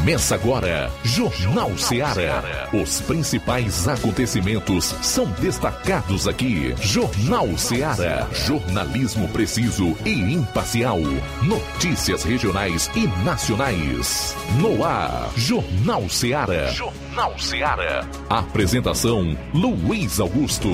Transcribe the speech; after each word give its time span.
Começa 0.00 0.34
agora, 0.34 0.90
Jornal 1.04 1.76
Ceará. 1.76 2.70
Os 2.72 3.02
principais 3.02 3.86
acontecimentos 3.86 4.94
são 5.02 5.26
destacados 5.32 6.26
aqui. 6.26 6.74
Jornal 6.80 7.46
Ceará. 7.58 8.26
Jornalismo 8.32 9.28
preciso 9.28 9.94
e 10.06 10.12
imparcial. 10.32 10.98
Notícias 11.42 12.24
regionais 12.24 12.90
e 12.96 13.06
nacionais. 13.24 14.34
No 14.58 14.82
ar, 14.82 15.30
Jornal 15.36 16.08
Ceará. 16.08 16.68
Jornal 16.68 17.38
Ceará. 17.38 18.06
Apresentação: 18.30 19.36
Luiz 19.52 20.18
Augusto. 20.18 20.70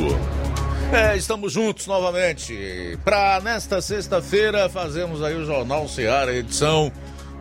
É, 0.93 1.17
estamos 1.17 1.53
juntos 1.53 1.89
novamente. 1.89 2.97
Para 3.05 3.41
nesta 3.41 3.81
sexta-feira 3.81 4.69
fazemos 4.69 5.21
aí 5.21 5.35
o 5.35 5.45
Jornal 5.45 5.89
Ceará, 5.89 6.33
edição 6.33 6.93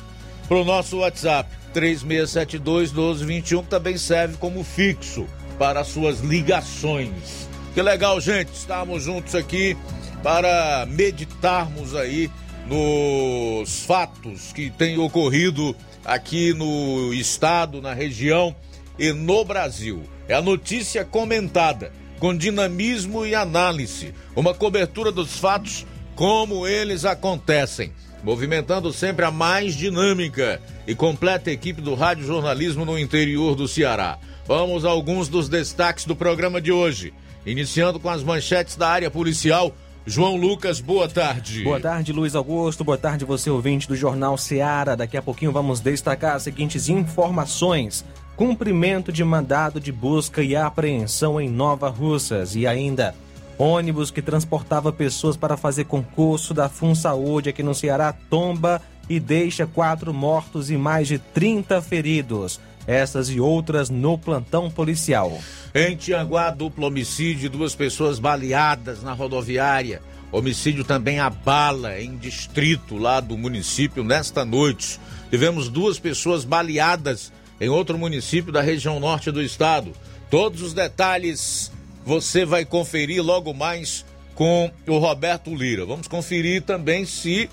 para 0.48 0.58
o 0.58 0.66
nosso 0.66 0.98
WhatsApp 0.98 1.48
3672-1221, 1.72 3.62
que 3.62 3.70
também 3.70 3.96
serve 3.96 4.38
como 4.38 4.64
fixo 4.64 5.28
para 5.60 5.84
suas 5.84 6.22
ligações. 6.22 7.45
Que 7.76 7.82
legal, 7.82 8.22
gente, 8.22 8.54
estarmos 8.54 9.04
juntos 9.04 9.36
aqui 9.36 9.76
para 10.24 10.88
meditarmos 10.90 11.94
aí 11.94 12.32
nos 12.66 13.82
fatos 13.84 14.54
que 14.54 14.70
têm 14.70 14.98
ocorrido 14.98 15.76
aqui 16.06 16.54
no 16.54 17.14
estado, 17.14 17.82
na 17.82 17.94
região 17.94 18.56
e 18.98 19.12
no 19.12 19.44
Brasil. 19.44 20.04
É 20.26 20.34
a 20.34 20.42
notícia 20.42 21.04
comentada, 21.04 21.92
com 22.18 22.34
dinamismo 22.34 23.26
e 23.26 23.36
análise, 23.36 24.14
uma 24.34 24.54
cobertura 24.54 25.12
dos 25.12 25.38
fatos 25.38 25.86
como 26.16 26.66
eles 26.66 27.04
acontecem, 27.04 27.92
movimentando 28.24 28.94
sempre 28.94 29.26
a 29.26 29.32
mais 29.32 29.76
dinâmica 29.76 30.62
e 30.88 30.96
completa 30.96 31.52
equipe 31.52 31.82
do 31.82 31.94
Rádio 31.94 32.26
Jornalismo 32.26 32.86
no 32.86 32.98
interior 32.98 33.54
do 33.54 33.68
Ceará. 33.68 34.18
Vamos 34.48 34.86
a 34.86 34.90
alguns 34.90 35.28
dos 35.28 35.50
destaques 35.50 36.06
do 36.06 36.16
programa 36.16 36.62
de 36.62 36.72
hoje. 36.72 37.14
Iniciando 37.46 38.00
com 38.00 38.10
as 38.10 38.24
manchetes 38.24 38.76
da 38.76 38.90
área 38.90 39.12
policial. 39.12 39.72
João 40.06 40.36
Lucas, 40.36 40.80
boa 40.80 41.08
tarde. 41.08 41.64
Boa 41.64 41.80
tarde, 41.80 42.12
Luiz 42.12 42.36
Augusto. 42.36 42.84
Boa 42.84 42.98
tarde, 42.98 43.26
você 43.26 43.50
ouvinte 43.50 43.88
do 43.88 43.96
Jornal 43.96 44.38
Seara. 44.38 44.96
Daqui 44.96 45.16
a 45.16 45.22
pouquinho 45.22 45.52
vamos 45.52 45.80
destacar 45.80 46.36
as 46.36 46.44
seguintes 46.44 46.90
informações: 46.90 48.04
cumprimento 48.36 49.12
de 49.12 49.24
mandado 49.24 49.80
de 49.80 49.92
busca 49.92 50.44
e 50.44 50.56
apreensão 50.56 51.40
em 51.40 51.50
Nova 51.50 51.90
Russas 51.90 52.56
e 52.56 52.66
ainda 52.66 53.16
ônibus 53.58 54.12
que 54.12 54.22
transportava 54.22 54.92
pessoas 54.92 55.38
para 55.38 55.56
fazer 55.56 55.86
concurso 55.86 56.54
da 56.54 56.68
Fun 56.68 56.94
Saúde 56.94 57.50
aqui 57.50 57.64
no 57.64 57.74
Ceará 57.74 58.14
tomba 58.30 58.82
e 59.10 59.20
deixa 59.20 59.66
quatro 59.66 60.14
mortos 60.14 60.70
e 60.70 60.78
mais 60.78 61.08
de 61.08 61.20
30 61.20 61.82
feridos. 61.82 62.60
Essas 62.88 63.30
e 63.30 63.40
outras 63.40 63.90
no 63.90 64.18
plantão 64.18 64.70
policial. 64.70 65.40
Em 65.74 65.96
Tianguá, 65.96 66.52
duplo 66.52 66.88
homicídio, 66.88 67.50
duas 67.50 67.74
pessoas 67.74 68.20
baleadas 68.20 69.02
na 69.02 69.14
rodoviária. 69.14 70.02
Homicídio 70.32 70.84
também 70.84 71.20
a 71.20 71.30
bala 71.30 72.00
em 72.00 72.18
distrito 72.18 72.98
lá 72.98 73.20
do 73.20 73.38
município 73.38 74.04
nesta 74.04 74.44
noite. 74.44 75.00
Tivemos 75.30 75.70
duas 75.70 75.98
pessoas 75.98 76.44
baleadas 76.44 77.32
em 77.60 77.70
outro 77.70 77.98
município 77.98 78.52
da 78.52 78.62
região 78.62 79.00
norte 79.00 79.32
do 79.32 79.42
estado. 79.42 79.92
Todos 80.30 80.62
os 80.62 80.74
detalhes 80.74 81.72
você 82.06 82.46
vai 82.46 82.66
conferir 82.66 83.24
logo 83.24 83.54
mais 83.54 84.06
com 84.36 84.70
o 84.86 84.98
Roberto 84.98 85.56
Lira. 85.56 85.86
Vamos 85.86 86.08
conferir 86.08 86.62
também 86.62 87.06
se 87.06 87.50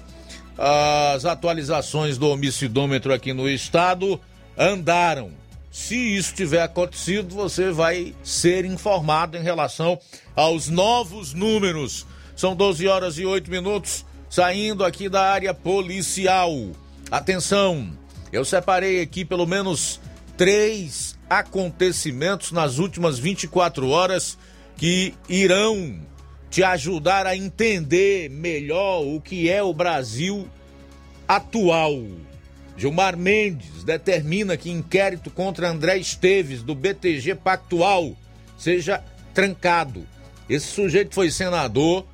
as 0.59 1.25
atualizações 1.25 2.19
do 2.19 2.29
homicidômetro 2.29 3.13
aqui 3.13 3.33
no 3.33 3.49
estado 3.49 4.21
andaram. 4.57 5.31
Se 5.71 5.97
isso 5.97 6.35
tiver 6.35 6.63
acontecido, 6.63 7.35
você 7.35 7.71
vai 7.71 8.15
ser 8.23 8.65
informado 8.65 9.37
em 9.37 9.43
relação 9.43 9.99
aos 10.37 10.69
novos 10.69 11.33
números. 11.33 12.07
São 12.37 12.55
12 12.55 12.87
horas 12.87 13.19
e 13.19 13.25
8 13.25 13.51
minutos, 13.51 14.05
saindo 14.29 14.85
aqui 14.85 15.09
da 15.09 15.23
área 15.23 15.55
policial. 15.55 16.53
Atenção, 17.11 17.91
eu 18.31 18.45
separei 18.45 19.01
aqui 19.01 19.25
pelo 19.25 19.47
menos 19.47 20.01
três 20.37 21.19
acontecimentos 21.29 22.53
nas 22.53 22.79
últimas 22.79 23.19
24 23.19 23.89
horas 23.89 24.37
que 24.77 25.15
irão 25.29 26.01
te 26.51 26.63
ajudar 26.63 27.27
a 27.27 27.35
entender 27.35 28.29
melhor 28.29 29.03
o 29.07 29.21
que 29.21 29.49
é 29.49 29.63
o 29.63 29.73
Brasil 29.73 30.47
atual. 31.27 32.03
Gilmar 32.83 33.17
Mendes 33.17 33.85
determina 33.85 34.57
que 34.57 34.69
inquérito 34.69 35.31
contra 35.31 35.71
André 35.71 35.99
Esteves, 35.99 36.65
do 36.65 36.75
BTG 36.75 37.37
Pactual, 37.37 38.17
seja 38.59 39.05
trancado. 39.33 40.05
Esse 40.51 40.67
sujeito 40.67 41.15
foi 41.15 41.31
senador, 41.31 42.05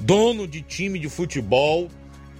dono 0.00 0.44
de 0.48 0.60
time 0.60 0.98
de 0.98 1.08
futebol 1.08 1.88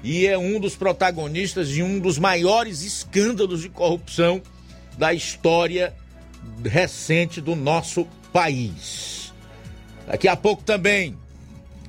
e 0.02 0.26
é 0.26 0.36
um 0.36 0.58
dos 0.58 0.74
protagonistas 0.74 1.68
de 1.68 1.84
um 1.84 2.00
dos 2.00 2.18
maiores 2.18 2.82
escândalos 2.82 3.62
de 3.62 3.68
corrupção 3.68 4.42
da 4.98 5.14
história 5.14 5.94
recente 6.64 7.40
do 7.40 7.54
nosso 7.54 8.08
país. 8.32 9.32
Daqui 10.04 10.26
a 10.26 10.34
pouco 10.34 10.64
também 10.64 11.16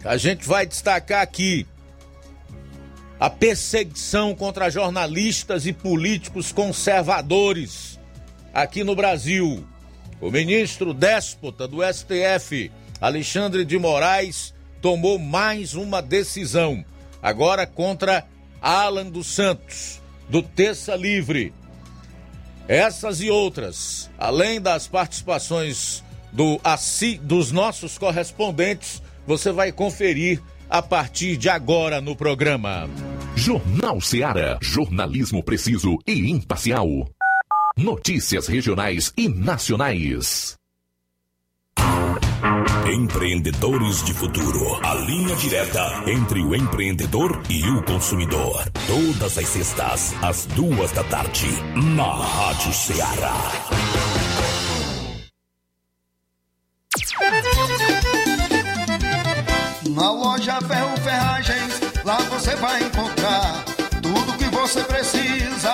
a 0.06 0.18
gente 0.18 0.48
vai 0.48 0.68
destacar 0.68 1.24
aqui 1.24 1.66
a 3.20 3.30
perseguição 3.30 4.36
contra 4.36 4.70
jornalistas 4.70 5.66
e 5.66 5.74
políticos 5.74 6.52
conservadores 6.52 8.00
aqui 8.54 8.84
no 8.84 8.96
Brasil. 8.96 9.66
O 10.22 10.32
ministro 10.32 10.94
déspota 10.94 11.68
do 11.68 11.78
STF, 11.82 12.72
Alexandre 13.00 13.66
de 13.66 13.78
Moraes, 13.78 14.54
tomou 14.82 15.18
mais 15.20 15.74
uma 15.74 16.02
decisão, 16.02 16.84
agora 17.22 17.66
contra 17.66 18.26
Alan 18.62 19.08
dos 19.08 19.28
Santos, 19.28 20.02
do 20.30 20.42
Terça 20.42 20.96
Livre. 20.96 21.54
Essas 22.68 23.22
e 23.22 23.30
outras, 23.30 24.10
além 24.18 24.60
das 24.60 24.88
participações 24.88 26.04
do, 26.32 26.60
dos 27.22 27.52
nossos 27.52 27.98
correspondentes, 27.98 29.02
você 29.26 29.52
vai 29.52 29.72
conferir 29.72 30.42
a 30.70 30.82
partir 30.82 31.38
de 31.38 31.50
agora 31.50 32.02
no 32.02 32.16
programa. 32.16 32.90
Jornal 33.38 34.02
Seara. 34.02 34.58
Jornalismo 34.60 35.44
preciso 35.44 36.00
e 36.08 36.32
imparcial. 36.32 36.88
Notícias 37.78 38.48
regionais 38.48 39.14
e 39.16 39.30
nacionais. 39.30 40.56
Empreendedores 42.92 44.04
de 44.04 44.14
Futuro. 44.16 44.84
A 44.84 44.96
linha 44.96 45.36
direta 45.36 46.04
entre 46.08 46.42
o 46.42 46.56
empreendedor 46.56 47.40
e 47.48 47.64
o 47.70 47.84
consumidor. 47.84 48.68
Todas 48.88 49.38
as 49.38 49.48
sextas, 49.48 50.16
às 50.24 50.48
duas 50.48 50.92
da 50.94 51.04
tarde, 51.04 51.48
na 51.96 52.12
Rádio 52.12 52.74
Ceará. 52.74 53.52
Na 59.96 60.12
loja 60.12 60.60
Ferro 60.62 60.98
Ferragens, 60.98 61.82
lá 62.04 62.18
você 62.30 62.56
vai 62.56 62.84
encontrar 62.84 63.17
você 64.68 64.84
precisa, 64.84 65.74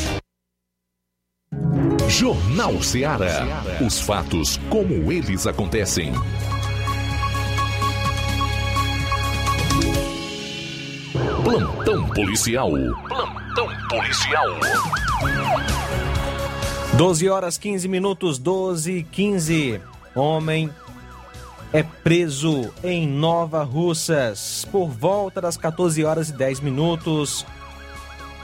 Jornal 2.11 2.83
Ceará. 2.83 3.63
Os 3.79 4.01
fatos 4.01 4.59
como 4.69 5.11
eles 5.13 5.47
acontecem. 5.47 6.11
Plantão 11.41 12.05
policial. 12.09 12.71
Plantão 13.07 13.69
policial. 13.87 14.45
12 16.97 17.29
horas 17.29 17.57
15 17.57 17.87
minutos, 17.87 18.37
12 18.37 18.91
e 18.91 19.03
15. 19.03 19.81
Homem 20.13 20.69
é 21.71 21.81
preso 21.81 22.73
em 22.83 23.07
Nova 23.07 23.63
Russas 23.63 24.67
por 24.69 24.89
volta 24.89 25.39
das 25.39 25.55
14 25.55 26.03
horas 26.03 26.27
e 26.27 26.33
10 26.33 26.59
minutos 26.59 27.45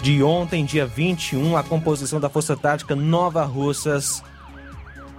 de 0.01 0.21
ontem, 0.23 0.63
dia 0.63 0.85
21, 0.85 1.57
a 1.57 1.63
composição 1.63 2.19
da 2.19 2.29
Força 2.29 2.55
Tática 2.55 2.95
Nova 2.95 3.43
Russas, 3.43 4.23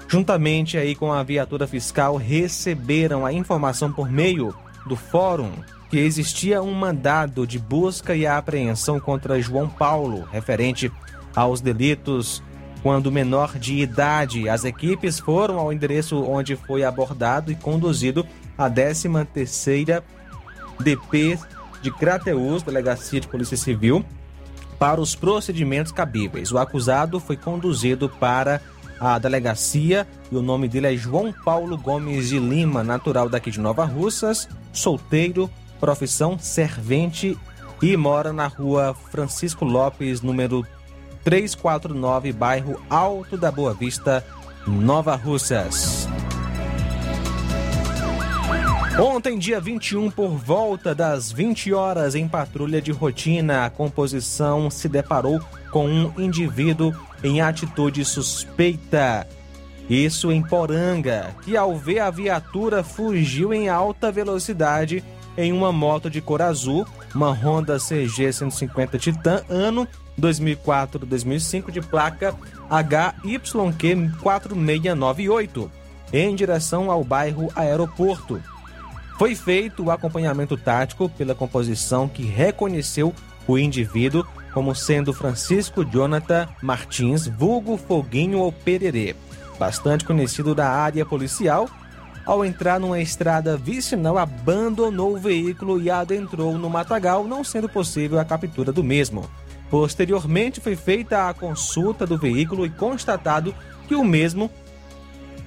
juntamente 0.07 0.79
aí 0.79 0.95
com 0.95 1.13
a 1.13 1.23
viatura 1.23 1.67
fiscal, 1.67 2.17
receberam 2.17 3.27
a 3.27 3.33
informação 3.33 3.93
por 3.93 4.09
meio 4.09 4.55
do 4.87 4.97
fórum 4.97 5.53
que 5.91 5.99
existia 5.99 6.63
um 6.63 6.75
mandado 6.75 7.47
de 7.47 7.59
busca 7.59 8.15
e 8.15 8.27
apreensão 8.27 9.01
contra 9.01 9.41
João 9.41 9.69
Paulo, 9.69 10.29
referente 10.31 10.93
aos 11.35 11.61
delitos 11.61 12.43
quando 12.83 13.11
menor 13.11 13.59
de 13.59 13.79
idade. 13.79 14.49
As 14.49 14.65
equipes 14.65 15.19
foram 15.19 15.59
ao 15.59 15.73
endereço 15.73 16.23
onde 16.23 16.57
foi 16.57 16.85
abordado 16.85 17.51
e 17.51 17.57
conduzido 17.57 18.27
a 18.57 18.71
13ª 18.71 20.03
DP 20.79 21.39
de 21.83 21.91
Crateus, 21.91 22.63
Delegacia 22.63 23.21
de 23.21 23.29
Polícia 23.29 23.57
Civil, 23.57 24.05
para 24.79 25.01
os 25.01 25.15
procedimentos 25.15 25.93
cabíveis. 25.93 26.53
O 26.53 26.59
acusado 26.59 27.19
foi 27.19 27.37
conduzido 27.37 28.09
para 28.09 28.61
a 29.01 29.19
delegacia 29.19 30.07
e 30.31 30.37
o 30.37 30.43
nome 30.43 30.69
dele 30.69 30.95
é 30.95 30.97
João 30.97 31.33
Paulo 31.33 31.77
Gomes 31.77 32.29
de 32.29 32.39
Lima, 32.39 32.83
natural 32.83 33.29
daqui 33.29 33.51
de 33.51 33.61
Nova 33.61 33.85
Russas, 33.85 34.49
solteiro, 34.73 35.51
profissão 35.79 36.39
servente 36.39 37.39
e 37.81 37.97
mora 37.97 38.33
na 38.33 38.47
rua 38.49 38.95
Francisco 39.11 39.65
Lopes, 39.65 40.21
número 40.21 40.67
349, 41.23 42.33
bairro 42.33 42.81
Alto 42.91 43.37
da 43.37 43.53
Boa 43.53 43.75
Vista, 43.75 44.25
Nova 44.67 45.15
Russas. 45.15 46.08
Ontem, 49.01 49.39
dia 49.39 49.61
21, 49.61 50.11
por 50.11 50.31
volta 50.31 50.93
das 50.93 51.31
20 51.31 51.73
horas, 51.73 52.17
em 52.17 52.27
patrulha 52.27 52.83
de 52.83 52.91
rotina, 52.91 53.65
a 53.65 53.71
composição 53.71 54.69
se 54.69 54.89
deparou 54.89 55.41
com 55.71 55.87
um 55.87 56.13
indivíduo 56.21 56.93
em 57.23 57.41
atitude 57.41 58.05
suspeita. 58.05 59.25
Isso 59.89 60.33
em 60.33 60.43
Poranga, 60.43 61.33
que 61.45 61.57
ao 61.57 61.77
ver 61.77 62.01
a 62.01 62.11
viatura 62.11 62.83
fugiu 62.83 63.55
em 63.55 63.69
alta 63.69 64.11
velocidade 64.11 65.05
em 65.37 65.53
uma 65.53 65.71
moto 65.71 66.11
de 66.11 66.21
cor 66.21 66.43
azul, 66.43 66.85
uma 67.15 67.31
Honda 67.31 67.79
CG 67.79 68.33
150 68.33 68.99
Titan, 68.99 69.45
ano 69.49 69.87
2004-2005, 70.21 71.71
de 71.71 71.81
placa 71.81 72.35
HYQ 72.69 74.11
4698, 74.21 75.71
em 76.13 76.35
direção 76.35 76.91
ao 76.91 77.05
bairro 77.05 77.49
Aeroporto. 77.55 78.43
Foi 79.19 79.35
feito 79.35 79.83
o 79.83 79.91
acompanhamento 79.91 80.57
tático 80.57 81.09
pela 81.09 81.35
composição 81.35 82.09
que 82.09 82.23
reconheceu 82.23 83.13
o 83.49 83.59
indivíduo 83.59 84.25
como 84.55 84.77
sendo 84.77 85.13
Francisco 85.13 85.85
Jonathan 85.85 86.49
Martins, 86.63 87.27
vulgo 87.27 87.77
Foguinho 87.77 88.39
ou 88.39 88.53
Pererê, 88.53 89.17
bastante 89.59 90.05
conhecido 90.05 90.55
da 90.55 90.71
área 90.71 91.05
policial. 91.05 91.69
Ao 92.25 92.45
entrar 92.45 92.79
numa 92.79 93.01
estrada 93.01 93.57
vicinal, 93.57 94.19
abandonou 94.19 95.15
o 95.15 95.19
veículo 95.19 95.83
e 95.83 95.91
adentrou 95.91 96.57
no 96.57 96.71
matagal, 96.71 97.25
não 97.25 97.43
sendo 97.43 97.69
possível 97.69 98.21
a 98.21 98.25
captura 98.25 98.71
do 98.71 98.85
mesmo. 98.85 99.29
Posteriormente, 99.69 100.61
foi 100.61 100.77
feita 100.77 101.29
a 101.29 101.35
consulta 101.35 102.07
do 102.07 102.17
veículo 102.17 102.65
e 102.65 102.71
constatado 102.71 103.53
que 103.89 103.97
o 103.97 104.05
mesmo 104.05 104.49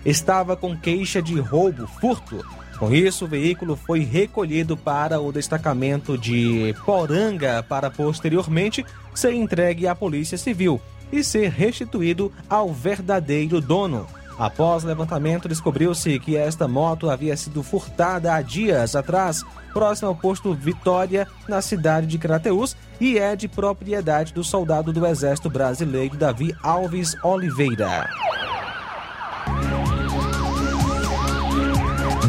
estava 0.05 0.57
com 0.57 0.77
queixa 0.77 1.21
de 1.21 1.39
roubo, 1.39 1.87
furto. 1.87 2.43
Com 2.81 2.91
isso, 2.91 3.25
o 3.25 3.27
veículo 3.27 3.75
foi 3.75 3.99
recolhido 3.99 4.75
para 4.75 5.21
o 5.21 5.31
destacamento 5.31 6.17
de 6.17 6.73
Poranga 6.83 7.61
para 7.61 7.91
posteriormente 7.91 8.83
ser 9.13 9.33
entregue 9.33 9.85
à 9.85 9.93
Polícia 9.93 10.35
Civil 10.35 10.81
e 11.11 11.23
ser 11.23 11.51
restituído 11.51 12.31
ao 12.49 12.73
verdadeiro 12.73 13.61
dono. 13.61 14.07
Após 14.35 14.83
levantamento, 14.83 15.47
descobriu-se 15.47 16.17
que 16.17 16.35
esta 16.35 16.67
moto 16.67 17.07
havia 17.07 17.37
sido 17.37 17.61
furtada 17.61 18.33
há 18.33 18.41
dias 18.41 18.95
atrás, 18.95 19.43
próximo 19.71 20.07
ao 20.07 20.15
posto 20.15 20.51
Vitória, 20.51 21.27
na 21.47 21.61
cidade 21.61 22.07
de 22.07 22.17
Crateús, 22.17 22.75
e 22.99 23.19
é 23.19 23.35
de 23.35 23.47
propriedade 23.47 24.33
do 24.33 24.43
soldado 24.43 24.91
do 24.91 25.05
Exército 25.05 25.51
Brasileiro 25.51 26.17
Davi 26.17 26.51
Alves 26.63 27.15
Oliveira. 27.23 28.09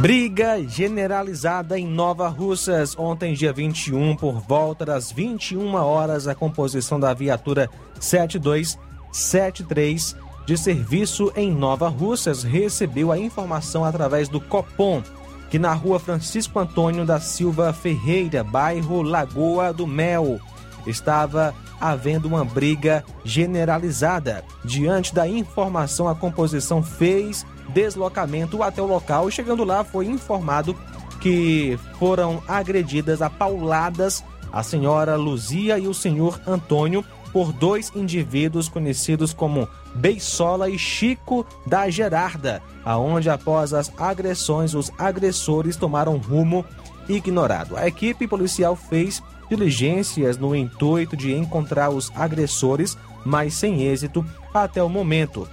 Briga 0.02 0.60
generalizada 0.66 1.78
em 1.78 1.86
Nova 1.86 2.26
Russas. 2.26 2.98
Ontem, 2.98 3.34
dia 3.34 3.52
21, 3.52 4.16
por 4.16 4.40
volta 4.40 4.84
das 4.84 5.12
21 5.12 5.74
horas, 5.74 6.26
a 6.26 6.34
composição 6.34 6.98
da 6.98 7.14
viatura 7.14 7.70
7273 8.00 10.16
de 10.44 10.58
serviço 10.58 11.32
em 11.36 11.52
Nova 11.52 11.88
Russas 11.88 12.42
recebeu 12.42 13.12
a 13.12 13.18
informação 13.18 13.84
através 13.84 14.28
do 14.28 14.40
Copom 14.40 15.04
que 15.48 15.56
na 15.56 15.72
rua 15.72 16.00
Francisco 16.00 16.58
Antônio 16.58 17.06
da 17.06 17.20
Silva 17.20 17.72
Ferreira, 17.72 18.42
bairro 18.42 19.02
Lagoa 19.02 19.72
do 19.72 19.86
Mel, 19.86 20.40
estava 20.84 21.54
havendo 21.80 22.26
uma 22.26 22.44
briga 22.44 23.04
generalizada. 23.24 24.42
Diante 24.64 25.14
da 25.14 25.28
informação, 25.28 26.08
a 26.08 26.14
composição 26.16 26.82
fez 26.82 27.46
deslocamento 27.70 28.62
até 28.62 28.80
o 28.82 28.86
local 28.86 29.28
e 29.28 29.32
chegando 29.32 29.64
lá 29.64 29.84
foi 29.84 30.06
informado 30.06 30.76
que 31.20 31.78
foram 31.98 32.42
agredidas 32.48 33.22
a 33.22 33.30
pauladas 33.30 34.24
a 34.52 34.62
senhora 34.62 35.16
Luzia 35.16 35.78
e 35.78 35.88
o 35.88 35.94
senhor 35.94 36.38
Antônio 36.46 37.04
por 37.32 37.50
dois 37.52 37.90
indivíduos 37.94 38.68
conhecidos 38.68 39.32
como 39.32 39.66
Beisola 39.94 40.68
e 40.68 40.78
Chico 40.78 41.46
da 41.66 41.88
Gerarda, 41.88 42.62
aonde 42.84 43.30
após 43.30 43.72
as 43.72 43.90
agressões 43.98 44.74
os 44.74 44.92
agressores 44.98 45.76
tomaram 45.76 46.18
rumo 46.18 46.64
ignorado. 47.08 47.76
A 47.76 47.88
equipe 47.88 48.28
policial 48.28 48.76
fez 48.76 49.22
diligências 49.48 50.36
no 50.36 50.54
intuito 50.54 51.16
de 51.16 51.32
encontrar 51.34 51.88
os 51.88 52.12
agressores, 52.14 52.98
mas 53.24 53.54
sem 53.54 53.82
êxito 53.82 54.24
até 54.52 54.82
o 54.82 54.88
momento 54.88 55.48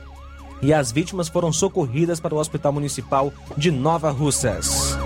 e 0.61 0.73
as 0.73 0.91
vítimas 0.91 1.27
foram 1.27 1.51
socorridas 1.51 2.19
para 2.19 2.35
o 2.35 2.37
Hospital 2.37 2.73
Municipal 2.73 3.31
de 3.57 3.71
Nova 3.71 4.11
Russas. 4.11 4.97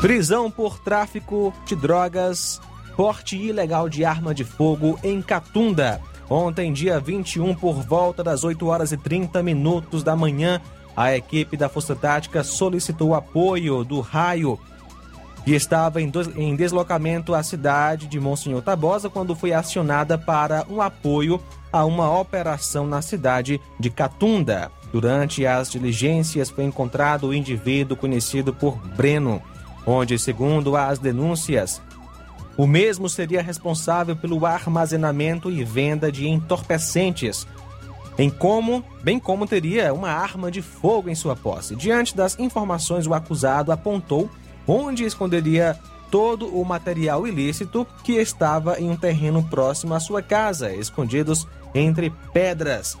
Prisão 0.00 0.50
por 0.50 0.78
tráfico 0.78 1.52
de 1.66 1.76
drogas, 1.76 2.60
porte 2.96 3.36
ilegal 3.36 3.88
de 3.88 4.04
arma 4.04 4.34
de 4.34 4.44
fogo 4.44 4.98
em 5.02 5.20
Catunda. 5.20 6.00
Ontem, 6.28 6.72
dia 6.72 6.98
21, 6.98 7.54
por 7.54 7.82
volta 7.82 8.22
das 8.22 8.44
8 8.44 8.66
horas 8.66 8.92
e 8.92 8.96
30 8.96 9.42
minutos 9.42 10.02
da 10.02 10.16
manhã, 10.16 10.60
a 10.96 11.14
equipe 11.14 11.56
da 11.56 11.68
Força 11.68 11.94
Tática 11.94 12.42
solicitou 12.42 13.14
apoio 13.14 13.84
do 13.84 14.00
raio 14.00 14.58
que 15.44 15.54
estava 15.54 16.00
em 16.00 16.56
deslocamento 16.56 17.34
à 17.34 17.42
cidade 17.42 18.06
de 18.06 18.20
Monsenhor 18.20 18.62
Tabosa 18.62 19.08
quando 19.08 19.34
foi 19.34 19.52
acionada 19.52 20.18
para 20.18 20.66
um 20.68 20.80
apoio 20.80 21.40
a 21.72 21.84
uma 21.84 22.18
operação 22.18 22.86
na 22.86 23.00
cidade 23.00 23.60
de 23.78 23.90
Catunda. 23.90 24.70
Durante 24.92 25.46
as 25.46 25.70
diligências 25.70 26.50
foi 26.50 26.64
encontrado 26.64 27.28
o 27.28 27.34
indivíduo 27.34 27.96
conhecido 27.96 28.52
por 28.52 28.76
Breno, 28.96 29.40
onde, 29.86 30.18
segundo 30.18 30.76
as 30.76 30.98
denúncias, 30.98 31.80
o 32.56 32.66
mesmo 32.66 33.08
seria 33.08 33.40
responsável 33.40 34.14
pelo 34.16 34.44
armazenamento 34.44 35.50
e 35.50 35.64
venda 35.64 36.12
de 36.12 36.28
entorpecentes, 36.28 37.46
em 38.18 38.28
como, 38.28 38.84
bem 39.02 39.18
como 39.18 39.46
teria 39.46 39.94
uma 39.94 40.10
arma 40.10 40.50
de 40.50 40.60
fogo 40.60 41.08
em 41.08 41.14
sua 41.14 41.34
posse. 41.34 41.74
Diante 41.74 42.14
das 42.14 42.38
informações, 42.38 43.06
o 43.06 43.14
acusado 43.14 43.72
apontou 43.72 44.28
onde 44.70 45.04
esconderia 45.04 45.76
todo 46.10 46.46
o 46.46 46.64
material 46.64 47.26
ilícito 47.26 47.86
que 48.04 48.12
estava 48.12 48.78
em 48.78 48.88
um 48.88 48.96
terreno 48.96 49.42
próximo 49.42 49.94
à 49.94 50.00
sua 50.00 50.22
casa, 50.22 50.72
escondidos 50.72 51.46
entre 51.74 52.10
pedras. 52.32 52.96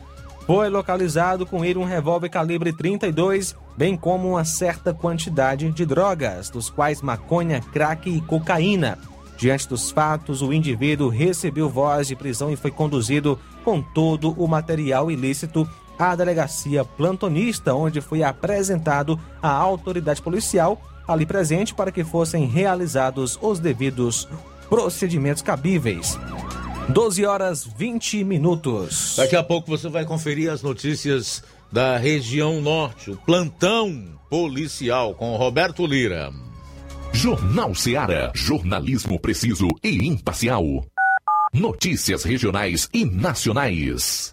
Foi 0.46 0.68
localizado 0.68 1.46
com 1.46 1.64
ele 1.64 1.78
um 1.78 1.84
revólver 1.84 2.28
calibre 2.28 2.72
32, 2.72 3.54
bem 3.76 3.96
como 3.96 4.30
uma 4.30 4.44
certa 4.44 4.92
quantidade 4.92 5.70
de 5.70 5.86
drogas, 5.86 6.50
dos 6.50 6.68
quais 6.68 7.00
maconha, 7.02 7.60
crack 7.60 8.10
e 8.10 8.20
cocaína. 8.20 8.98
Diante 9.36 9.68
dos 9.68 9.90
fatos, 9.90 10.42
o 10.42 10.52
indivíduo 10.52 11.08
recebeu 11.08 11.68
voz 11.68 12.08
de 12.08 12.16
prisão 12.16 12.52
e 12.52 12.56
foi 12.56 12.70
conduzido 12.70 13.38
com 13.64 13.80
todo 13.80 14.32
o 14.32 14.46
material 14.48 15.10
ilícito 15.10 15.68
à 15.98 16.16
delegacia 16.16 16.84
plantonista, 16.84 17.74
onde 17.74 18.00
foi 18.00 18.22
apresentado 18.22 19.18
à 19.40 19.50
autoridade 19.50 20.20
policial 20.20 20.80
ali 21.10 21.26
presente 21.26 21.74
para 21.74 21.92
que 21.92 22.04
fossem 22.04 22.46
realizados 22.46 23.38
os 23.42 23.58
devidos 23.58 24.28
procedimentos 24.68 25.42
cabíveis. 25.42 26.18
12 26.88 27.24
horas 27.24 27.64
20 27.64 28.24
minutos. 28.24 29.14
Daqui 29.16 29.36
a 29.36 29.42
pouco 29.42 29.68
você 29.68 29.88
vai 29.88 30.04
conferir 30.04 30.50
as 30.50 30.62
notícias 30.62 31.42
da 31.70 31.96
região 31.96 32.60
norte, 32.60 33.12
o 33.12 33.16
plantão 33.16 34.18
policial 34.28 35.14
com 35.14 35.36
Roberto 35.36 35.86
Lira. 35.86 36.32
Jornal 37.12 37.74
Seara. 37.74 38.32
Jornalismo 38.34 39.18
preciso 39.20 39.68
e 39.82 40.06
imparcial. 40.06 40.64
Notícias 41.52 42.22
regionais 42.24 42.88
e 42.92 43.04
nacionais. 43.04 44.32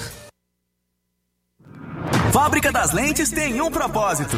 Fábrica 2.32 2.72
das 2.72 2.94
Lentes 2.94 3.30
tem 3.30 3.62
um 3.62 3.70
propósito 3.70 4.38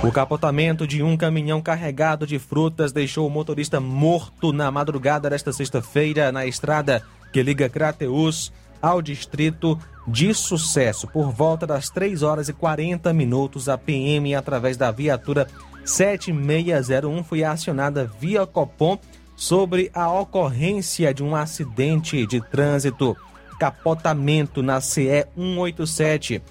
O 0.02 0.14
capotamento 0.14 0.88
de 0.88 1.04
um 1.04 1.18
caminhão 1.18 1.62
carregado 1.62 2.26
de 2.26 2.40
frutas 2.40 2.94
deixou 2.94 3.28
o 3.28 3.30
motorista 3.30 3.82
morto 3.82 4.54
na 4.54 4.72
madrugada 4.72 5.30
desta 5.30 5.52
sexta-feira 5.52 6.32
na 6.32 6.46
estrada 6.46 7.04
que 7.34 7.44
liga 7.44 7.68
Crateus 7.68 8.50
ao 8.82 9.02
distrito 9.02 9.78
de 10.08 10.34
Sucesso. 10.34 11.08
Por 11.08 11.32
volta 11.32 11.66
das 11.68 11.90
3 11.90 12.24
horas 12.24 12.50
e 12.50 12.54
40 12.54 13.14
minutos, 13.14 13.70
a 13.70 13.78
PM, 13.78 14.34
através 14.36 14.78
da 14.78 14.92
viatura 14.92 15.48
7601, 15.86 17.24
foi 17.24 17.44
acionada 17.44 18.10
via 18.20 18.46
Copom 18.46 18.98
sobre 19.36 19.90
a 19.94 20.12
ocorrência 20.12 21.14
de 21.14 21.24
um 21.24 21.36
acidente 21.36 22.26
de 22.28 22.42
trânsito, 22.42 23.16
capotamento 23.60 24.62
na 24.62 24.82
CE 24.82 25.26
187, 25.36 26.42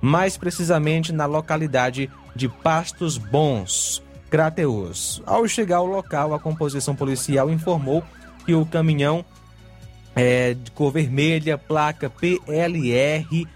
mais 0.00 0.36
precisamente 0.36 1.12
na 1.12 1.26
localidade 1.26 2.10
de 2.34 2.48
Pastos 2.48 3.18
Bons, 3.18 4.02
Crateus. 4.30 5.22
Ao 5.26 5.46
chegar 5.48 5.78
ao 5.78 5.86
local, 5.86 6.34
a 6.34 6.38
composição 6.38 6.94
policial 6.94 7.50
informou 7.50 8.04
que 8.44 8.54
o 8.54 8.64
caminhão 8.64 9.24
é, 10.16 10.54
de 10.54 10.70
cor 10.72 10.90
vermelha, 10.90 11.56
placa 11.56 12.10
PLR 12.10 13.46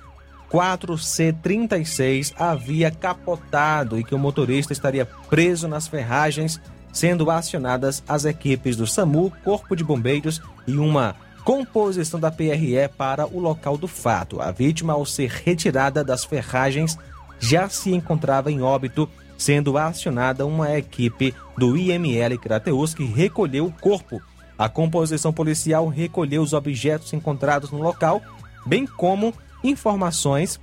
4C36, 0.51 2.35
havia 2.37 2.91
capotado 2.91 3.99
e 3.99 4.05
que 4.05 4.15
o 4.15 4.19
motorista 4.19 4.73
estaria 4.73 5.07
preso 5.29 5.67
nas 5.67 5.89
ferragens 5.89 6.61
sendo 6.93 7.31
acionadas 7.31 8.03
as 8.09 8.25
equipes 8.25 8.77
do 8.77 8.87
SAMU, 8.87 9.33
Corpo 9.45 9.77
de 9.77 9.85
Bombeiros 9.85 10.43
e 10.67 10.77
uma 10.77 11.15
composição 11.45 12.19
da 12.19 12.31
PRE 12.31 12.89
para 12.97 13.27
o 13.27 13.39
local 13.39 13.79
do 13.79 13.89
fato. 13.89 14.41
A 14.41 14.51
vítima, 14.51 14.93
ao 14.93 15.07
ser 15.07 15.31
retirada 15.31 16.05
das 16.05 16.25
ferragens, 16.25 16.99
já 17.39 17.69
se 17.69 17.93
encontrava 17.93 18.51
em 18.51 18.61
óbito, 18.61 19.09
sendo 19.39 19.79
acionada 19.79 20.45
uma 20.45 20.77
equipe 20.77 21.35
do 21.57 21.77
IML 21.77 22.39
Crateus 22.39 22.93
que 22.93 23.05
recolheu 23.05 23.67
o 23.67 23.73
corpo. 23.73 24.21
A 24.61 24.69
composição 24.69 25.33
policial 25.33 25.89
recolheu 25.89 26.43
os 26.43 26.53
objetos 26.53 27.15
encontrados 27.15 27.71
no 27.71 27.81
local, 27.81 28.21
bem 28.67 28.87
como 28.87 29.33
informações 29.65 30.61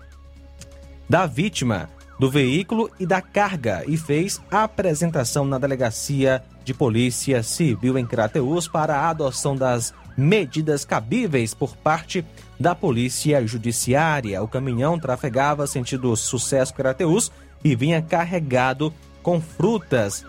da 1.10 1.26
vítima 1.26 1.90
do 2.20 2.30
veículo 2.30 2.92
e 3.00 3.08
da 3.08 3.24
carga 3.24 3.84
e 3.88 3.98
fez 3.98 4.40
a 4.52 4.66
apresentação 4.66 5.46
na 5.46 5.58
delegacia 5.58 6.44
de 6.64 6.76
polícia 6.76 7.42
civil 7.42 7.98
em 7.98 8.06
Crateus 8.06 8.68
para 8.68 8.98
a 8.98 9.10
adoção 9.10 9.56
das 9.56 9.96
medidas 10.16 10.86
cabíveis 10.86 11.56
por 11.56 11.76
parte 11.76 12.24
da 12.60 12.76
polícia 12.76 13.48
judiciária. 13.48 14.44
O 14.44 14.48
caminhão 14.48 15.00
trafegava 15.00 15.66
sentido 15.66 16.16
Sucesso 16.16 16.72
Crateus 16.72 17.32
e 17.64 17.76
vinha 17.76 18.00
carregado 18.00 18.94
com 19.24 19.42
frutas 19.42 20.24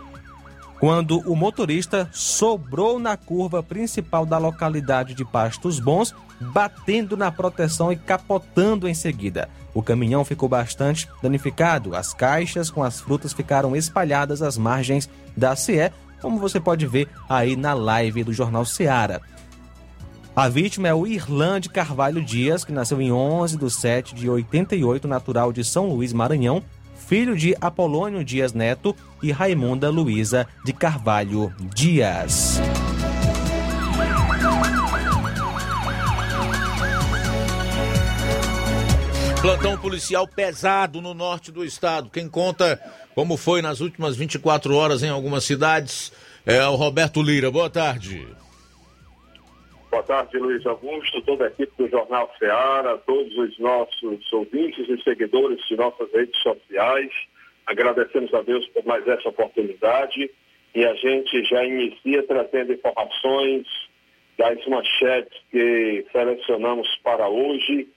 quando 0.81 1.19
o 1.21 1.35
motorista 1.35 2.09
sobrou 2.13 2.99
na 2.99 3.17
curva 3.17 3.63
principal 3.63 4.25
da 4.25 4.39
localidade 4.39 5.15
de 5.15 5.25
Pastos 5.25 5.81
Bons, 5.81 6.15
batendo 6.41 7.17
na 7.17 7.33
proteção 7.33 7.93
e 7.93 7.97
capotando 7.97 8.89
em 8.89 8.95
seguida. 8.95 9.49
O 9.75 9.83
caminhão 9.83 10.25
ficou 10.25 10.49
bastante 10.49 11.09
danificado. 11.23 11.95
As 11.95 12.15
caixas 12.15 12.71
com 12.71 12.83
as 12.83 13.01
frutas 13.01 13.33
ficaram 13.33 13.75
espalhadas 13.77 14.41
às 14.41 14.57
margens 14.57 15.09
da 15.37 15.55
CE, 15.57 15.93
como 16.21 16.39
você 16.39 16.59
pode 16.59 16.87
ver 16.87 17.09
aí 17.29 17.57
na 17.57 17.75
live 17.75 18.25
do 18.25 18.33
Jornal 18.33 18.65
Seara. 18.65 19.21
A 20.35 20.49
vítima 20.49 20.87
é 20.87 20.95
o 20.95 21.05
Irlande 21.05 21.69
Carvalho 21.69 22.25
Dias, 22.25 22.65
que 22.65 22.71
nasceu 22.71 23.01
em 23.01 23.11
11 23.11 23.57
de 23.57 23.71
7 23.71 24.15
de 24.15 24.31
88, 24.31 25.09
natural 25.09 25.53
de 25.53 25.65
São 25.65 25.89
Luís, 25.89 26.13
Maranhão, 26.13 26.63
filho 27.09 27.35
de 27.35 27.57
Apolônio 27.59 28.23
Dias 28.23 28.53
Neto 28.53 28.95
e 29.23 29.33
Raimunda 29.33 29.89
Luiza 29.89 30.47
de 30.63 30.75
Carvalho 30.75 31.51
Dias. 31.75 32.61
Plantão 39.41 39.79
policial 39.79 40.29
pesado 40.29 41.01
no 41.01 41.15
norte 41.15 41.51
do 41.51 41.65
estado. 41.65 42.11
Quem 42.11 42.29
conta 42.29 42.79
como 43.15 43.39
foi 43.39 43.63
nas 43.63 43.81
últimas 43.81 44.15
24 44.15 44.75
horas 44.75 45.03
em 45.03 45.09
algumas 45.09 45.45
cidades 45.45 46.13
é 46.45 46.63
o 46.67 46.75
Roberto 46.75 47.23
Lira. 47.23 47.51
Boa 47.51 47.71
tarde. 47.71 48.29
Boa 49.91 50.03
tarde, 50.03 50.37
Luiz 50.37 50.67
Augusto, 50.67 51.23
toda 51.23 51.47
a 51.47 51.49
equipe 51.49 51.73
do 51.79 51.89
Jornal 51.89 52.31
Ceará, 52.39 52.99
todos 53.07 53.35
os 53.39 53.59
nossos 53.59 54.33
ouvintes 54.35 54.87
e 54.87 55.03
seguidores 55.03 55.67
de 55.67 55.77
nossas 55.77 56.13
redes 56.13 56.39
sociais. 56.43 57.11
Agradecemos 57.65 58.33
a 58.35 58.43
Deus 58.43 58.67
por 58.69 58.85
mais 58.85 59.09
essa 59.09 59.31
oportunidade 59.31 60.31
e 60.75 60.85
a 60.85 60.95
gente 60.95 61.43
já 61.45 61.65
inicia 61.65 62.23
trazendo 62.25 62.75
informações 62.75 63.67
das 64.37 64.63
manchetes 64.67 65.41
que 65.51 66.05
selecionamos 66.13 66.87
para 67.03 67.27
hoje, 67.27 67.89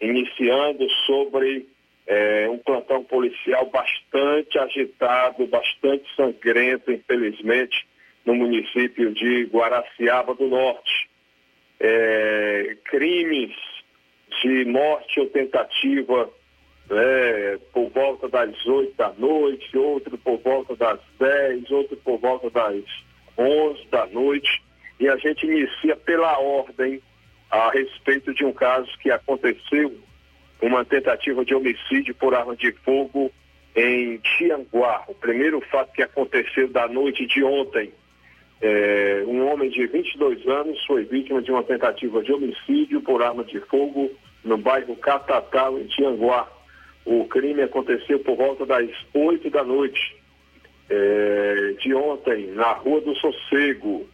iniciando 0.00 0.88
sobre 1.04 1.66
é, 2.06 2.48
um 2.48 2.58
plantão 2.58 3.02
policial 3.02 3.66
bastante 3.66 4.56
agitado, 4.56 5.48
bastante 5.48 6.04
sangrento, 6.14 6.92
infelizmente, 6.92 7.88
no 8.24 8.36
município 8.36 9.12
de 9.12 9.46
Guaraciaba 9.46 10.32
do 10.36 10.46
Norte 10.46 11.09
é, 11.80 12.76
crimes 12.84 13.54
de 14.42 14.64
morte 14.66 15.18
ou 15.18 15.26
tentativa 15.26 16.30
né, 16.90 17.58
por 17.72 17.88
volta 17.90 18.28
das 18.28 18.66
8 18.66 18.94
da 18.96 19.12
noite, 19.16 19.78
outro 19.78 20.18
por 20.18 20.38
volta 20.38 20.76
das 20.76 21.00
10, 21.18 21.70
outro 21.70 21.96
por 21.98 22.18
volta 22.18 22.50
das 22.50 22.84
11 23.38 23.86
da 23.90 24.06
noite. 24.06 24.62
E 24.98 25.08
a 25.08 25.16
gente 25.16 25.46
inicia 25.46 25.96
pela 25.96 26.38
ordem 26.38 27.00
a 27.50 27.70
respeito 27.70 28.34
de 28.34 28.44
um 28.44 28.52
caso 28.52 28.90
que 28.98 29.10
aconteceu, 29.10 29.96
uma 30.60 30.84
tentativa 30.84 31.44
de 31.44 31.54
homicídio 31.54 32.14
por 32.14 32.34
arma 32.34 32.54
de 32.54 32.70
fogo 32.84 33.32
em 33.74 34.18
Tianguá. 34.18 35.04
O 35.08 35.14
primeiro 35.14 35.60
fato 35.62 35.92
que 35.92 36.02
aconteceu 36.02 36.68
da 36.68 36.86
noite 36.86 37.26
de 37.26 37.42
ontem, 37.42 37.92
é, 38.60 39.24
um 39.26 39.50
homem 39.50 39.70
de 39.70 39.86
22 39.86 40.46
anos 40.46 40.84
foi 40.84 41.04
vítima 41.04 41.40
de 41.40 41.50
uma 41.50 41.62
tentativa 41.62 42.22
de 42.22 42.32
homicídio 42.32 43.00
por 43.00 43.22
arma 43.22 43.42
de 43.42 43.58
fogo 43.60 44.10
no 44.44 44.58
bairro 44.58 44.94
Catatal, 44.96 45.78
em 45.78 45.86
Tianguá. 45.86 46.46
O 47.06 47.24
crime 47.24 47.62
aconteceu 47.62 48.18
por 48.20 48.36
volta 48.36 48.66
das 48.66 48.88
8 49.14 49.48
da 49.48 49.64
noite 49.64 50.14
é, 50.90 51.74
de 51.80 51.94
ontem, 51.94 52.48
na 52.48 52.72
Rua 52.72 53.00
do 53.00 53.14
Sossego. 53.16 54.06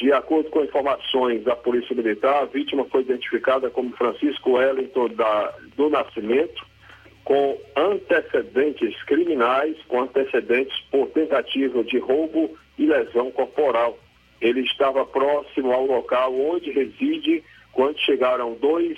De 0.00 0.12
acordo 0.12 0.50
com 0.50 0.64
informações 0.64 1.44
da 1.44 1.54
Polícia 1.54 1.94
Militar, 1.94 2.42
a 2.42 2.46
vítima 2.46 2.84
foi 2.86 3.02
identificada 3.02 3.70
como 3.70 3.96
Francisco 3.96 4.52
Wellington 4.52 5.08
da, 5.10 5.54
do 5.76 5.88
Nascimento, 5.88 6.66
com 7.24 7.58
antecedentes 7.76 9.00
criminais, 9.04 9.76
com 9.86 10.02
antecedentes 10.02 10.78
por 10.90 11.08
tentativa 11.10 11.82
de 11.84 11.98
roubo 11.98 12.56
e 12.78 12.86
lesão 12.86 13.30
corporal. 13.30 13.98
Ele 14.40 14.60
estava 14.60 15.04
próximo 15.04 15.72
ao 15.72 15.84
local 15.84 16.34
onde 16.38 16.70
reside 16.70 17.42
quando 17.72 17.98
chegaram 17.98 18.54
dois 18.54 18.96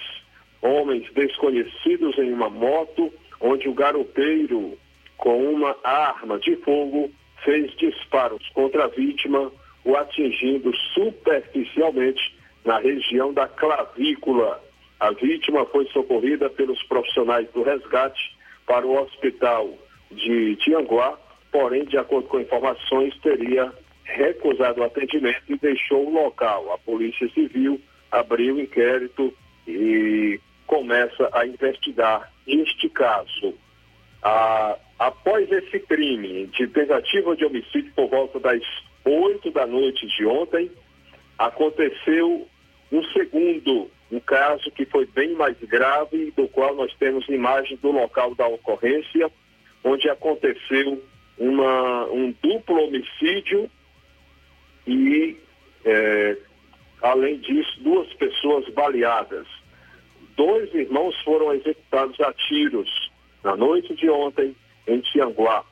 homens 0.63 1.11
desconhecidos 1.13 2.19
em 2.19 2.33
uma 2.33 2.51
moto, 2.51 3.13
onde 3.41 3.69
o 3.69 3.75
garoteiro, 3.75 4.79
com 5.17 5.53
uma 5.53 5.77
arma 5.83 6.39
de 6.39 6.57
fogo, 6.57 7.11
fez 7.45 7.75
disparos 7.77 8.47
contra 8.51 8.85
a 8.85 8.89
vítima, 8.89 9.51
o 9.85 9.97
atingindo 9.97 10.75
superficialmente 10.95 12.37
na 12.65 12.79
região 12.79 13.33
da 13.33 13.49
clavícula. 13.49 14.63
A 14.99 15.11
vítima 15.13 15.65
foi 15.67 15.87
socorrida 15.89 16.51
pelos 16.51 16.83
profissionais 16.83 17.49
do 17.53 17.63
resgate 17.63 18.37
para 18.67 18.87
o 18.87 19.03
hospital 19.03 19.75
de 20.11 20.57
Tianguá, 20.57 21.19
porém, 21.51 21.85
de 21.85 21.97
acordo 21.97 22.29
com 22.29 22.41
informações, 22.41 23.17
teria 23.21 23.73
recusado 24.05 24.81
o 24.81 24.85
atendimento 24.85 25.43
e 25.49 25.57
deixou 25.59 26.07
o 26.07 26.13
local. 26.13 26.73
A 26.73 26.79
Polícia 26.79 27.29
Civil 27.31 27.81
abriu 28.11 28.57
o 28.57 28.61
inquérito 28.61 29.33
e 29.67 30.41
começa 30.67 31.29
a 31.33 31.47
investigar 31.47 32.31
este 32.47 32.89
caso. 32.89 33.55
Ah, 34.23 34.77
após 34.99 35.51
esse 35.51 35.79
crime 35.81 36.47
de 36.49 36.67
tentativa 36.69 37.37
de 37.37 37.45
homicídio 37.45 37.93
por 37.95 38.09
volta 38.09 38.39
das 38.41 38.63
8 39.05 39.51
da 39.51 39.67
noite 39.67 40.07
de 40.07 40.27
ontem, 40.27 40.71
aconteceu 41.39 42.47
um 42.93 43.05
segundo 43.13 43.91
um 44.11 44.19
caso 44.19 44.71
que 44.73 44.85
foi 44.85 45.07
bem 45.07 45.35
mais 45.35 45.57
grave, 45.61 46.33
do 46.37 46.49
qual 46.49 46.75
nós 46.75 46.93
temos 46.97 47.29
imagem 47.29 47.77
do 47.77 47.93
local 47.93 48.35
da 48.35 48.47
ocorrência, 48.47 49.31
onde 49.85 50.09
aconteceu 50.11 51.01
uma, 51.41 52.05
um 52.11 52.35
duplo 52.43 52.85
homicídio 52.85 53.69
e, 54.87 55.37
é, 55.87 56.37
além 57.03 57.39
disso, 57.39 57.81
duas 57.81 58.13
pessoas 58.13 58.69
baleadas. 58.75 59.47
Dois 60.37 60.73
irmãos 60.75 61.19
foram 61.23 61.55
executados 61.55 62.21
a 62.21 62.33
tiros 62.35 63.11
na 63.43 63.57
noite 63.57 63.95
de 63.95 64.09
ontem 64.11 64.55
em 64.87 65.01
Tianguá. 65.01 65.65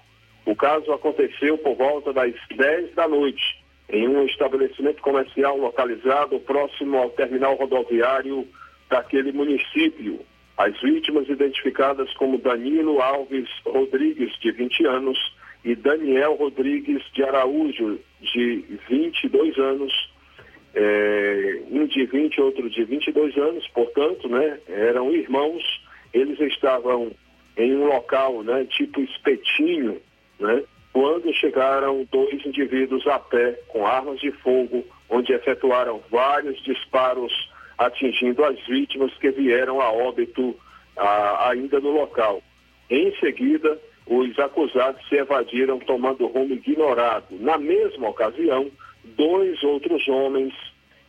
O 0.46 0.56
caso 0.56 0.90
aconteceu 0.90 1.58
por 1.58 1.76
volta 1.76 2.14
das 2.14 2.32
10 2.56 2.94
da 2.94 3.06
noite, 3.06 3.62
em 3.90 4.08
um 4.08 4.24
estabelecimento 4.24 5.02
comercial 5.02 5.58
localizado 5.58 6.40
próximo 6.40 6.96
ao 6.96 7.10
terminal 7.10 7.54
rodoviário 7.56 8.48
daquele 8.88 9.32
município. 9.32 10.20
As 10.56 10.80
vítimas 10.80 11.28
identificadas 11.28 12.12
como 12.14 12.38
Danilo 12.38 13.00
Alves 13.02 13.48
Rodrigues, 13.66 14.32
de 14.40 14.50
20 14.50 14.86
anos, 14.86 15.18
e 15.64 15.74
Daniel 15.74 16.34
Rodrigues 16.34 17.02
de 17.12 17.22
Araújo, 17.22 17.98
de 18.20 18.64
22 18.88 19.58
anos, 19.58 20.10
é, 20.74 21.62
um 21.70 21.86
de 21.86 22.06
20 22.06 22.40
outro 22.40 22.70
de 22.70 22.84
22 22.84 23.36
anos, 23.36 23.66
portanto, 23.68 24.28
né, 24.28 24.58
eram 24.68 25.12
irmãos, 25.12 25.62
eles 26.12 26.38
estavam 26.40 27.10
em 27.56 27.74
um 27.74 27.86
local, 27.86 28.42
né, 28.42 28.64
tipo 28.70 29.00
espetinho, 29.00 30.00
né, 30.38 30.62
quando 30.92 31.32
chegaram 31.34 32.06
dois 32.10 32.44
indivíduos 32.46 33.06
a 33.06 33.18
pé 33.18 33.58
com 33.68 33.86
armas 33.86 34.20
de 34.20 34.30
fogo, 34.30 34.84
onde 35.08 35.32
efetuaram 35.32 36.02
vários 36.10 36.62
disparos 36.62 37.32
atingindo 37.76 38.44
as 38.44 38.58
vítimas 38.66 39.12
que 39.18 39.30
vieram 39.30 39.80
a 39.80 39.90
óbito 39.90 40.56
a, 40.96 41.50
ainda 41.50 41.78
no 41.80 41.90
local. 41.90 42.42
Em 42.90 43.14
seguida, 43.16 43.78
os 44.08 44.38
acusados 44.38 45.06
se 45.08 45.16
evadiram 45.16 45.78
tomando 45.78 46.26
rumo 46.26 46.54
ignorado. 46.54 47.26
Na 47.38 47.58
mesma 47.58 48.08
ocasião, 48.08 48.70
dois 49.04 49.62
outros 49.62 50.06
homens 50.08 50.54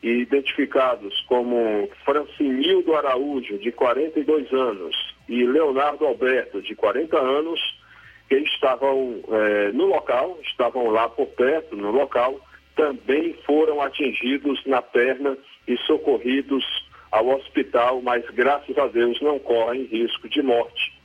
identificados 0.03 1.19
como 1.27 1.89
Francinildo 2.05 2.95
Araújo, 2.95 3.57
de 3.57 3.71
42 3.71 4.51
anos, 4.53 4.95
e 5.27 5.45
Leonardo 5.45 6.05
Alberto, 6.05 6.61
de 6.61 6.75
40 6.75 7.17
anos, 7.17 7.59
que 8.27 8.35
estavam 8.35 9.21
é, 9.29 9.71
no 9.71 9.85
local, 9.85 10.37
estavam 10.43 10.89
lá 10.89 11.09
por 11.09 11.27
perto, 11.27 11.75
no 11.75 11.91
local, 11.91 12.39
também 12.75 13.33
foram 13.45 13.81
atingidos 13.81 14.63
na 14.65 14.81
perna 14.81 15.37
e 15.67 15.77
socorridos 15.79 16.63
ao 17.11 17.27
hospital, 17.29 18.01
mas 18.01 18.23
graças 18.29 18.77
a 18.77 18.87
Deus 18.87 19.19
não 19.21 19.39
correm 19.39 19.83
risco 19.85 20.29
de 20.29 20.41
morte. 20.41 20.98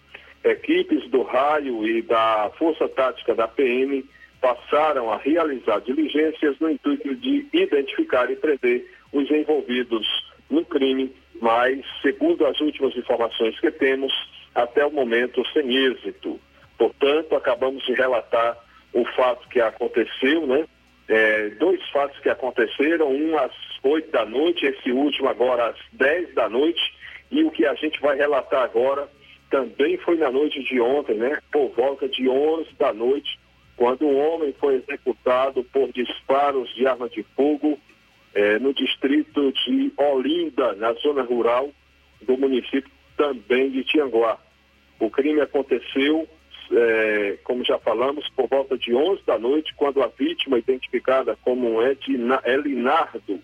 Equipes 0.45 1.09
do 1.11 1.23
raio 1.23 1.87
e 1.87 2.03
da 2.03 2.51
Força 2.59 2.89
Tática 2.89 3.35
da 3.35 3.49
PM 3.49 4.05
passaram 4.41 5.11
a 5.11 5.17
realizar 5.17 5.81
diligências 5.81 6.59
no 6.61 6.71
intuito 6.71 7.15
de 7.17 7.47
identificar 7.53 8.31
e 8.31 8.37
prender 8.37 8.87
os 9.11 9.31
envolvidos 9.31 10.07
no 10.51 10.63
crime, 10.67 11.11
mas, 11.41 11.83
segundo 12.03 12.47
as 12.47 12.61
últimas 12.61 12.95
informações 12.95 13.59
que 13.59 13.71
temos, 13.71 14.13
até 14.55 14.85
o 14.85 14.91
momento 14.91 15.43
sem 15.53 15.75
êxito. 15.75 16.39
Portanto, 16.77 17.35
acabamos 17.35 17.83
de 17.87 17.95
relatar 17.95 18.59
o 18.93 19.05
fato 19.17 19.49
que 19.49 19.61
aconteceu, 19.61 20.47
né? 20.47 20.67
É, 21.09 21.51
dois 21.59 21.83
fatos 21.91 22.19
que 22.21 22.29
aconteceram, 22.29 23.11
um 23.11 23.39
às 23.39 23.53
8 23.83 24.11
da 24.11 24.25
noite, 24.25 24.67
esse 24.67 24.91
último 24.91 25.29
agora 25.29 25.69
às 25.69 25.77
10 25.93 26.35
da 26.35 26.49
noite, 26.49 26.81
e 27.31 27.43
o 27.45 27.51
que 27.51 27.67
a 27.67 27.75
gente 27.75 28.01
vai 28.01 28.17
relatar 28.17 28.63
agora 28.63 29.09
também 29.55 29.97
foi 29.99 30.17
na 30.17 30.33
noite 30.33 30.65
de 30.65 30.81
ontem, 30.81 31.15
né? 31.15 31.39
Por 31.53 31.71
volta 31.77 32.09
de 32.09 32.29
11 32.29 32.71
da 32.77 32.93
noite, 32.93 33.39
quando 33.77 34.05
um 34.05 34.19
homem 34.19 34.53
foi 34.59 34.75
executado 34.75 35.63
por 35.63 35.93
disparos 35.93 36.75
de 36.75 36.85
arma 36.85 37.09
de 37.09 37.23
fogo 37.37 37.79
é, 38.35 38.59
no 38.59 38.75
distrito 38.75 39.53
de 39.53 39.93
Olinda, 39.97 40.73
na 40.75 40.93
zona 40.95 41.23
rural 41.23 41.71
do 42.23 42.37
município 42.37 42.91
também 43.17 43.71
de 43.71 43.85
Tianguá. 43.85 44.41
O 44.99 45.09
crime 45.09 45.41
aconteceu 45.41 46.29
é, 46.73 47.39
como 47.45 47.65
já 47.65 47.79
falamos, 47.79 48.29
por 48.31 48.49
volta 48.49 48.77
de 48.77 48.93
11 48.93 49.23
da 49.25 49.39
noite, 49.39 49.73
quando 49.77 50.03
a 50.03 50.09
vítima, 50.09 50.59
identificada 50.59 51.39
como 51.43 51.81
Edna, 51.81 52.43
Elinardo 52.45 53.39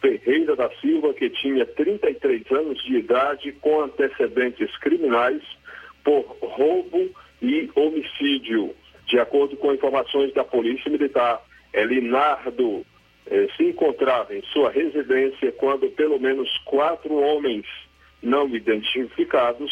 Ferreira 0.00 0.54
da 0.54 0.70
Silva, 0.80 1.12
que 1.14 1.28
tinha 1.30 1.66
33 1.66 2.42
anos 2.52 2.82
de 2.84 2.98
idade, 2.98 3.52
com 3.60 3.82
antecedentes 3.82 4.76
criminais 4.78 5.42
por 6.04 6.36
roubo 6.40 7.10
e 7.42 7.70
homicídio. 7.74 8.74
De 9.06 9.18
acordo 9.18 9.56
com 9.56 9.72
informações 9.72 10.32
da 10.34 10.44
Polícia 10.44 10.90
Militar, 10.90 11.42
Elinardo 11.72 12.84
eh, 13.26 13.48
se 13.56 13.64
encontrava 13.64 14.34
em 14.34 14.42
sua 14.52 14.70
residência 14.70 15.52
quando 15.52 15.90
pelo 15.90 16.18
menos 16.18 16.48
quatro 16.64 17.14
homens 17.14 17.66
não 18.22 18.48
identificados 18.54 19.70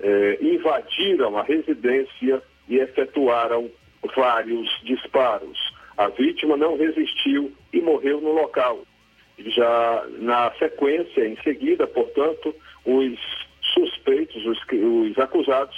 eh, 0.00 0.38
invadiram 0.40 1.36
a 1.36 1.42
residência 1.42 2.42
e 2.68 2.78
efetuaram 2.78 3.70
vários 4.16 4.68
disparos. 4.82 5.58
A 5.96 6.08
vítima 6.08 6.56
não 6.56 6.76
resistiu 6.76 7.52
e 7.72 7.80
morreu 7.80 8.20
no 8.20 8.32
local. 8.32 8.84
Já 9.46 10.06
na 10.18 10.52
sequência, 10.58 11.26
em 11.26 11.36
seguida, 11.42 11.86
portanto, 11.86 12.54
os 12.84 13.18
suspeitos, 13.74 14.44
os, 14.44 14.58
os 14.72 15.18
acusados, 15.18 15.76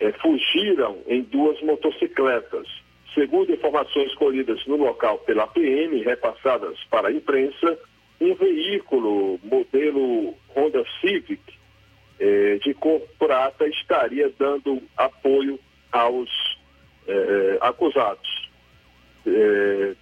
eh, 0.00 0.12
fugiram 0.20 0.98
em 1.06 1.22
duas 1.22 1.60
motocicletas. 1.62 2.66
Segundo 3.14 3.52
informações 3.52 4.14
colhidas 4.14 4.64
no 4.66 4.76
local 4.76 5.18
pela 5.18 5.46
PM, 5.46 6.02
repassadas 6.02 6.78
para 6.90 7.08
a 7.08 7.12
imprensa, 7.12 7.78
um 8.20 8.34
veículo 8.34 9.38
modelo 9.42 10.34
Honda 10.56 10.84
Civic 11.00 11.40
eh, 12.18 12.58
de 12.64 12.72
cor 12.74 13.00
prata 13.18 13.66
estaria 13.66 14.32
dando 14.38 14.82
apoio 14.96 15.58
aos 15.90 16.30
eh, 17.06 17.58
acusados. 17.60 18.50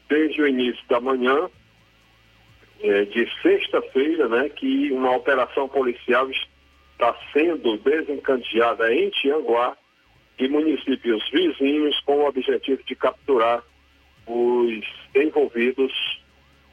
Desde 0.08 0.40
o 0.40 0.48
início 0.48 0.82
da 0.88 0.98
manhã 0.98 1.50
eh, 2.82 3.04
de 3.04 3.28
sexta-feira, 3.42 4.28
né, 4.28 4.48
que 4.48 4.90
uma 4.92 5.14
operação 5.16 5.68
policial 5.68 6.28
está 6.30 7.16
sendo 7.32 7.76
desencadeada 7.78 8.92
em 8.94 9.10
Tianguá 9.10 9.76
e 10.38 10.48
municípios 10.48 11.22
vizinhos 11.30 11.98
com 12.00 12.18
o 12.18 12.28
objetivo 12.28 12.82
de 12.84 12.94
capturar 12.94 13.62
os 14.26 14.84
envolvidos 15.14 15.92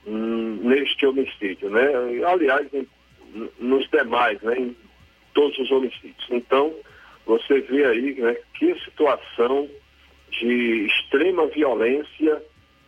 hum, 0.06 0.60
neste 0.64 1.06
homicídio, 1.06 1.70
né? 1.70 1.88
Aliás, 2.26 2.68
em, 2.74 2.88
nos 3.60 3.90
demais, 3.90 4.42
né? 4.42 4.58
Em 4.58 4.76
todos 5.34 5.58
os 5.60 5.72
homicídios. 5.72 6.26
Então, 6.30 6.74
você 7.26 7.60
vê 7.62 7.86
aí 7.86 8.16
né, 8.16 8.38
que 8.54 8.74
situação 8.86 9.70
de 10.32 10.88
extrema 10.88 11.48
violência 11.48 12.42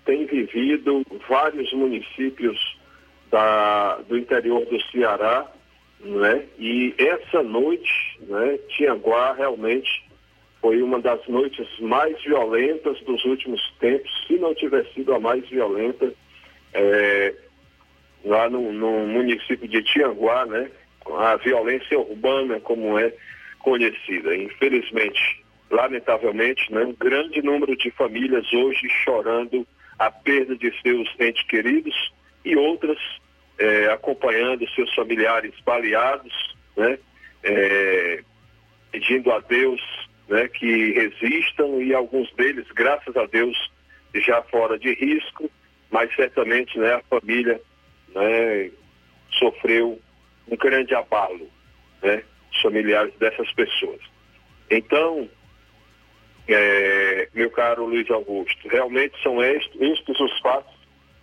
tem 0.06 0.26
vivido 0.26 1.06
vários 1.28 1.72
municípios 1.74 2.79
da, 3.32 3.98
do 4.08 4.18
interior 4.18 4.66
do 4.66 4.82
Ceará, 4.92 5.46
né? 6.00 6.46
E 6.58 6.94
essa 6.98 7.44
noite, 7.44 8.20
né, 8.22 8.58
Tianguá 8.70 9.34
realmente 9.34 10.08
foi 10.62 10.82
uma 10.82 11.00
das 11.00 11.26
noites 11.28 11.68
mais 11.80 12.22
violentas 12.24 13.00
dos 13.02 13.24
últimos 13.26 13.62
tempos, 13.80 14.10
se 14.28 14.38
não 14.38 14.54
tiver 14.54 14.86
sido 14.94 15.14
a 15.14 15.20
mais 15.20 15.48
violenta, 15.50 16.14
é, 16.74 17.34
lá 18.26 18.50
no, 18.50 18.72
no 18.74 19.08
município 19.08 19.68
de 19.68 19.82
Tianguá, 19.84 20.46
né? 20.46 20.70
a 21.18 21.38
violência 21.38 21.98
urbana 21.98 22.60
como 22.60 23.00
é 23.00 23.14
conhecida. 23.60 24.36
Infelizmente, 24.36 25.44
lamentavelmente, 25.72 26.72
né, 26.72 26.84
um 26.84 26.94
grande 26.94 27.42
número 27.42 27.76
de 27.76 27.90
famílias 27.92 28.52
hoje 28.54 28.88
chorando 29.04 29.66
a 29.98 30.12
perda 30.12 30.56
de 30.56 30.74
seus 30.82 31.10
entes 31.20 31.44
queridos 31.44 31.96
e 32.44 32.56
outras 32.56 32.98
é, 33.58 33.92
acompanhando 33.92 34.68
seus 34.72 34.94
familiares 34.96 35.54
baleados, 35.66 36.56
né, 36.76 36.98
é, 37.44 38.24
pedindo 38.92 39.32
a 39.32 39.40
Deus 39.40 39.82
né, 40.28 40.48
que 40.48 40.92
resistam 40.94 41.82
e 41.82 41.94
alguns 41.94 42.32
deles, 42.34 42.66
graças 42.74 43.16
a 43.18 43.26
Deus, 43.26 43.58
já 44.16 44.42
fora 44.44 44.78
de 44.78 44.94
risco, 44.94 45.50
mas 45.92 46.14
certamente 46.16 46.78
né, 46.78 46.94
a 46.94 47.02
família 47.02 47.60
né, 48.14 48.72
sofreu 49.38 50.00
um 50.48 50.58
grande 50.58 50.96
abalo, 50.96 51.50
né? 52.02 52.24
Os 52.52 52.62
familiares 52.62 53.14
dessas 53.16 53.52
pessoas. 53.54 54.02
Então, 54.70 55.30
é, 56.48 57.30
meu 57.34 57.50
caro 57.52 57.86
Luiz 57.86 58.10
Augusto, 58.10 58.68
realmente 58.68 59.22
são 59.22 59.44
estes, 59.44 59.80
estes 59.80 60.20
os 60.20 60.40
fatos 60.40 60.74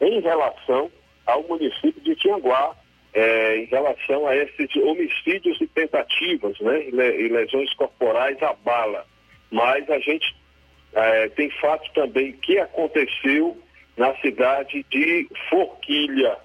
em 0.01 0.21
relação 0.21 0.91
ao 1.27 1.43
município 1.43 2.01
de 2.03 2.15
Tianguá, 2.17 2.75
é, 3.13 3.57
em 3.59 3.65
relação 3.65 4.27
a 4.27 4.37
esses 4.37 4.77
homicídios 4.77 5.59
e 5.61 5.67
tentativas, 5.69 6.59
né, 6.61 6.87
e 6.89 7.29
lesões 7.29 7.73
corporais 7.75 8.41
à 8.43 8.53
bala. 8.53 9.07
Mas 9.51 9.89
a 9.89 9.99
gente 9.99 10.37
é, 10.93 11.29
tem 11.31 11.51
fato 11.53 11.91
também 11.95 12.33
que 12.33 12.59
aconteceu 12.59 13.57
na 13.97 14.15
cidade 14.17 14.85
de 14.91 15.27
Forquilha. 15.49 16.37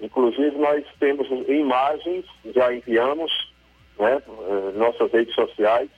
Inclusive 0.00 0.56
nós 0.58 0.84
temos 1.00 1.26
imagens, 1.48 2.24
já 2.54 2.74
enviamos, 2.74 3.32
né, 3.98 4.22
nossas 4.74 5.10
redes 5.10 5.34
sociais, 5.34 5.88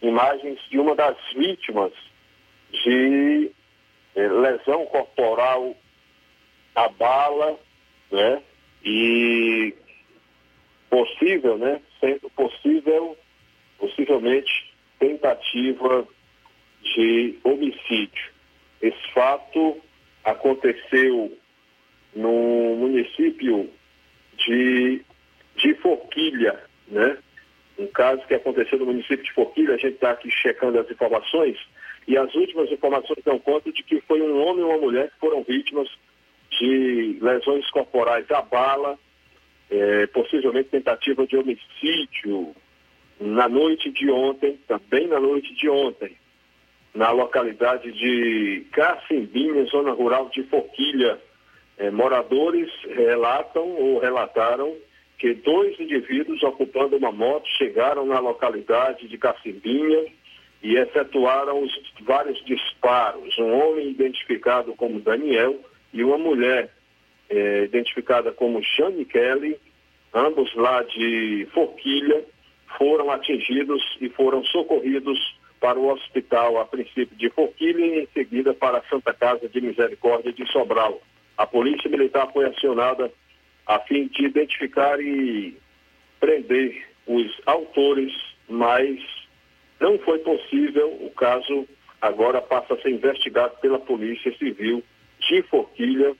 imagens 0.00 0.58
de 0.70 0.78
uma 0.78 0.94
das 0.94 1.16
vítimas 1.34 1.92
de 2.84 3.50
é, 4.14 4.28
lesão 4.28 4.86
corporal 4.86 5.74
à 6.74 6.88
bala, 6.88 7.58
né? 8.12 8.42
E 8.84 9.74
possível, 10.90 11.56
né? 11.56 11.80
Sendo 11.98 12.30
possível, 12.30 13.16
possivelmente, 13.78 14.72
tentativa 14.98 16.06
de 16.82 17.38
homicídio. 17.42 18.30
Esse 18.80 19.12
fato 19.12 19.80
aconteceu 20.24 21.36
no 22.14 22.76
município 22.76 23.70
de, 24.36 25.02
de 25.56 25.74
Forquilha, 25.74 26.60
né? 26.88 27.16
Um 27.78 27.86
caso 27.86 28.24
que 28.26 28.34
aconteceu 28.34 28.78
no 28.78 28.86
município 28.86 29.24
de 29.24 29.32
Forquilha, 29.32 29.74
a 29.74 29.78
gente 29.78 29.94
está 29.94 30.10
aqui 30.10 30.30
checando 30.30 30.78
as 30.78 30.90
informações, 30.90 31.56
e 32.06 32.16
as 32.18 32.34
últimas 32.34 32.70
informações 32.70 33.24
dão 33.24 33.38
conta 33.38 33.72
de 33.72 33.82
que 33.82 34.00
foi 34.02 34.20
um 34.20 34.44
homem 34.44 34.62
e 34.62 34.66
uma 34.66 34.78
mulher 34.78 35.10
que 35.10 35.18
foram 35.18 35.42
vítimas 35.42 35.88
de 36.58 37.18
lesões 37.20 37.68
corporais 37.70 38.30
à 38.30 38.42
bala, 38.42 38.98
é, 39.70 40.06
possivelmente 40.08 40.70
tentativa 40.70 41.26
de 41.26 41.36
homicídio 41.36 42.54
na 43.20 43.48
noite 43.48 43.90
de 43.90 44.10
ontem, 44.10 44.58
também 44.66 45.06
na 45.06 45.20
noite 45.20 45.54
de 45.54 45.68
ontem, 45.68 46.16
na 46.94 47.10
localidade 47.10 47.90
de 47.92 48.66
Cacimbinha, 48.72 49.64
zona 49.66 49.92
rural 49.92 50.28
de 50.28 50.42
Forquilha. 50.44 51.18
É, 51.78 51.90
moradores 51.90 52.70
relatam 52.84 53.66
ou 53.66 53.98
relataram 53.98 54.76
que 55.18 55.32
dois 55.34 55.78
indivíduos 55.80 56.42
ocupando 56.42 56.96
uma 56.96 57.12
moto 57.12 57.48
chegaram 57.56 58.04
na 58.04 58.18
localidade 58.18 59.08
de 59.08 59.16
Cacimbinha 59.16 60.04
e 60.62 60.76
efetuaram 60.76 61.62
os 61.62 61.72
vários 62.02 62.44
disparos. 62.44 63.38
Um 63.38 63.52
homem 63.52 63.90
identificado 63.90 64.74
como 64.74 65.00
Daniel 65.00 65.58
e 65.92 66.02
uma 66.02 66.18
mulher 66.18 66.70
é, 67.28 67.64
identificada 67.64 68.32
como 68.32 68.62
Shane 68.62 69.04
Kelly, 69.04 69.58
ambos 70.12 70.54
lá 70.54 70.82
de 70.82 71.46
Forquilha, 71.52 72.24
foram 72.78 73.10
atingidos 73.10 73.82
e 74.00 74.08
foram 74.08 74.44
socorridos 74.44 75.18
para 75.60 75.78
o 75.78 75.92
hospital, 75.92 76.58
a 76.58 76.64
princípio 76.64 77.16
de 77.16 77.30
Forquilha 77.30 77.84
e 77.84 78.00
em 78.00 78.08
seguida 78.12 78.52
para 78.52 78.78
a 78.78 78.82
Santa 78.90 79.14
Casa 79.14 79.48
de 79.48 79.60
Misericórdia 79.60 80.32
de 80.32 80.44
Sobral. 80.50 81.00
A 81.36 81.46
Polícia 81.46 81.88
Militar 81.88 82.30
foi 82.32 82.46
acionada 82.46 83.12
a 83.66 83.78
fim 83.80 84.08
de 84.08 84.24
identificar 84.24 85.00
e 85.00 85.56
prender 86.18 86.84
os 87.06 87.30
autores, 87.46 88.12
mas 88.48 88.98
não 89.80 89.98
foi 90.00 90.18
possível. 90.18 90.88
O 91.00 91.10
caso 91.10 91.66
agora 92.00 92.40
passa 92.40 92.74
a 92.74 92.80
ser 92.80 92.90
investigado 92.90 93.56
pela 93.60 93.78
Polícia 93.78 94.36
Civil 94.36 94.82
de 95.28 95.42
Forquilha 95.42 96.14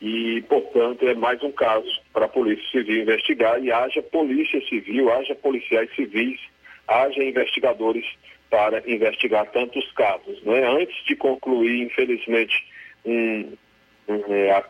e, 0.00 0.42
portanto, 0.48 1.08
é 1.08 1.14
mais 1.14 1.42
um 1.42 1.52
caso 1.52 1.88
para 2.12 2.26
a 2.26 2.28
Polícia 2.28 2.64
Civil 2.70 3.02
investigar 3.02 3.62
e 3.62 3.72
haja 3.72 4.02
Polícia 4.02 4.60
Civil, 4.68 5.10
haja 5.12 5.34
policiais 5.34 5.90
civis, 5.94 6.38
haja 6.86 7.22
investigadores 7.22 8.04
para 8.50 8.82
investigar 8.86 9.46
tantos 9.50 9.90
casos. 9.92 10.42
Né? 10.42 10.66
Antes 10.66 10.96
de 11.06 11.16
concluir, 11.16 11.82
infelizmente, 11.82 12.66
um, 13.04 13.52
um, 14.08 14.34
é, 14.34 14.50
a, 14.50 14.64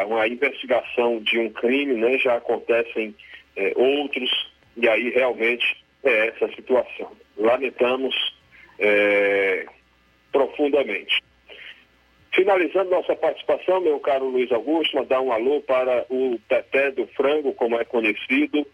é, 0.00 0.04
uma 0.04 0.26
investigação 0.26 1.20
de 1.20 1.38
um 1.38 1.50
crime, 1.50 1.94
né? 1.94 2.18
já 2.18 2.36
acontecem 2.36 3.14
é, 3.56 3.72
outros, 3.76 4.30
e 4.76 4.88
aí 4.88 5.10
realmente 5.10 5.76
é 6.02 6.28
essa 6.28 6.48
situação. 6.54 7.12
Lamentamos 7.36 8.14
é, 8.78 9.66
profundamente. 10.32 11.22
Finalizando 12.32 12.90
nossa 12.90 13.16
participação, 13.16 13.80
meu 13.80 13.98
caro 13.98 14.28
Luiz 14.28 14.50
Augusto, 14.52 14.96
mandar 14.96 15.20
um 15.20 15.32
alô 15.32 15.60
para 15.62 16.06
o 16.08 16.38
Teté 16.48 16.92
do 16.92 17.06
Frango, 17.08 17.52
como 17.54 17.78
é 17.78 17.84
conhecido, 17.84 18.64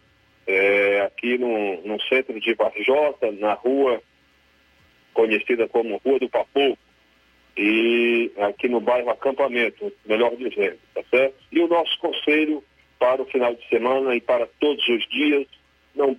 é, 0.47 1.01
aqui 1.01 1.39
no, 1.39 1.81
no 1.83 2.01
centro 2.03 2.39
de 2.39 2.55
Varjota, 2.55 3.33
na 3.33 3.55
rua 3.55 4.03
conhecida 5.15 5.67
como 5.67 5.97
Rua 6.05 6.19
do 6.19 6.29
Papu, 6.29 6.77
e 7.57 8.31
aqui 8.37 8.69
no 8.69 8.81
bairro 8.81 9.09
Acampamento, 9.09 9.91
melhor 10.05 10.37
dizendo, 10.37 10.79
tá 10.95 11.03
certo? 11.11 11.35
E 11.51 11.59
o 11.59 11.69
nosso 11.69 11.99
conselho 11.99 12.63
para 12.99 13.23
o 13.23 13.27
final 13.27 13.55
de 13.55 13.67
semana 13.69 14.15
e 14.15 14.21
para 14.21 14.47
todos 14.61 14.87
os 14.87 15.09
dias, 15.09 15.47
não, 15.95 16.15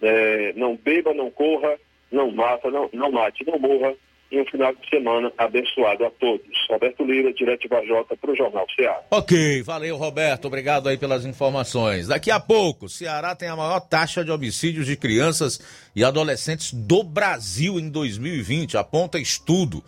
é, 0.00 0.54
não 0.56 0.74
beba, 0.76 1.12
não 1.12 1.30
corra, 1.30 1.78
não 2.10 2.30
mata, 2.30 2.70
não, 2.70 2.88
não 2.94 3.12
mate, 3.12 3.44
não 3.46 3.58
morra, 3.58 3.94
e 4.30 4.40
um 4.40 4.44
final 4.46 4.74
de 4.74 4.88
semana 4.88 5.32
abençoado 5.38 6.04
a 6.04 6.10
todos. 6.10 6.46
Roberto 6.70 7.04
Lira, 7.04 7.32
direto 7.32 7.62
de 7.62 7.68
para 7.68 8.30
o 8.30 8.36
Jornal 8.36 8.66
Ceará. 8.76 9.00
Ok, 9.10 9.62
valeu 9.62 9.96
Roberto, 9.96 10.46
obrigado 10.46 10.88
aí 10.88 10.98
pelas 10.98 11.24
informações. 11.24 12.08
Daqui 12.08 12.30
a 12.30 12.38
pouco, 12.38 12.88
Ceará 12.88 13.34
tem 13.34 13.48
a 13.48 13.56
maior 13.56 13.80
taxa 13.80 14.24
de 14.24 14.30
homicídios 14.30 14.86
de 14.86 14.96
crianças 14.96 15.60
e 15.96 16.04
adolescentes 16.04 16.72
do 16.72 17.02
Brasil 17.02 17.78
em 17.80 17.88
2020, 17.88 18.76
aponta 18.76 19.18
estudo. 19.18 19.82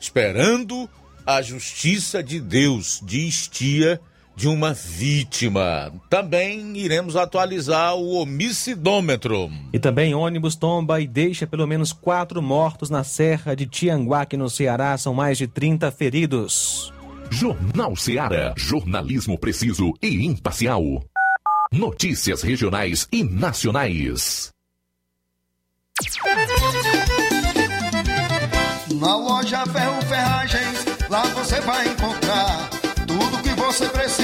Esperando 0.00 0.88
a 1.24 1.40
justiça 1.40 2.22
de 2.22 2.40
Deus, 2.40 3.00
diz 3.02 3.48
tia 3.48 4.00
de 4.36 4.48
uma 4.48 4.72
vítima. 4.72 5.92
Também 6.10 6.76
iremos 6.76 7.16
atualizar 7.16 7.94
o 7.94 8.14
homicidômetro. 8.14 9.50
E 9.72 9.78
também 9.78 10.14
ônibus 10.14 10.56
tomba 10.56 11.00
e 11.00 11.06
deixa 11.06 11.46
pelo 11.46 11.66
menos 11.66 11.92
quatro 11.92 12.42
mortos 12.42 12.90
na 12.90 13.04
Serra 13.04 13.54
de 13.54 13.66
Tianguaque, 13.66 14.36
no 14.36 14.50
Ceará. 14.50 14.96
São 14.98 15.14
mais 15.14 15.38
de 15.38 15.46
30 15.46 15.90
feridos. 15.92 16.92
Jornal 17.30 17.96
Ceará. 17.96 18.54
Jornalismo 18.56 19.38
preciso 19.38 19.92
e 20.02 20.24
imparcial. 20.26 20.82
Notícias 21.72 22.42
regionais 22.42 23.08
e 23.10 23.24
nacionais. 23.24 24.50
Na 29.00 29.16
loja 29.16 29.64
Ferro 29.66 30.02
Ferragens, 30.02 30.84
lá 31.08 31.22
você 31.26 31.60
vai 31.60 31.88
encontrar 31.88 32.70
tudo 33.06 33.42
que 33.42 33.50
você 33.50 33.88
precisa, 33.88 34.23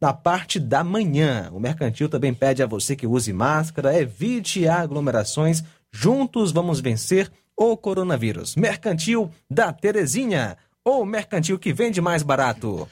na 0.00 0.14
parte 0.14 0.58
da 0.58 0.82
manhã. 0.82 1.50
O 1.52 1.60
Mercantil 1.60 2.08
também 2.08 2.32
pede 2.32 2.62
a 2.62 2.66
você 2.66 2.96
que 2.96 3.06
use 3.06 3.30
máscara, 3.30 4.00
evite 4.00 4.66
aglomerações. 4.66 5.62
Juntos 5.92 6.50
vamos 6.50 6.80
vencer 6.80 7.30
o 7.54 7.76
coronavírus. 7.76 8.56
Mercantil 8.56 9.30
da 9.50 9.70
Terezinha, 9.70 10.56
ou 10.82 11.04
mercantil 11.04 11.58
que 11.58 11.74
vende 11.74 12.00
mais 12.00 12.22
barato. 12.22 12.88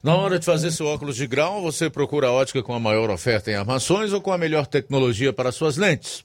Na 0.00 0.14
hora 0.14 0.38
de 0.38 0.46
fazer 0.46 0.70
seu 0.70 0.86
óculos 0.86 1.16
de 1.16 1.26
grau, 1.26 1.60
você 1.60 1.90
procura 1.90 2.28
a 2.28 2.32
ótica 2.32 2.62
com 2.62 2.72
a 2.72 2.78
maior 2.78 3.10
oferta 3.10 3.50
em 3.50 3.56
armações 3.56 4.12
ou 4.12 4.20
com 4.20 4.30
a 4.30 4.38
melhor 4.38 4.64
tecnologia 4.64 5.32
para 5.32 5.50
suas 5.50 5.76
lentes. 5.76 6.24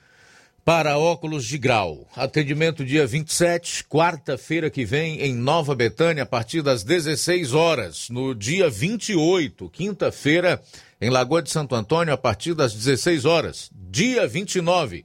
para 0.63 0.97
óculos 0.97 1.45
de 1.45 1.57
grau. 1.57 2.07
Atendimento 2.15 2.85
dia 2.85 3.05
27, 3.07 3.83
quarta-feira 3.85 4.69
que 4.69 4.85
vem, 4.85 5.19
em 5.21 5.33
Nova 5.33 5.73
Betânia, 5.73 6.23
a 6.23 6.25
partir 6.25 6.61
das 6.61 6.83
16 6.83 7.53
horas. 7.53 8.09
No 8.09 8.35
dia 8.35 8.69
28, 8.69 9.69
quinta-feira, 9.69 10.61
em 10.99 11.09
Lagoa 11.09 11.41
de 11.41 11.49
Santo 11.49 11.73
Antônio, 11.73 12.13
a 12.13 12.17
partir 12.17 12.53
das 12.53 12.73
16 12.73 13.25
horas. 13.25 13.71
Dia 13.73 14.27
29, 14.27 15.03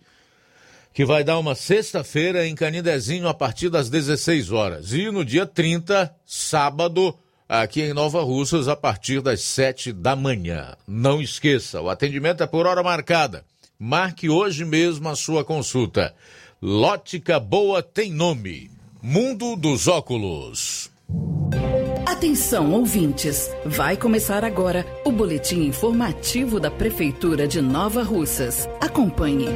que 0.93 1.05
vai 1.05 1.25
dar 1.25 1.39
uma 1.39 1.55
sexta-feira 1.55 2.47
em 2.47 2.55
Canidezinho 2.55 3.27
a 3.27 3.35
partir 3.35 3.71
das 3.71 3.89
16 3.89 4.53
horas. 4.53 4.93
E 4.93 5.11
no 5.11 5.25
dia 5.25 5.47
30, 5.47 6.15
sábado, 6.27 7.17
aqui 7.49 7.81
em 7.81 7.95
Nova 7.95 8.23
Russas, 8.23 8.69
a 8.69 8.77
partir 8.77 9.23
das 9.23 9.41
7 9.41 9.91
da 9.93 10.15
manhã. 10.15 10.77
Não 10.87 11.23
esqueça, 11.23 11.81
o 11.81 11.89
atendimento 11.89 12.43
é 12.43 12.47
por 12.47 12.67
hora 12.67 12.83
marcada. 12.83 13.45
Marque 13.79 14.29
hoje 14.31 14.65
mesmo 14.65 15.09
a 15.09 15.15
sua 15.15 15.45
consulta. 15.45 16.15
Lótica 16.63 17.39
Boa 17.39 17.83
tem 17.83 18.11
nome. 18.11 18.71
Mundo 19.03 19.55
dos 19.55 19.87
Óculos. 19.87 20.91
Atenção, 22.07 22.73
ouvintes! 22.73 23.51
Vai 23.67 23.97
começar 23.97 24.43
agora 24.43 24.87
o 25.05 25.13
boletim 25.13 25.67
informativo 25.67 26.59
da 26.59 26.71
Prefeitura 26.71 27.47
de 27.47 27.61
Nova 27.61 28.03
Russas. 28.03 28.67
Acompanhe. 28.81 29.49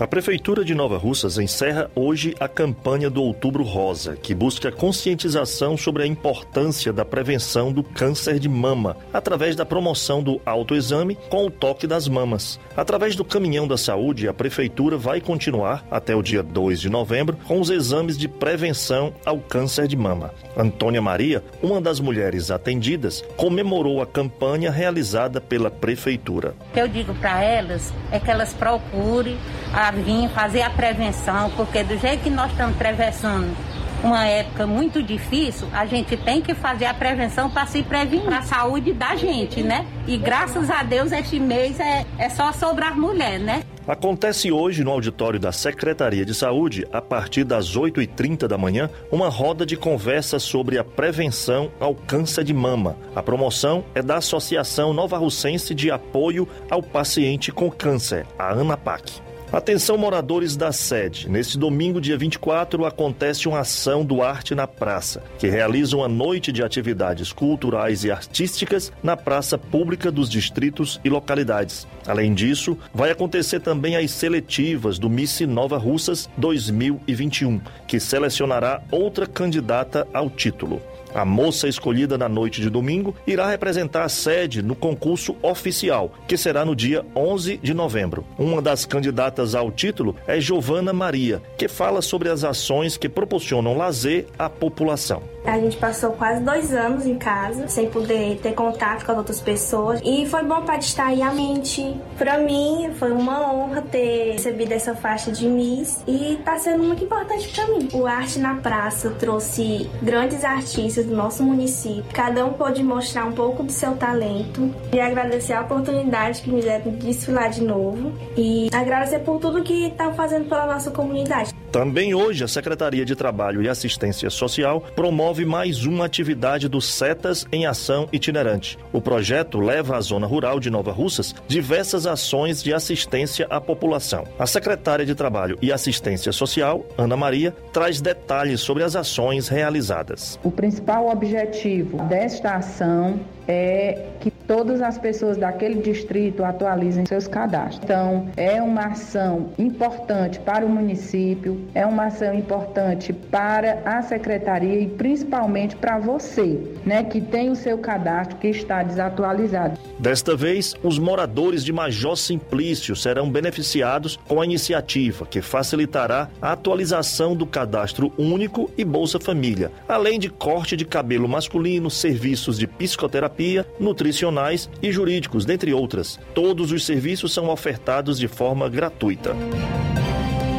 A 0.00 0.06
Prefeitura 0.06 0.64
de 0.64 0.76
Nova 0.76 0.96
Russas 0.96 1.38
encerra 1.38 1.90
hoje 1.92 2.32
a 2.38 2.46
campanha 2.46 3.10
do 3.10 3.20
Outubro 3.20 3.64
Rosa, 3.64 4.14
que 4.14 4.32
busca 4.32 4.70
conscientização 4.70 5.76
sobre 5.76 6.04
a 6.04 6.06
importância 6.06 6.92
da 6.92 7.04
prevenção 7.04 7.72
do 7.72 7.82
câncer 7.82 8.38
de 8.38 8.48
mama, 8.48 8.96
através 9.12 9.56
da 9.56 9.66
promoção 9.66 10.22
do 10.22 10.40
autoexame 10.46 11.18
com 11.28 11.46
o 11.46 11.50
toque 11.50 11.84
das 11.84 12.06
mamas. 12.06 12.60
Através 12.76 13.16
do 13.16 13.24
Caminhão 13.24 13.66
da 13.66 13.76
Saúde, 13.76 14.28
a 14.28 14.32
Prefeitura 14.32 14.96
vai 14.96 15.20
continuar 15.20 15.84
até 15.90 16.14
o 16.14 16.22
dia 16.22 16.44
2 16.44 16.80
de 16.80 16.88
novembro 16.88 17.36
com 17.48 17.60
os 17.60 17.68
exames 17.68 18.16
de 18.16 18.28
prevenção 18.28 19.12
ao 19.26 19.40
câncer 19.40 19.88
de 19.88 19.96
mama. 19.96 20.32
Antônia 20.56 21.02
Maria, 21.02 21.42
uma 21.60 21.80
das 21.80 21.98
mulheres 21.98 22.52
atendidas, 22.52 23.24
comemorou 23.36 24.00
a 24.00 24.06
campanha 24.06 24.70
realizada 24.70 25.40
pela 25.40 25.72
Prefeitura. 25.72 26.54
O 26.70 26.72
que 26.72 26.80
eu 26.80 26.86
digo 26.86 27.12
para 27.16 27.42
elas 27.42 27.92
é 28.12 28.20
que 28.20 28.30
elas 28.30 28.54
procurem 28.54 29.36
a 29.74 29.87
vir 29.90 30.28
fazer 30.30 30.62
a 30.62 30.70
prevenção, 30.70 31.50
porque 31.56 31.82
do 31.82 31.96
jeito 31.98 32.22
que 32.22 32.30
nós 32.30 32.50
estamos 32.50 32.74
atravessando 32.74 33.56
uma 34.02 34.26
época 34.26 34.66
muito 34.66 35.02
difícil, 35.02 35.66
a 35.72 35.84
gente 35.86 36.16
tem 36.16 36.40
que 36.40 36.54
fazer 36.54 36.86
a 36.86 36.94
prevenção 36.94 37.50
para 37.50 37.66
se 37.66 37.82
prevenir, 37.82 38.24
para 38.24 38.38
a 38.38 38.42
saúde 38.42 38.92
da 38.92 39.16
gente, 39.16 39.62
né? 39.62 39.86
E 40.06 40.16
graças 40.16 40.70
a 40.70 40.82
Deus 40.82 41.12
este 41.12 41.38
mês 41.40 41.80
é, 41.80 42.06
é 42.18 42.28
só 42.28 42.52
sobre 42.52 42.84
as 42.84 42.96
mulheres, 42.96 43.44
né? 43.44 43.62
Acontece 43.86 44.52
hoje 44.52 44.84
no 44.84 44.90
auditório 44.90 45.40
da 45.40 45.50
Secretaria 45.50 46.24
de 46.24 46.34
Saúde, 46.34 46.86
a 46.92 47.00
partir 47.00 47.42
das 47.42 47.74
8h30 47.74 48.46
da 48.46 48.58
manhã, 48.58 48.90
uma 49.10 49.30
roda 49.30 49.64
de 49.64 49.78
conversa 49.78 50.38
sobre 50.38 50.76
a 50.76 50.84
prevenção 50.84 51.70
ao 51.80 51.94
câncer 51.94 52.44
de 52.44 52.52
mama. 52.52 52.96
A 53.16 53.22
promoção 53.22 53.82
é 53.94 54.02
da 54.02 54.18
Associação 54.18 54.92
Nova 54.92 55.16
Russense 55.16 55.74
de 55.74 55.90
Apoio 55.90 56.46
ao 56.70 56.82
Paciente 56.82 57.50
com 57.50 57.70
Câncer, 57.70 58.26
a 58.38 58.52
ANAPAC. 58.52 59.27
Atenção 59.50 59.96
moradores 59.96 60.56
da 60.56 60.72
sede. 60.72 61.26
Neste 61.26 61.56
domingo, 61.56 62.02
dia 62.02 62.18
24, 62.18 62.84
acontece 62.84 63.48
uma 63.48 63.60
ação 63.60 64.04
do 64.04 64.22
Arte 64.22 64.54
na 64.54 64.66
Praça, 64.66 65.22
que 65.38 65.48
realiza 65.48 65.96
uma 65.96 66.06
noite 66.06 66.52
de 66.52 66.62
atividades 66.62 67.32
culturais 67.32 68.04
e 68.04 68.10
artísticas 68.10 68.92
na 69.02 69.16
praça 69.16 69.56
pública 69.56 70.12
dos 70.12 70.28
distritos 70.28 71.00
e 71.02 71.08
localidades. 71.08 71.86
Além 72.06 72.34
disso, 72.34 72.76
vai 72.92 73.10
acontecer 73.10 73.60
também 73.60 73.96
as 73.96 74.10
seletivas 74.10 74.98
do 74.98 75.08
Miss 75.08 75.40
Nova 75.40 75.78
Russas 75.78 76.28
2021, 76.36 77.58
que 77.86 77.98
selecionará 77.98 78.82
outra 78.90 79.26
candidata 79.26 80.06
ao 80.12 80.28
título. 80.28 80.82
A 81.14 81.24
moça 81.24 81.68
escolhida 81.68 82.18
na 82.18 82.28
noite 82.28 82.60
de 82.60 82.70
domingo 82.70 83.14
irá 83.26 83.48
representar 83.48 84.04
a 84.04 84.08
sede 84.08 84.62
no 84.62 84.74
concurso 84.74 85.36
oficial, 85.42 86.12
que 86.26 86.36
será 86.36 86.64
no 86.64 86.76
dia 86.76 87.04
11 87.16 87.56
de 87.58 87.74
novembro. 87.74 88.24
Uma 88.38 88.60
das 88.60 88.84
candidatas 88.84 89.54
ao 89.54 89.70
título 89.70 90.14
é 90.26 90.40
Giovana 90.40 90.92
Maria, 90.92 91.42
que 91.56 91.68
fala 91.68 92.02
sobre 92.02 92.28
as 92.28 92.44
ações 92.44 92.96
que 92.96 93.08
proporcionam 93.08 93.76
lazer 93.76 94.26
à 94.38 94.48
população. 94.48 95.22
A 95.44 95.58
gente 95.58 95.78
passou 95.78 96.12
quase 96.12 96.42
dois 96.42 96.74
anos 96.74 97.06
em 97.06 97.16
casa, 97.16 97.68
sem 97.68 97.88
poder 97.88 98.38
ter 98.42 98.52
contato 98.52 99.06
com 99.06 99.12
as 99.12 99.18
outras 99.18 99.40
pessoas, 99.40 100.00
e 100.04 100.26
foi 100.26 100.42
bom 100.42 100.62
para 100.62 100.76
distrair 100.76 101.22
a 101.22 101.32
mente. 101.32 101.96
Para 102.18 102.36
mim, 102.38 102.90
foi 102.98 103.12
uma 103.12 103.50
honra 103.50 103.80
ter 103.80 104.32
recebido 104.32 104.72
essa 104.72 104.94
faixa 104.94 105.32
de 105.32 105.48
Miss 105.48 106.02
e 106.06 106.34
está 106.34 106.58
sendo 106.58 106.82
muito 106.82 107.02
importante 107.04 107.48
para 107.48 107.66
mim. 107.68 107.88
O 107.94 108.06
Arte 108.06 108.38
na 108.38 108.56
Praça 108.56 109.10
trouxe 109.18 109.88
grandes 110.02 110.44
artistas 110.44 110.97
do 111.02 111.14
nosso 111.14 111.42
município. 111.42 112.04
Cada 112.12 112.44
um 112.44 112.52
pôde 112.52 112.82
mostrar 112.82 113.24
um 113.24 113.32
pouco 113.32 113.62
do 113.62 113.72
seu 113.72 113.96
talento 113.96 114.72
e 114.92 115.00
agradecer 115.00 115.52
a 115.52 115.62
oportunidade 115.62 116.42
que 116.42 116.50
me 116.50 116.60
deram 116.60 116.92
de 116.92 117.06
desfilar 117.06 117.50
de 117.50 117.62
novo 117.62 118.12
e 118.36 118.68
agradecer 118.72 119.20
por 119.20 119.38
tudo 119.38 119.62
que 119.62 119.86
estão 119.86 120.14
fazendo 120.14 120.48
pela 120.48 120.66
nossa 120.66 120.90
comunidade. 120.90 121.54
Também 121.70 122.14
hoje, 122.14 122.42
a 122.42 122.48
Secretaria 122.48 123.04
de 123.04 123.14
Trabalho 123.14 123.62
e 123.62 123.68
Assistência 123.68 124.30
Social 124.30 124.80
promove 124.96 125.44
mais 125.44 125.84
uma 125.84 126.06
atividade 126.06 126.66
do 126.66 126.80
SETAS 126.80 127.46
em 127.52 127.66
Ação 127.66 128.08
Itinerante. 128.10 128.78
O 128.90 129.02
projeto 129.02 129.60
leva 129.60 129.96
à 129.96 130.00
zona 130.00 130.26
rural 130.26 130.58
de 130.58 130.70
Nova 130.70 130.92
Russas 130.92 131.34
diversas 131.46 132.06
ações 132.06 132.62
de 132.62 132.72
assistência 132.72 133.46
à 133.50 133.60
população. 133.60 134.24
A 134.38 134.46
secretária 134.46 135.04
de 135.04 135.14
Trabalho 135.14 135.58
e 135.60 135.70
Assistência 135.70 136.32
Social, 136.32 136.86
Ana 136.96 137.16
Maria, 137.16 137.54
traz 137.70 138.00
detalhes 138.00 138.60
sobre 138.60 138.82
as 138.82 138.96
ações 138.96 139.48
realizadas. 139.48 140.38
O 140.42 140.50
principal 140.50 141.08
objetivo 141.10 141.98
desta 142.04 142.54
ação 142.54 143.20
é 143.48 144.06
que 144.20 144.30
todas 144.30 144.82
as 144.82 144.98
pessoas 144.98 145.38
daquele 145.38 145.80
distrito 145.80 146.44
atualizem 146.44 147.06
seus 147.06 147.26
cadastros. 147.26 147.80
Então, 147.82 148.28
é 148.36 148.60
uma 148.60 148.88
ação 148.88 149.50
importante 149.58 150.38
para 150.40 150.66
o 150.66 150.68
município, 150.68 151.57
é 151.74 151.84
uma 151.86 152.06
ação 152.06 152.34
importante 152.34 153.12
para 153.12 153.82
a 153.84 154.02
secretaria 154.02 154.80
e 154.80 154.86
principalmente 154.86 155.76
para 155.76 155.98
você, 155.98 156.58
né, 156.84 157.04
que 157.04 157.20
tem 157.20 157.50
o 157.50 157.56
seu 157.56 157.78
cadastro 157.78 158.36
que 158.36 158.48
está 158.48 158.82
desatualizado. 158.82 159.78
Desta 159.98 160.36
vez, 160.36 160.74
os 160.82 160.98
moradores 160.98 161.64
de 161.64 161.72
Major 161.72 162.16
Simplício 162.16 162.94
serão 162.96 163.30
beneficiados 163.30 164.18
com 164.28 164.40
a 164.40 164.44
iniciativa 164.44 165.26
que 165.26 165.40
facilitará 165.40 166.28
a 166.40 166.52
atualização 166.52 167.36
do 167.36 167.46
cadastro 167.46 168.12
único 168.18 168.70
e 168.76 168.84
Bolsa 168.84 169.18
Família, 169.18 169.70
além 169.88 170.18
de 170.18 170.28
corte 170.28 170.76
de 170.76 170.84
cabelo 170.84 171.28
masculino, 171.28 171.90
serviços 171.90 172.58
de 172.58 172.66
psicoterapia, 172.66 173.66
nutricionais 173.78 174.68
e 174.82 174.90
jurídicos, 174.90 175.44
dentre 175.44 175.72
outras. 175.72 176.18
Todos 176.34 176.72
os 176.72 176.84
serviços 176.84 177.32
são 177.32 177.48
ofertados 177.48 178.18
de 178.18 178.28
forma 178.28 178.68
gratuita. 178.68 179.34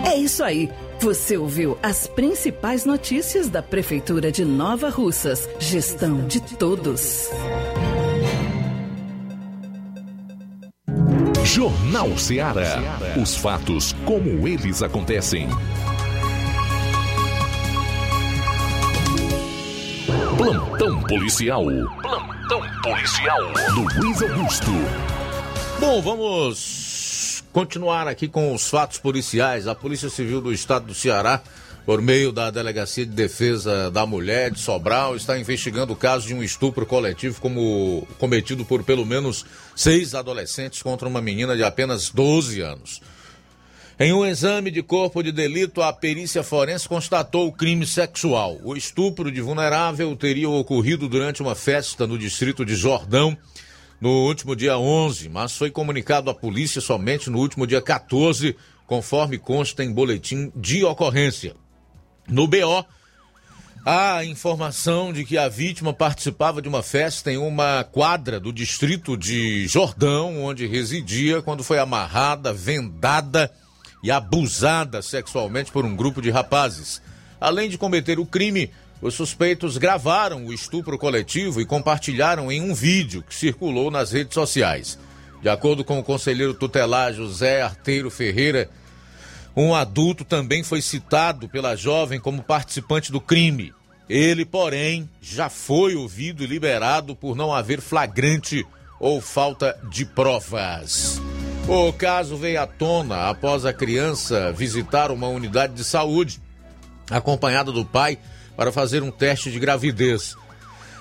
É 0.06 0.16
isso 0.16 0.44
aí. 0.44 0.70
Você 1.02 1.38
ouviu 1.38 1.78
as 1.82 2.08
principais 2.08 2.84
notícias 2.84 3.48
da 3.48 3.64
Prefeitura 3.64 4.34
de 4.34 4.44
Nova 4.44 4.90
Russas. 4.90 5.48
Gestão 5.58 6.28
de 6.28 6.42
todos. 6.42 7.30
Jornal 11.46 12.18
Ceará. 12.18 13.00
Os 13.20 13.38
fatos 13.38 13.94
como 14.06 14.46
eles 14.46 14.84
acontecem. 14.84 15.48
Plantão 20.38 21.02
policial. 21.04 21.64
Plantão 22.02 22.62
policial. 22.84 23.40
Luiz 23.74 24.22
Augusto. 24.22 24.72
Bom, 25.80 26.02
vamos 26.02 26.89
continuar 27.52 28.08
aqui 28.08 28.28
com 28.28 28.54
os 28.54 28.70
fatos 28.70 28.98
policiais. 28.98 29.68
A 29.68 29.76
Polícia 29.76 30.10
Civil 30.10 30.42
do 30.42 30.54
Estado 30.54 30.86
do 30.86 30.94
Ceará, 30.94 31.42
por 31.86 32.02
meio 32.02 32.32
da 32.32 32.52
Delegacia 32.52 33.06
de 33.06 33.12
Defesa 33.12 33.90
da 33.90 34.06
Mulher 34.06 34.52
de 34.52 34.60
Sobral, 34.60 35.16
está 35.16 35.38
investigando 35.40 35.94
o 35.94 35.96
caso 35.96 36.28
de 36.28 36.34
um 36.34 36.44
estupro 36.44 36.86
coletivo 36.86 37.42
como 37.42 38.08
cometido 38.20 38.64
por 38.64 38.84
pelo 38.84 39.06
menos 39.06 39.46
seis 39.76 40.14
adolescentes 40.14 40.82
contra 40.82 41.08
uma 41.08 41.22
menina 41.22 41.56
de 41.56 41.64
apenas 41.64 42.10
12 42.10 42.62
anos. 42.62 43.02
Em 44.02 44.14
um 44.14 44.26
exame 44.26 44.72
de 44.72 44.82
corpo 44.82 45.22
de 45.22 45.30
delito, 45.30 45.82
a 45.82 45.92
perícia 45.92 46.42
forense 46.42 46.88
constatou 46.88 47.48
o 47.48 47.52
crime 47.52 47.86
sexual. 47.86 48.58
O 48.64 48.74
estupro 48.78 49.30
de 49.30 49.42
vulnerável 49.42 50.16
teria 50.16 50.50
ocorrido 50.50 51.10
durante 51.10 51.42
uma 51.42 51.54
festa 51.54 52.08
no 52.08 52.18
distrito 52.18 52.64
de 52.64 52.76
Jordão 52.76 53.38
no 54.00 54.10
último 54.28 54.56
dia 54.56 54.78
11, 54.78 55.30
mas 55.30 55.56
foi 55.56 55.70
comunicado 55.70 56.30
à 56.30 56.34
polícia 56.34 56.80
somente 56.80 57.30
no 57.30 57.40
último 57.40 57.68
dia 57.68 57.82
14, 57.82 58.56
conforme 58.88 59.38
consta 59.38 59.84
em 59.84 59.92
boletim 59.92 60.52
de 60.56 60.84
ocorrência. 60.84 61.56
No 62.28 62.48
BO, 62.48 62.86
há 63.86 64.24
informação 64.24 65.12
de 65.12 65.26
que 65.26 65.38
a 65.38 65.50
vítima 65.50 65.94
participava 65.94 66.62
de 66.62 66.70
uma 66.70 66.82
festa 66.82 67.32
em 67.32 67.38
uma 67.38 67.84
quadra 67.84 68.40
do 68.40 68.54
distrito 68.54 69.18
de 69.18 69.68
Jordão, 69.68 70.44
onde 70.44 70.66
residia, 70.66 71.42
quando 71.42 71.64
foi 71.64 71.80
amarrada, 71.80 72.54
vendada 72.54 73.52
e 74.02 74.10
abusada 74.10 75.02
sexualmente 75.02 75.72
por 75.72 75.86
um 75.86 75.96
grupo 75.96 76.22
de 76.22 76.30
rapazes. 76.30 77.02
Além 77.40 77.70
de 77.70 77.78
cometer 77.78 78.20
o 78.20 78.26
crime, 78.26 78.72
os 79.02 79.14
suspeitos 79.14 79.78
gravaram 79.78 80.46
o 80.46 80.54
estupro 80.54 80.98
coletivo 80.98 81.62
e 81.62 81.66
compartilharam 81.66 82.52
em 82.52 82.62
um 82.62 82.74
vídeo 82.74 83.24
que 83.24 83.34
circulou 83.34 83.90
nas 83.90 84.12
redes 84.12 84.34
sociais. 84.34 85.00
De 85.42 85.48
acordo 85.48 85.86
com 85.86 85.98
o 85.98 86.04
conselheiro 86.04 86.54
tutelar 86.54 87.14
José 87.14 87.62
Arteiro 87.62 88.10
Ferreira, 88.10 88.70
Um 89.56 89.76
adulto 89.76 90.24
também 90.24 90.64
foi 90.64 90.82
citado 90.82 91.50
pela 91.50 91.76
jovem 91.76 92.20
como 92.20 92.44
participante 92.44 93.12
do 93.12 93.20
crime. 93.20 93.74
Ele, 94.08 94.46
porém, 94.46 95.10
já 95.22 95.50
foi 95.50 95.96
ouvido 95.96 96.44
e 96.44 96.48
liberado 96.48 97.16
por 97.16 97.36
não 97.36 97.54
haver 97.54 97.82
flagrante 97.82 98.66
ou 99.00 99.20
falta 99.22 99.78
de 99.90 100.06
provas. 100.06 101.22
O 101.68 101.92
caso 101.94 102.38
veio 102.38 102.62
à 102.62 102.66
tona 102.68 103.30
após 103.30 103.66
a 103.66 103.74
criança 103.74 104.52
visitar 104.52 105.12
uma 105.12 105.28
unidade 105.28 105.74
de 105.74 105.84
saúde, 105.84 106.42
acompanhada 107.10 107.72
do 107.72 107.86
pai, 107.86 108.18
para 108.60 108.74
fazer 108.74 109.02
um 109.02 109.10
teste 109.10 109.50
de 109.50 109.58
gravidez. 109.58 110.36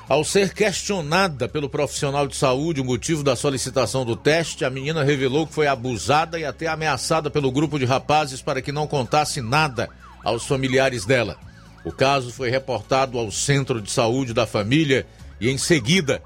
Ao 0.09 0.23
ser 0.23 0.55
questionada 0.55 1.49
pelo 1.49 1.69
profissional 1.69 2.29
de 2.29 2.37
saúde 2.37 2.81
o 2.81 2.85
motivo 2.85 3.25
da 3.25 3.35
solicitação 3.35 4.05
do 4.05 4.15
teste, 4.15 4.65
a 4.65 4.71
menina 4.71 5.03
revelou 5.03 5.45
que 5.45 5.55
foi 5.55 5.67
abusada 5.67 6.39
e 6.39 6.45
até 6.45 6.69
ameaçada 6.69 7.29
pelo 7.29 7.51
grupo 7.51 7.77
de 7.77 7.85
rapazes 7.85 8.41
para 8.41 8.63
que 8.63 8.71
não 8.71 8.87
contasse 8.87 9.43
nada 9.43 9.91
aos 10.23 10.47
familiares 10.47 11.05
dela. 11.05 11.37
O 11.85 11.91
caso 11.91 12.31
foi 12.31 12.49
reportado 12.49 13.19
ao 13.19 13.29
Centro 13.33 13.83
de 13.83 13.91
Saúde 13.91 14.33
da 14.33 14.47
Família 14.47 15.05
e, 15.41 15.51
em 15.51 15.59
seguida, 15.59 16.23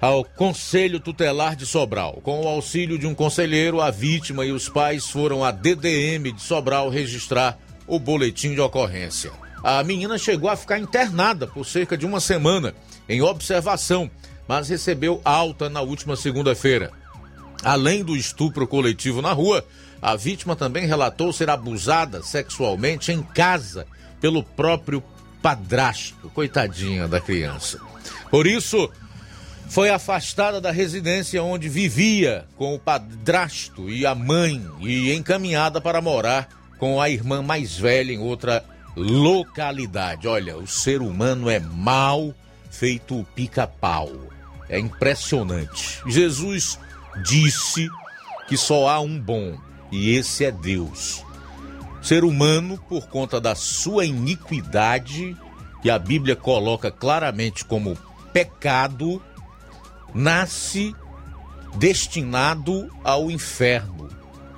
ao 0.00 0.22
Conselho 0.22 1.00
Tutelar 1.00 1.56
de 1.56 1.66
Sobral. 1.66 2.20
Com 2.22 2.40
o 2.40 2.46
auxílio 2.46 2.96
de 2.96 3.06
um 3.08 3.16
conselheiro, 3.16 3.80
a 3.80 3.90
vítima 3.90 4.46
e 4.46 4.52
os 4.52 4.68
pais 4.68 5.10
foram 5.10 5.42
à 5.42 5.50
DDM 5.50 6.30
de 6.32 6.40
Sobral 6.40 6.88
registrar 6.88 7.58
o 7.84 7.98
boletim 7.98 8.54
de 8.54 8.60
ocorrência. 8.60 9.42
A 9.62 9.82
menina 9.84 10.18
chegou 10.18 10.50
a 10.50 10.56
ficar 10.56 10.78
internada 10.78 11.46
por 11.46 11.64
cerca 11.64 11.96
de 11.96 12.04
uma 12.04 12.20
semana 12.20 12.74
em 13.08 13.22
observação, 13.22 14.10
mas 14.48 14.68
recebeu 14.68 15.20
alta 15.24 15.68
na 15.68 15.80
última 15.80 16.16
segunda-feira. 16.16 16.90
Além 17.62 18.02
do 18.02 18.16
estupro 18.16 18.66
coletivo 18.66 19.22
na 19.22 19.32
rua, 19.32 19.64
a 20.00 20.16
vítima 20.16 20.56
também 20.56 20.84
relatou 20.84 21.32
ser 21.32 21.48
abusada 21.48 22.22
sexualmente 22.22 23.12
em 23.12 23.22
casa 23.22 23.86
pelo 24.20 24.42
próprio 24.42 25.02
padrasto. 25.40 26.28
Coitadinha 26.30 27.06
da 27.06 27.20
criança. 27.20 27.78
Por 28.32 28.48
isso, 28.48 28.90
foi 29.68 29.90
afastada 29.90 30.60
da 30.60 30.72
residência 30.72 31.40
onde 31.40 31.68
vivia 31.68 32.44
com 32.56 32.74
o 32.74 32.80
padrasto 32.80 33.88
e 33.88 34.04
a 34.04 34.14
mãe 34.14 34.66
e 34.80 35.12
encaminhada 35.12 35.80
para 35.80 36.00
morar 36.00 36.48
com 36.78 37.00
a 37.00 37.08
irmã 37.08 37.42
mais 37.42 37.76
velha 37.76 38.12
em 38.12 38.18
outra 38.18 38.64
localidade. 38.96 40.28
Olha, 40.28 40.56
o 40.56 40.66
ser 40.66 41.02
humano 41.02 41.48
é 41.48 41.58
mau 41.60 42.34
feito 42.70 43.26
pica-pau. 43.34 44.10
É 44.68 44.78
impressionante. 44.78 46.00
Jesus 46.06 46.78
disse 47.24 47.88
que 48.48 48.56
só 48.56 48.88
há 48.88 49.00
um 49.00 49.18
bom, 49.18 49.58
e 49.90 50.14
esse 50.14 50.44
é 50.44 50.50
Deus. 50.50 51.24
Ser 52.00 52.24
humano, 52.24 52.78
por 52.88 53.06
conta 53.08 53.40
da 53.40 53.54
sua 53.54 54.04
iniquidade, 54.04 55.36
que 55.82 55.90
a 55.90 55.98
Bíblia 55.98 56.34
coloca 56.34 56.90
claramente 56.90 57.64
como 57.64 57.98
pecado, 58.32 59.22
nasce 60.14 60.94
destinado 61.74 62.90
ao 63.04 63.30
inferno, 63.30 64.08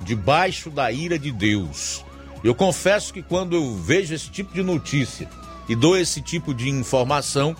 debaixo 0.01 0.69
da 0.69 0.91
ira 0.91 1.17
de 1.17 1.31
Deus. 1.31 2.04
Eu 2.45 2.53
confesso 2.53 3.11
que 3.11 3.23
quando 3.23 3.55
eu 3.55 3.73
vejo 3.73 4.13
esse 4.13 4.29
tipo 4.29 4.53
de 4.53 4.61
notícia 4.61 5.27
e 5.67 5.75
dou 5.75 5.97
esse 5.97 6.21
tipo 6.21 6.53
de 6.53 6.69
informação, 6.69 7.55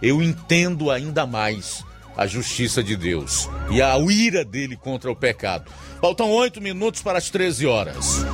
eu 0.00 0.22
entendo 0.22 0.90
ainda 0.90 1.26
mais 1.26 1.84
a 2.16 2.26
justiça 2.26 2.82
de 2.82 2.96
Deus 2.96 3.46
e 3.70 3.82
a 3.82 3.94
ira 3.98 4.42
dele 4.42 4.74
contra 4.74 5.12
o 5.12 5.14
pecado. 5.14 5.70
Faltam 6.00 6.30
oito 6.30 6.62
minutos 6.62 7.02
para 7.02 7.18
as 7.18 7.28
13 7.28 7.66
horas. 7.66 8.24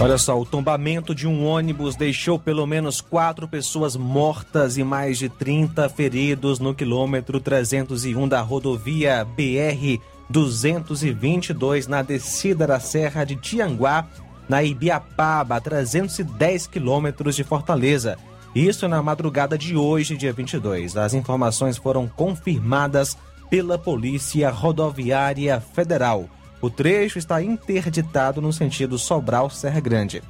Olha 0.00 0.18
só, 0.18 0.36
o 0.38 0.44
tombamento 0.44 1.14
de 1.14 1.28
um 1.28 1.46
ônibus 1.46 1.94
deixou 1.94 2.40
pelo 2.40 2.66
menos 2.66 3.00
quatro 3.00 3.46
pessoas 3.46 3.94
mortas 3.94 4.76
e 4.78 4.82
mais 4.82 5.16
de 5.16 5.28
30 5.28 5.88
feridos 5.90 6.58
no 6.58 6.74
quilômetro 6.74 7.38
301 7.38 8.26
da 8.26 8.40
rodovia 8.40 9.24
BR 9.24 10.00
222 10.28 11.86
na 11.86 12.02
descida 12.02 12.66
da 12.66 12.80
Serra 12.80 13.24
de 13.24 13.36
Tianguá, 13.36 14.06
na 14.48 14.62
Ibiapaba, 14.62 15.56
a 15.56 15.60
310 15.60 16.66
quilômetros 16.66 17.36
de 17.36 17.44
Fortaleza. 17.44 18.16
Isso 18.54 18.88
na 18.88 19.02
madrugada 19.02 19.58
de 19.58 19.76
hoje, 19.76 20.16
dia 20.16 20.32
22. 20.32 20.96
As 20.96 21.14
informações 21.14 21.76
foram 21.76 22.08
confirmadas 22.08 23.16
pela 23.50 23.78
Polícia 23.78 24.50
Rodoviária 24.50 25.60
Federal. 25.60 26.28
O 26.60 26.70
trecho 26.70 27.18
está 27.18 27.42
interditado 27.42 28.40
no 28.40 28.52
sentido 28.52 28.98
Sobral-Serra 28.98 29.80
Grande. 29.80 30.22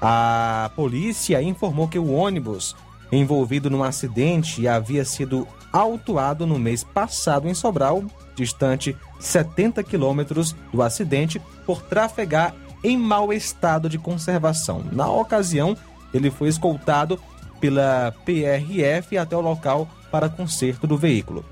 A 0.00 0.70
polícia 0.76 1.42
informou 1.42 1.88
que 1.88 1.98
o 1.98 2.12
ônibus 2.12 2.76
envolvido 3.12 3.68
num 3.68 3.82
acidente 3.82 4.68
havia 4.68 5.04
sido 5.04 5.46
autuado 5.72 6.46
no 6.46 6.58
mês 6.58 6.84
passado 6.84 7.48
em 7.48 7.54
Sobral, 7.54 8.04
distante 8.40 8.96
70 9.18 9.82
quilômetros 9.82 10.54
do 10.72 10.82
acidente, 10.82 11.40
por 11.66 11.82
trafegar 11.82 12.54
em 12.82 12.96
mau 12.96 13.32
estado 13.32 13.88
de 13.88 13.98
conservação. 13.98 14.82
Na 14.90 15.10
ocasião, 15.10 15.76
ele 16.12 16.30
foi 16.30 16.48
escoltado 16.48 17.20
pela 17.60 18.14
PRF 18.24 19.18
até 19.18 19.36
o 19.36 19.40
local 19.40 19.88
para 20.10 20.28
conserto 20.28 20.86
do 20.86 20.96
veículo. 20.96 21.44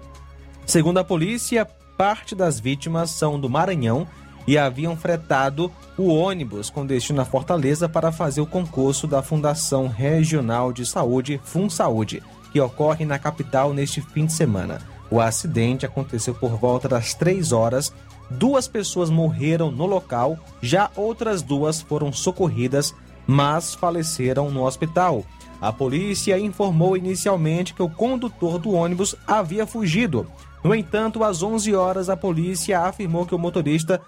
Segundo 0.66 0.98
a 0.98 1.04
polícia, 1.04 1.66
parte 1.96 2.34
das 2.34 2.58
vítimas 2.58 3.10
são 3.10 3.38
do 3.38 3.50
Maranhão 3.50 4.06
e 4.46 4.56
haviam 4.56 4.96
fretado 4.96 5.70
o 5.96 6.08
ônibus 6.08 6.70
com 6.70 6.86
destino 6.86 7.20
à 7.20 7.24
Fortaleza 7.24 7.88
para 7.88 8.10
fazer 8.10 8.40
o 8.40 8.46
concurso 8.46 9.06
da 9.06 9.22
Fundação 9.22 9.88
Regional 9.88 10.72
de 10.72 10.86
Saúde, 10.86 11.38
FunSaúde, 11.44 12.22
que 12.50 12.60
ocorre 12.60 13.04
na 13.04 13.18
capital 13.18 13.74
neste 13.74 14.00
fim 14.00 14.24
de 14.24 14.32
semana. 14.32 14.80
O 15.10 15.20
acidente 15.20 15.86
aconteceu 15.86 16.34
por 16.34 16.50
volta 16.50 16.88
das 16.88 17.14
3 17.14 17.52
horas. 17.52 17.92
Duas 18.30 18.68
pessoas 18.68 19.08
morreram 19.08 19.70
no 19.70 19.86
local, 19.86 20.38
já 20.60 20.90
outras 20.94 21.40
duas 21.40 21.80
foram 21.80 22.12
socorridas, 22.12 22.94
mas 23.26 23.74
faleceram 23.74 24.50
no 24.50 24.64
hospital. 24.64 25.24
A 25.60 25.72
polícia 25.72 26.38
informou 26.38 26.96
inicialmente 26.96 27.74
que 27.74 27.82
o 27.82 27.88
condutor 27.88 28.58
do 28.58 28.72
ônibus 28.72 29.16
havia 29.26 29.66
fugido. 29.66 30.26
No 30.62 30.74
entanto, 30.74 31.24
às 31.24 31.42
11 31.42 31.74
horas, 31.74 32.08
a 32.08 32.16
polícia 32.16 32.80
afirmou 32.80 33.26
que 33.26 33.34
o 33.34 33.38
motorista 33.38 34.00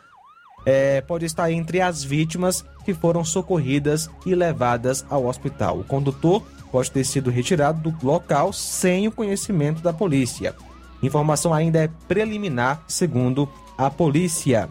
é, 0.64 1.00
pode 1.00 1.24
estar 1.24 1.50
entre 1.50 1.80
as 1.80 2.04
vítimas 2.04 2.64
que 2.84 2.92
foram 2.92 3.24
socorridas 3.24 4.10
e 4.26 4.34
levadas 4.34 5.04
ao 5.08 5.26
hospital. 5.26 5.78
O 5.78 5.84
condutor 5.84 6.42
pode 6.70 6.90
ter 6.90 7.04
sido 7.04 7.30
retirado 7.30 7.90
do 7.90 8.06
local 8.06 8.52
sem 8.52 9.08
o 9.08 9.12
conhecimento 9.12 9.82
da 9.82 9.92
polícia. 9.92 10.54
Informação 11.02 11.54
ainda 11.54 11.78
é 11.78 11.88
preliminar, 12.06 12.82
segundo 12.86 13.48
a 13.76 13.90
polícia. 13.90 14.68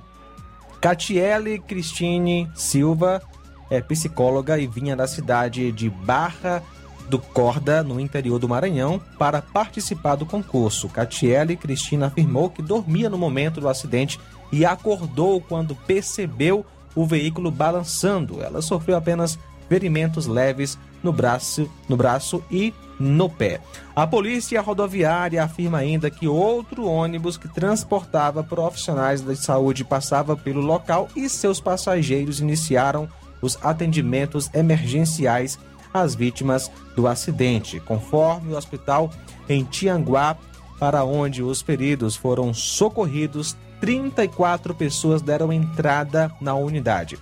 Catiele 0.80 1.59
Cristine 1.59 2.49
Silva 2.55 3.21
é 3.69 3.82
psicóloga 3.82 4.57
e 4.57 4.67
vinha 4.67 4.95
da 4.95 5.07
cidade 5.07 5.71
de 5.71 5.89
Barra 5.89 6.63
do 7.09 7.17
Corda, 7.17 7.84
no 7.84 7.99
interior 7.99 8.38
do 8.38 8.47
Maranhão, 8.47 9.01
para 9.17 9.41
participar 9.41 10.15
do 10.15 10.25
concurso. 10.25 10.88
Catiele 10.88 11.55
Cristina 11.55 12.07
afirmou 12.07 12.49
que 12.49 12.61
dormia 12.61 13.09
no 13.09 13.17
momento 13.17 13.59
do 13.59 13.67
acidente 13.67 14.19
e 14.51 14.63
acordou 14.63 15.41
quando 15.41 15.75
percebeu 15.75 16.65
o 16.95 17.05
veículo 17.05 17.49
balançando. 17.49 18.41
Ela 18.41 18.61
sofreu 18.61 18.95
apenas 18.95 19.39
ferimentos 19.67 20.27
leves 20.27 20.77
no 21.03 21.11
braço, 21.11 21.69
no 21.87 21.95
braço 21.95 22.43
e 22.51 22.73
no 22.99 23.29
pé. 23.29 23.61
A 23.95 24.05
polícia 24.05 24.61
rodoviária 24.61 25.43
afirma 25.43 25.77
ainda 25.77 26.09
que 26.09 26.27
outro 26.27 26.85
ônibus 26.85 27.37
que 27.37 27.47
transportava 27.47 28.43
profissionais 28.43 29.21
da 29.21 29.35
saúde 29.35 29.85
passava 29.85 30.35
pelo 30.35 30.59
local 30.59 31.07
e 31.15 31.29
seus 31.29 31.61
passageiros 31.61 32.41
iniciaram 32.41 33.07
os 33.41 33.57
atendimentos 33.63 34.49
emergenciais 34.53 35.57
às 35.93 36.13
vítimas 36.13 36.69
do 36.95 37.07
acidente, 37.07 37.79
conforme 37.79 38.53
o 38.53 38.57
hospital 38.57 39.09
em 39.47 39.63
Tianguá, 39.63 40.37
para 40.79 41.03
onde 41.03 41.41
os 41.41 41.61
feridos 41.61 42.15
foram 42.15 42.53
socorridos, 42.53 43.55
34 43.81 44.75
pessoas 44.75 45.21
deram 45.21 45.51
entrada 45.51 46.31
na 46.39 46.53
unidade. 46.53 47.17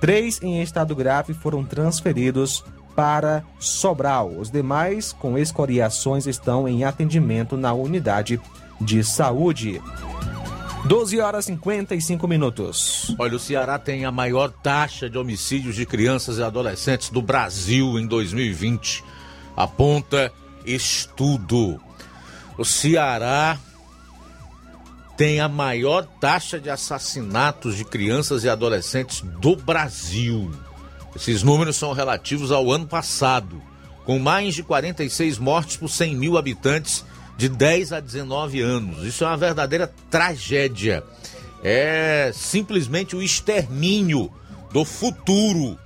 Três 0.00 0.40
em 0.42 0.62
estado 0.62 0.94
grave 0.94 1.34
foram 1.34 1.64
transferidos 1.64 2.64
para 2.98 3.44
Sobral. 3.60 4.28
Os 4.40 4.50
demais, 4.50 5.12
com 5.12 5.38
escoriações, 5.38 6.26
estão 6.26 6.66
em 6.66 6.82
atendimento 6.82 7.56
na 7.56 7.72
unidade 7.72 8.40
de 8.80 9.04
saúde. 9.04 9.80
12 10.84 11.20
horas 11.20 11.44
e 11.44 11.52
55 11.52 12.26
minutos. 12.26 13.14
Olha, 13.16 13.36
o 13.36 13.38
Ceará 13.38 13.78
tem 13.78 14.04
a 14.04 14.10
maior 14.10 14.50
taxa 14.50 15.08
de 15.08 15.16
homicídios 15.16 15.76
de 15.76 15.86
crianças 15.86 16.38
e 16.38 16.42
adolescentes 16.42 17.08
do 17.08 17.22
Brasil 17.22 18.00
em 18.00 18.04
2020. 18.04 19.04
Aponta 19.56 20.32
estudo. 20.66 21.80
O 22.56 22.64
Ceará 22.64 23.60
tem 25.16 25.38
a 25.38 25.48
maior 25.48 26.04
taxa 26.04 26.58
de 26.58 26.68
assassinatos 26.68 27.76
de 27.76 27.84
crianças 27.84 28.42
e 28.42 28.48
adolescentes 28.48 29.20
do 29.20 29.54
Brasil. 29.54 30.50
Esses 31.18 31.42
números 31.42 31.74
são 31.74 31.92
relativos 31.92 32.52
ao 32.52 32.70
ano 32.70 32.86
passado, 32.86 33.60
com 34.04 34.20
mais 34.20 34.54
de 34.54 34.62
46 34.62 35.36
mortes 35.36 35.76
por 35.76 35.88
100 35.88 36.14
mil 36.14 36.38
habitantes 36.38 37.04
de 37.36 37.48
10 37.48 37.92
a 37.92 37.98
19 37.98 38.60
anos. 38.60 39.04
Isso 39.04 39.24
é 39.24 39.26
uma 39.26 39.36
verdadeira 39.36 39.92
tragédia. 40.08 41.02
É 41.60 42.30
simplesmente 42.32 43.16
o 43.16 43.22
extermínio 43.22 44.32
do 44.72 44.84
futuro. 44.84 45.76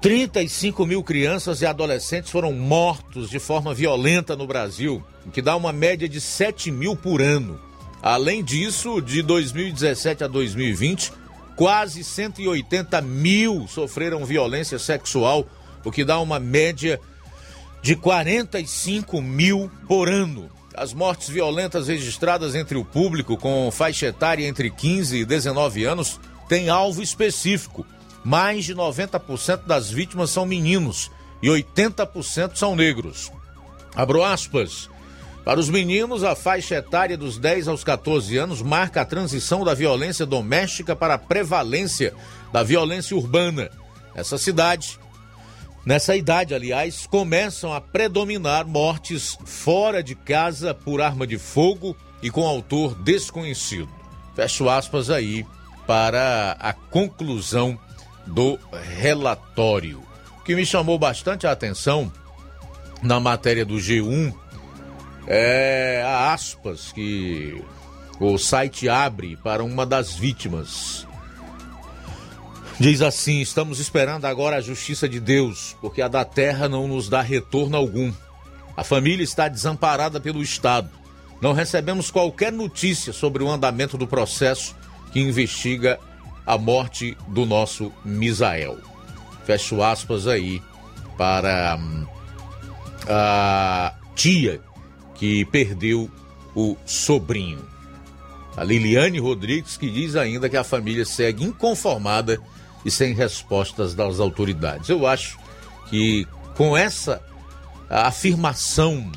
35 0.00 0.86
mil 0.86 1.02
crianças 1.02 1.60
e 1.60 1.66
adolescentes 1.66 2.30
foram 2.30 2.52
mortos 2.52 3.28
de 3.28 3.38
forma 3.38 3.74
violenta 3.74 4.34
no 4.36 4.46
Brasil, 4.46 5.04
o 5.26 5.30
que 5.30 5.42
dá 5.42 5.54
uma 5.56 5.72
média 5.72 6.08
de 6.08 6.20
7 6.20 6.70
mil 6.70 6.96
por 6.96 7.20
ano. 7.20 7.67
Além 8.02 8.44
disso, 8.44 9.00
de 9.00 9.22
2017 9.22 10.24
a 10.24 10.28
2020, 10.28 11.12
quase 11.56 12.04
180 12.04 13.00
mil 13.00 13.66
sofreram 13.68 14.24
violência 14.24 14.78
sexual, 14.78 15.46
o 15.84 15.90
que 15.90 16.04
dá 16.04 16.20
uma 16.20 16.38
média 16.38 17.00
de 17.82 17.96
45 17.96 19.20
mil 19.20 19.70
por 19.86 20.08
ano. 20.08 20.48
As 20.74 20.94
mortes 20.94 21.28
violentas 21.28 21.88
registradas 21.88 22.54
entre 22.54 22.78
o 22.78 22.84
público 22.84 23.36
com 23.36 23.70
faixa 23.70 24.06
etária 24.06 24.46
entre 24.46 24.70
15 24.70 25.16
e 25.16 25.24
19 25.24 25.84
anos 25.84 26.20
têm 26.48 26.68
alvo 26.68 27.02
específico 27.02 27.84
mais 28.24 28.64
de 28.64 28.74
90% 28.74 29.64
das 29.66 29.90
vítimas 29.90 30.30
são 30.30 30.44
meninos 30.44 31.10
e 31.42 31.48
80% 31.48 32.56
são 32.56 32.76
negros. 32.76 33.32
Abro 33.94 34.22
aspas. 34.22 34.90
Para 35.48 35.60
os 35.60 35.70
meninos, 35.70 36.24
a 36.24 36.36
faixa 36.36 36.74
etária 36.74 37.16
dos 37.16 37.38
10 37.38 37.68
aos 37.68 37.82
14 37.82 38.36
anos 38.36 38.60
marca 38.60 39.00
a 39.00 39.04
transição 39.06 39.64
da 39.64 39.72
violência 39.72 40.26
doméstica 40.26 40.94
para 40.94 41.14
a 41.14 41.18
prevalência 41.18 42.12
da 42.52 42.62
violência 42.62 43.16
urbana. 43.16 43.70
Essa 44.14 44.36
cidade, 44.36 45.00
nessa 45.86 46.14
idade, 46.14 46.52
aliás, 46.52 47.06
começam 47.06 47.72
a 47.72 47.80
predominar 47.80 48.66
mortes 48.66 49.38
fora 49.46 50.02
de 50.02 50.14
casa 50.14 50.74
por 50.74 51.00
arma 51.00 51.26
de 51.26 51.38
fogo 51.38 51.96
e 52.22 52.30
com 52.30 52.46
autor 52.46 52.94
desconhecido. 52.96 53.88
Fecho 54.36 54.68
aspas 54.68 55.08
aí 55.08 55.46
para 55.86 56.58
a 56.60 56.74
conclusão 56.74 57.78
do 58.26 58.58
relatório. 58.98 60.02
O 60.38 60.44
que 60.44 60.54
me 60.54 60.66
chamou 60.66 60.98
bastante 60.98 61.46
a 61.46 61.52
atenção 61.52 62.12
na 63.02 63.18
matéria 63.18 63.64
do 63.64 63.76
G1 63.76 64.34
é 65.30 66.02
a 66.06 66.32
aspas 66.32 66.90
que 66.90 67.62
o 68.18 68.38
site 68.38 68.88
abre 68.88 69.36
para 69.36 69.62
uma 69.62 69.84
das 69.84 70.14
vítimas. 70.14 71.06
Diz 72.80 73.02
assim: 73.02 73.40
estamos 73.40 73.78
esperando 73.78 74.24
agora 74.24 74.56
a 74.56 74.60
justiça 74.62 75.06
de 75.06 75.20
Deus, 75.20 75.76
porque 75.82 76.00
a 76.00 76.08
da 76.08 76.24
terra 76.24 76.66
não 76.66 76.88
nos 76.88 77.10
dá 77.10 77.20
retorno 77.20 77.76
algum. 77.76 78.10
A 78.74 78.82
família 78.82 79.22
está 79.22 79.48
desamparada 79.48 80.18
pelo 80.18 80.42
Estado. 80.42 80.88
Não 81.42 81.52
recebemos 81.52 82.10
qualquer 82.10 82.50
notícia 82.50 83.12
sobre 83.12 83.42
o 83.42 83.50
andamento 83.50 83.98
do 83.98 84.06
processo 84.06 84.74
que 85.12 85.20
investiga 85.20 86.00
a 86.46 86.56
morte 86.56 87.16
do 87.28 87.44
nosso 87.44 87.92
Misael. 88.02 88.78
Fecho 89.44 89.82
aspas 89.82 90.26
aí 90.26 90.62
para 91.16 91.76
hum, 91.78 92.06
a 93.08 93.94
tia 94.14 94.60
que 95.18 95.44
perdeu 95.46 96.10
o 96.54 96.76
sobrinho. 96.86 97.60
A 98.56 98.64
Liliane 98.64 99.18
Rodrigues 99.18 99.76
que 99.76 99.90
diz 99.90 100.16
ainda 100.16 100.48
que 100.48 100.56
a 100.56 100.64
família 100.64 101.04
segue 101.04 101.44
inconformada 101.44 102.40
e 102.84 102.90
sem 102.90 103.14
respostas 103.14 103.94
das 103.94 104.18
autoridades. 104.18 104.88
Eu 104.88 105.06
acho 105.06 105.38
que 105.88 106.26
com 106.56 106.76
essa 106.76 107.22
afirmação 107.88 109.10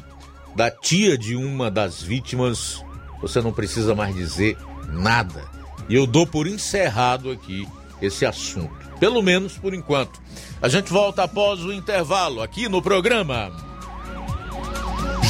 da 0.55 0.69
tia 0.69 1.17
de 1.17 1.35
uma 1.35 1.71
das 1.71 2.01
vítimas, 2.01 2.83
você 3.21 3.41
não 3.41 3.51
precisa 3.51 3.95
mais 3.95 4.13
dizer 4.13 4.57
nada. 4.89 5.43
E 5.89 5.95
eu 5.95 6.05
dou 6.05 6.27
por 6.27 6.47
encerrado 6.47 7.31
aqui 7.31 7.67
esse 8.01 8.25
assunto. 8.25 8.89
Pelo 8.99 9.21
menos 9.21 9.57
por 9.57 9.73
enquanto. 9.73 10.21
A 10.61 10.69
gente 10.69 10.91
volta 10.91 11.23
após 11.23 11.61
o 11.61 11.73
intervalo 11.73 12.41
aqui 12.41 12.69
no 12.69 12.81
programa. 12.81 13.70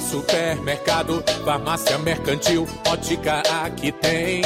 Supermercado, 0.00 1.22
farmácia 1.44 1.98
mercantil, 1.98 2.66
ótica 2.86 3.42
aqui 3.64 3.92
tem. 3.92 4.42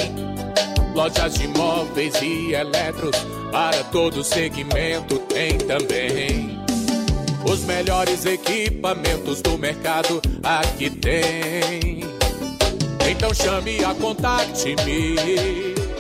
Lojas 0.95 1.35
de 1.35 1.49
móveis 1.49 2.15
e 2.23 2.53
eletros, 2.53 3.17
para 3.51 3.85
todo 3.85 4.25
segmento 4.25 5.19
tem 5.21 5.59
também. 5.59 6.61
Os 7.45 7.65
melhores 7.65 8.25
equipamentos 8.27 9.41
do 9.41 9.57
mercado 9.59 10.21
aqui 10.43 10.91
tem. 10.91 12.01
Então 13.11 13.35
chame 13.35 13.85
a 13.85 13.95
Contact-me, 13.95 15.70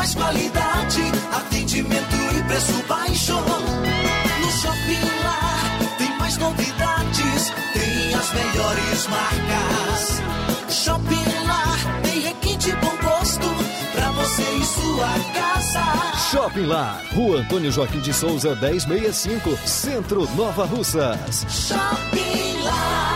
Mais 0.00 0.14
qualidade, 0.14 1.02
atendimento 1.30 2.16
e 2.34 2.42
preço 2.44 2.72
baixo. 2.88 3.34
No 3.34 4.50
Shopping 4.50 5.22
Lar 5.22 5.98
tem 5.98 6.18
mais 6.18 6.38
novidades, 6.38 7.52
tem 7.74 8.14
as 8.14 8.32
melhores 8.32 9.06
marcas. 9.08 10.22
Shopping 10.70 11.46
Lar 11.46 12.02
tem 12.02 12.20
requinte 12.20 12.72
bom 12.76 12.96
gosto 13.06 13.46
pra 13.92 14.10
você 14.12 14.42
e 14.42 14.64
sua 14.64 15.10
casa. 15.34 16.30
Shopping 16.30 16.64
Lar, 16.64 17.02
Rua 17.12 17.40
Antônio 17.40 17.70
Joaquim 17.70 18.00
de 18.00 18.14
Souza, 18.14 18.56
1065, 18.56 19.54
Centro 19.66 20.26
Nova 20.34 20.64
Russas. 20.64 21.44
Shopping 21.46 22.62
Lar. 22.62 23.09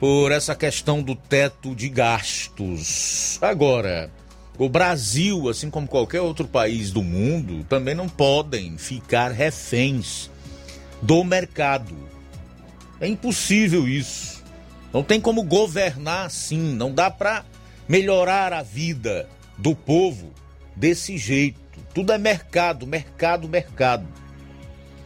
por 0.00 0.32
essa 0.32 0.56
questão 0.56 1.00
do 1.00 1.14
teto 1.14 1.72
de 1.72 1.88
gastos. 1.88 3.38
Agora, 3.40 4.10
o 4.58 4.68
Brasil, 4.68 5.48
assim 5.48 5.70
como 5.70 5.86
qualquer 5.86 6.20
outro 6.20 6.48
país 6.48 6.90
do 6.90 7.02
mundo, 7.04 7.62
também 7.68 7.94
não 7.94 8.08
podem 8.08 8.76
ficar 8.76 9.30
reféns 9.30 10.28
do 11.00 11.22
mercado. 11.22 11.94
É 13.00 13.06
impossível 13.06 13.86
isso. 13.86 14.42
Não 14.92 15.04
tem 15.04 15.20
como 15.20 15.44
governar 15.44 16.26
assim, 16.26 16.74
não 16.74 16.92
dá 16.92 17.08
para 17.08 17.44
melhorar 17.88 18.52
a 18.52 18.62
vida 18.62 19.28
do 19.60 19.74
povo 19.74 20.32
desse 20.74 21.16
jeito. 21.18 21.60
Tudo 21.94 22.12
é 22.12 22.18
mercado, 22.18 22.86
mercado, 22.86 23.48
mercado. 23.48 24.06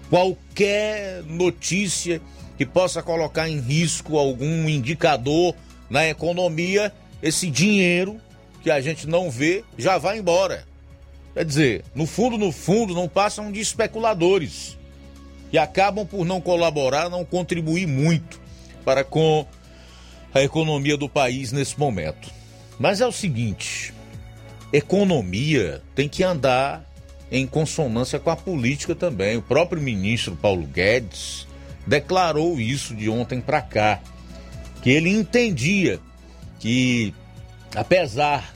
Qualquer 0.08 1.22
notícia 1.24 2.20
que 2.56 2.64
possa 2.64 3.02
colocar 3.02 3.48
em 3.48 3.60
risco 3.60 4.16
algum 4.16 4.68
indicador 4.68 5.54
na 5.90 6.06
economia, 6.06 6.92
esse 7.22 7.50
dinheiro 7.50 8.20
que 8.62 8.70
a 8.70 8.80
gente 8.80 9.06
não 9.06 9.30
vê 9.30 9.64
já 9.76 9.98
vai 9.98 10.18
embora. 10.18 10.64
Quer 11.34 11.44
dizer, 11.44 11.84
no 11.94 12.06
fundo, 12.06 12.38
no 12.38 12.52
fundo, 12.52 12.94
não 12.94 13.08
passam 13.08 13.50
de 13.50 13.60
especuladores 13.60 14.78
que 15.50 15.58
acabam 15.58 16.06
por 16.06 16.24
não 16.24 16.40
colaborar, 16.40 17.08
não 17.08 17.24
contribuir 17.24 17.86
muito 17.86 18.40
para 18.84 19.02
com 19.02 19.46
a 20.32 20.42
economia 20.42 20.96
do 20.96 21.08
país 21.08 21.52
nesse 21.52 21.78
momento. 21.78 22.30
Mas 22.78 23.00
é 23.00 23.06
o 23.06 23.12
seguinte, 23.12 23.93
economia 24.76 25.80
tem 25.94 26.08
que 26.08 26.24
andar 26.24 26.84
em 27.30 27.46
consonância 27.46 28.18
com 28.18 28.30
a 28.30 28.36
política 28.36 28.94
também. 28.94 29.36
O 29.36 29.42
próprio 29.42 29.80
ministro 29.80 30.36
Paulo 30.36 30.66
Guedes 30.66 31.46
declarou 31.86 32.58
isso 32.58 32.94
de 32.94 33.08
ontem 33.08 33.40
para 33.40 33.60
cá, 33.60 34.00
que 34.82 34.90
ele 34.90 35.10
entendia 35.10 36.00
que 36.58 37.14
apesar 37.74 38.54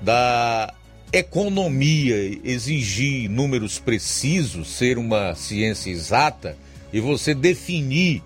da 0.00 0.74
economia 1.12 2.16
exigir 2.42 3.28
números 3.28 3.78
precisos, 3.78 4.68
ser 4.68 4.98
uma 4.98 5.34
ciência 5.34 5.90
exata 5.90 6.56
e 6.92 7.00
você 7.00 7.34
definir 7.34 8.22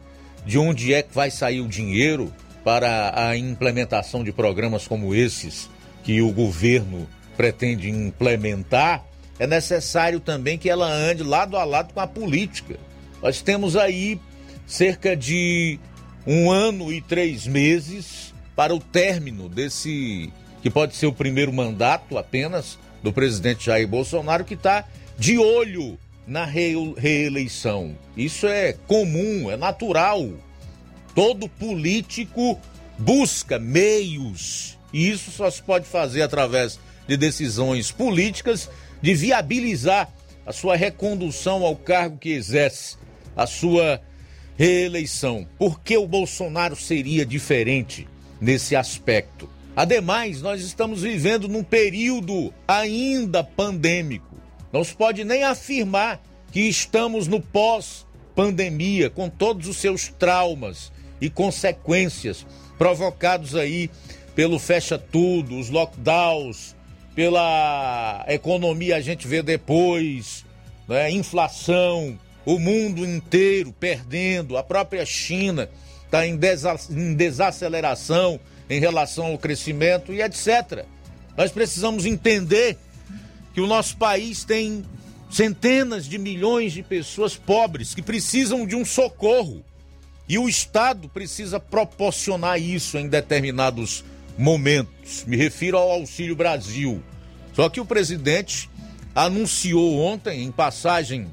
de 0.46 0.58
onde 0.58 0.94
é 0.94 1.02
que 1.02 1.14
vai 1.14 1.30
sair 1.30 1.60
o 1.60 1.68
dinheiro 1.68 2.32
para 2.64 3.28
a 3.28 3.36
implementação 3.36 4.24
de 4.24 4.32
programas 4.32 4.86
como 4.86 5.14
esses 5.14 5.68
que 6.02 6.22
o 6.22 6.32
governo 6.32 7.08
pretende 7.36 7.90
implementar, 7.90 9.04
é 9.38 9.46
necessário 9.46 10.18
também 10.18 10.56
que 10.56 10.70
ela 10.70 10.86
ande 10.86 11.22
lado 11.22 11.56
a 11.56 11.64
lado 11.64 11.92
com 11.92 12.00
a 12.00 12.06
política. 12.06 12.78
Nós 13.22 13.42
temos 13.42 13.76
aí 13.76 14.20
cerca 14.66 15.16
de 15.16 15.78
um 16.26 16.50
ano 16.50 16.92
e 16.92 17.00
três 17.00 17.46
meses 17.46 18.34
para 18.54 18.74
o 18.74 18.80
término 18.80 19.48
desse 19.48 20.32
que 20.62 20.70
pode 20.70 20.96
ser 20.96 21.06
o 21.06 21.12
primeiro 21.12 21.52
mandato 21.52 22.18
apenas 22.18 22.78
do 23.02 23.12
presidente 23.12 23.66
Jair 23.66 23.86
Bolsonaro, 23.86 24.44
que 24.44 24.54
está 24.54 24.84
de 25.16 25.38
olho 25.38 25.98
na 26.26 26.44
reeleição. 26.44 27.96
Isso 28.16 28.46
é 28.48 28.72
comum, 28.72 29.50
é 29.50 29.56
natural. 29.56 30.28
Todo 31.14 31.48
político 31.48 32.58
busca 32.98 33.58
meios, 33.58 34.76
e 34.92 35.08
isso 35.08 35.30
só 35.30 35.50
se 35.50 35.62
pode 35.62 35.86
fazer 35.86 36.22
através 36.22 36.80
de 37.06 37.16
decisões 37.16 37.90
políticas 37.90 38.68
de 39.00 39.14
viabilizar 39.14 40.08
a 40.44 40.52
sua 40.52 40.76
recondução 40.76 41.64
ao 41.64 41.76
cargo 41.76 42.18
que 42.18 42.30
exerce, 42.30 42.96
a 43.36 43.46
sua 43.46 44.00
reeleição. 44.56 45.46
Por 45.58 45.80
que 45.80 45.96
o 45.96 46.06
Bolsonaro 46.06 46.76
seria 46.76 47.26
diferente 47.26 48.06
nesse 48.40 48.76
aspecto? 48.76 49.48
Ademais, 49.74 50.40
nós 50.40 50.62
estamos 50.62 51.02
vivendo 51.02 51.48
num 51.48 51.62
período 51.62 52.52
ainda 52.66 53.44
pandêmico. 53.44 54.36
Não 54.72 54.82
se 54.82 54.94
pode 54.94 55.24
nem 55.24 55.42
afirmar 55.42 56.22
que 56.50 56.60
estamos 56.60 57.26
no 57.26 57.40
pós-pandemia, 57.40 59.10
com 59.10 59.28
todos 59.28 59.68
os 59.68 59.76
seus 59.76 60.08
traumas 60.08 60.92
e 61.20 61.28
consequências 61.28 62.46
provocados 62.78 63.54
aí 63.54 63.90
pelo 64.34 64.58
fecha 64.58 64.98
tudo, 64.98 65.58
os 65.58 65.70
lockdowns, 65.70 66.75
pela 67.16 68.26
economia 68.28 68.96
a 68.96 69.00
gente 69.00 69.26
vê 69.26 69.42
depois, 69.42 70.44
né? 70.86 71.10
inflação, 71.10 72.16
o 72.44 72.58
mundo 72.58 73.06
inteiro 73.06 73.72
perdendo, 73.72 74.58
a 74.58 74.62
própria 74.62 75.04
China 75.06 75.68
está 76.04 76.26
em, 76.26 76.36
desaceleração 77.16 78.38
em 78.68 78.78
relação 78.78 79.28
ao 79.28 79.38
crescimento 79.38 80.12
e 80.12 80.20
etc. 80.20 80.84
Nós 81.34 81.50
precisamos 81.50 82.04
entender 82.04 82.76
que 83.54 83.62
o 83.62 83.66
nosso 83.66 83.96
país 83.96 84.44
tem 84.44 84.84
centenas 85.30 86.06
de 86.06 86.18
milhões 86.18 86.74
de 86.74 86.82
pessoas 86.82 87.34
pobres 87.34 87.94
que 87.94 88.02
precisam 88.02 88.66
de 88.66 88.76
um 88.76 88.84
socorro. 88.84 89.64
E 90.28 90.38
o 90.38 90.48
Estado 90.48 91.08
precisa 91.08 91.58
proporcionar 91.58 92.60
isso 92.60 92.98
em 92.98 93.08
determinados 93.08 94.00
momentos. 94.00 94.15
Me 94.38 95.36
refiro 95.36 95.78
ao 95.78 95.90
Auxílio 95.90 96.36
Brasil. 96.36 97.02
Só 97.52 97.68
que 97.68 97.80
o 97.80 97.86
presidente 97.86 98.68
anunciou 99.14 99.98
ontem, 99.98 100.42
em 100.42 100.52
passagem 100.52 101.32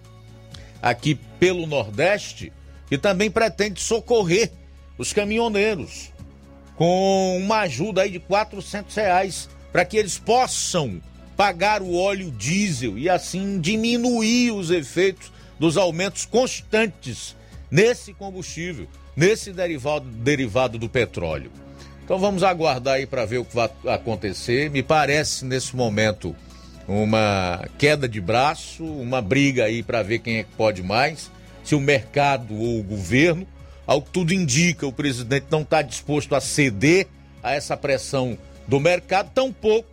aqui 0.82 1.16
pelo 1.40 1.68
Nordeste, 1.68 2.52
que 2.88 2.98
também 2.98 3.30
pretende 3.30 3.82
socorrer 3.82 4.52
os 4.98 5.12
caminhoneiros 5.12 6.12
com 6.76 7.38
uma 7.38 7.60
ajuda 7.60 8.04
aí 8.04 8.12
de 8.12 8.20
400 8.20 8.96
reais 8.96 9.50
para 9.72 9.86
que 9.86 9.98
eles 9.98 10.18
possam 10.18 11.02
pagar 11.36 11.82
o 11.82 11.96
óleo 11.96 12.32
diesel 12.32 12.98
e 12.98 13.10
assim 13.10 13.60
diminuir 13.60 14.52
os 14.52 14.70
efeitos 14.70 15.32
dos 15.60 15.78
aumentos 15.78 16.26
constantes 16.26 17.36
nesse 17.70 18.14
combustível, 18.14 18.88
nesse 19.16 19.52
derivado, 19.52 20.06
derivado 20.06 20.78
do 20.78 20.88
petróleo. 20.88 21.52
Então 22.04 22.20
vamos 22.20 22.44
aguardar 22.44 22.96
aí 22.96 23.06
para 23.06 23.26
ver 23.26 23.38
o 23.38 23.46
que 23.46 23.56
vai 23.56 23.70
acontecer. 23.88 24.70
Me 24.70 24.84
parece 24.84 25.46
nesse 25.46 25.76
momento 25.76 26.36
uma 26.88 27.66
queda 27.78 28.10
de 28.10 28.20
braço, 28.20 28.84
uma 28.84 29.22
briga 29.22 29.66
aí 29.66 29.82
para 29.82 30.04
ver 30.04 30.20
quem 30.20 30.38
é 30.38 30.44
que 30.44 30.52
pode 30.58 30.84
mais, 30.84 31.32
se 31.64 31.76
o 31.76 31.80
mercado 31.80 32.54
ou 32.56 32.80
o 32.80 32.84
governo. 32.84 33.48
Ao 33.88 34.02
que 34.02 34.12
tudo 34.12 34.34
indica, 34.34 34.86
o 34.86 34.92
presidente 34.92 35.46
não 35.50 35.62
está 35.62 35.82
disposto 35.82 36.36
a 36.36 36.42
ceder 36.42 37.08
a 37.42 37.54
essa 37.54 37.76
pressão 37.76 38.38
do 38.68 38.80
mercado, 38.80 39.32
tampouco 39.34 39.90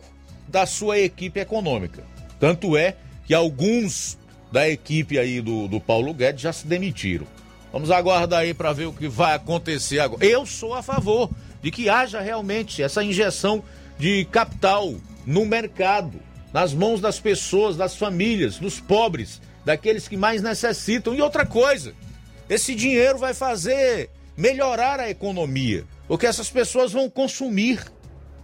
da 0.47 0.65
sua 0.65 0.99
equipe 0.99 1.39
econômica. 1.39 2.03
Tanto 2.39 2.75
é 2.75 2.95
que 3.25 3.33
alguns 3.33 4.17
da 4.51 4.67
equipe 4.69 5.17
aí 5.17 5.39
do, 5.39 5.67
do 5.67 5.79
Paulo 5.79 6.13
Guedes 6.13 6.41
já 6.41 6.51
se 6.51 6.67
demitiram. 6.67 7.25
Vamos 7.71 7.89
aguardar 7.89 8.41
aí 8.41 8.53
para 8.53 8.73
ver 8.73 8.85
o 8.85 8.93
que 8.93 9.07
vai 9.07 9.33
acontecer 9.33 9.99
agora. 9.99 10.25
Eu 10.25 10.45
sou 10.45 10.73
a 10.73 10.81
favor 10.81 11.29
de 11.61 11.71
que 11.71 11.89
haja 11.89 12.19
realmente 12.21 12.81
essa 12.81 13.03
injeção 13.03 13.63
de 13.97 14.25
capital 14.25 14.95
no 15.25 15.45
mercado, 15.45 16.19
nas 16.51 16.73
mãos 16.73 16.99
das 16.99 17.19
pessoas, 17.19 17.77
das 17.77 17.95
famílias, 17.95 18.57
dos 18.57 18.79
pobres, 18.79 19.41
daqueles 19.63 20.07
que 20.07 20.17
mais 20.17 20.41
necessitam. 20.41 21.13
E 21.13 21.21
outra 21.21 21.45
coisa, 21.45 21.93
esse 22.49 22.75
dinheiro 22.75 23.17
vai 23.17 23.33
fazer 23.33 24.09
melhorar 24.35 24.99
a 24.99 25.09
economia, 25.09 25.85
porque 26.07 26.25
essas 26.25 26.49
pessoas 26.49 26.91
vão 26.91 27.09
consumir. 27.09 27.83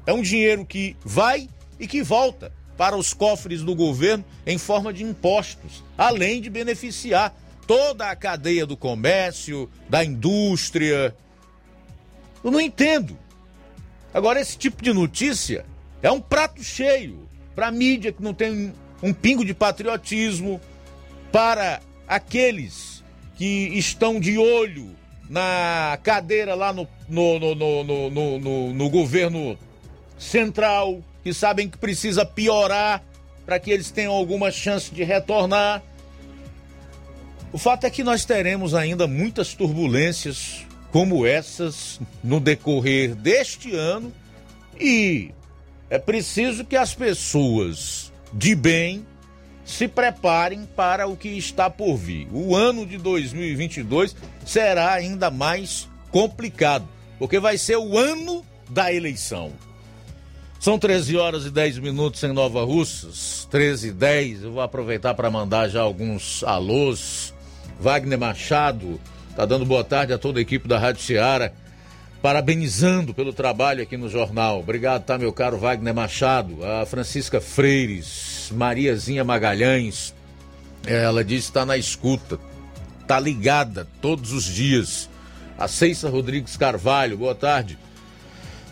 É 0.06 0.14
um 0.14 0.22
dinheiro 0.22 0.66
que 0.66 0.96
vai 1.04 1.50
e 1.80 1.88
que 1.88 2.02
volta 2.02 2.52
para 2.78 2.96
os 2.96 3.14
cofres 3.14 3.64
do 3.64 3.76
governo 3.76 4.24
em 4.46 4.58
forma 4.58 4.94
de 4.94 5.04
impostos, 5.04 5.84
além 5.98 6.40
de 6.40 6.50
beneficiar 6.50 7.36
toda 7.66 8.10
a 8.10 8.16
cadeia 8.16 8.66
do 8.66 8.78
comércio, 8.78 9.70
da 9.90 10.06
indústria. 10.06 11.16
Eu 12.48 12.52
não 12.52 12.62
entendo. 12.62 13.20
Agora, 14.14 14.40
esse 14.40 14.58
tipo 14.58 14.82
de 14.82 14.94
notícia 14.94 15.66
é 16.02 16.10
um 16.10 16.22
prato 16.22 16.64
cheio 16.64 17.28
para 17.54 17.68
a 17.68 17.72
mídia 17.72 18.14
que 18.14 18.24
não 18.24 18.34
tem 18.34 18.74
um 19.04 19.14
pingo 19.14 19.44
de 19.44 19.54
patriotismo, 19.54 20.62
para 21.30 21.82
aqueles 22.08 23.04
que 23.36 23.46
estão 23.74 24.18
de 24.18 24.38
olho 24.38 24.96
na 25.30 26.00
cadeira 26.02 26.56
lá 26.56 26.72
no, 26.72 26.88
no, 27.10 27.38
no, 27.38 27.54
no, 27.54 28.10
no, 28.10 28.40
no, 28.40 28.74
no 28.74 28.90
governo 28.90 29.60
central, 30.18 31.02
que 31.26 31.34
sabem 31.34 31.70
que 31.70 31.78
precisa 31.78 32.26
piorar 32.26 33.04
para 33.46 33.60
que 33.60 33.72
eles 33.72 33.92
tenham 33.92 34.14
alguma 34.14 34.52
chance 34.52 34.90
de 34.90 35.04
retornar. 35.04 35.84
O 37.52 37.58
fato 37.58 37.84
é 37.84 37.90
que 37.90 38.06
nós 38.06 38.24
teremos 38.24 38.74
ainda 38.74 39.06
muitas 39.06 39.54
turbulências 39.54 40.66
como 40.92 41.26
essas 41.26 42.00
no 42.24 42.40
decorrer 42.40 43.16
deste 43.16 43.76
ano 43.76 44.12
e 44.80 45.32
é 45.90 45.98
preciso 45.98 46.66
que 46.66 46.76
as 46.76 46.94
pessoas 46.94 48.12
de 48.34 48.56
bem 48.56 49.06
se 49.66 49.88
preparem 49.88 50.66
para 50.76 51.08
o 51.08 51.18
que 51.18 51.30
está 51.30 51.70
por 51.70 51.98
vir. 51.98 52.28
O 52.32 52.56
ano 52.56 52.86
de 52.86 52.98
2022 52.98 54.16
será 54.46 54.94
ainda 54.94 55.30
mais 55.30 55.90
complicado, 56.10 56.88
porque 57.20 57.40
vai 57.40 57.58
ser 57.58 57.78
o 57.78 57.98
ano 57.98 58.46
da 58.70 58.94
eleição. 58.94 59.52
São 60.60 60.80
13 60.80 61.18
horas 61.18 61.46
e 61.46 61.52
10 61.52 61.80
minutos 61.80 62.24
em 62.24 62.34
Nova 62.34 62.64
Russas, 62.64 63.48
13 63.52 63.90
e 63.90 63.92
10. 63.92 64.44
Eu 64.44 64.54
vou 64.54 64.62
aproveitar 64.62 65.14
para 65.14 65.30
mandar 65.30 65.70
já 65.70 65.82
alguns 65.82 66.44
alôs 66.44 67.34
Wagner 67.80 68.18
Machado 68.18 69.00
tá 69.38 69.46
dando 69.46 69.68
boa 69.68 69.84
tarde 69.84 70.12
a 70.12 70.18
toda 70.18 70.40
a 70.40 70.42
equipe 70.42 70.68
da 70.68 70.80
Rádio 70.80 71.04
Ceará, 71.04 71.52
parabenizando 72.24 73.14
pelo 73.14 73.32
trabalho 73.32 73.84
aqui 73.84 73.96
no 73.96 74.10
jornal. 74.10 74.62
Obrigado, 74.62 75.06
tá, 75.06 75.16
meu 75.16 75.32
caro 75.32 75.60
Wagner 75.60 75.94
Machado, 75.94 76.66
a 76.66 76.88
Francisca 76.88 77.40
Freires, 77.40 78.50
Mariazinha 78.52 79.24
Magalhães, 79.24 80.12
ela 80.88 81.24
disse 81.24 81.44
que 81.44 81.50
está 81.50 81.68
na 81.68 81.78
escuta, 81.78 82.40
tá 83.06 83.20
ligada 83.20 83.88
todos 84.02 84.34
os 84.34 84.44
dias. 84.44 85.08
A 85.56 85.68
Ceissa 85.68 86.10
Rodrigues 86.10 86.58
Carvalho, 86.58 87.16
boa 87.16 87.36
tarde. 87.36 87.78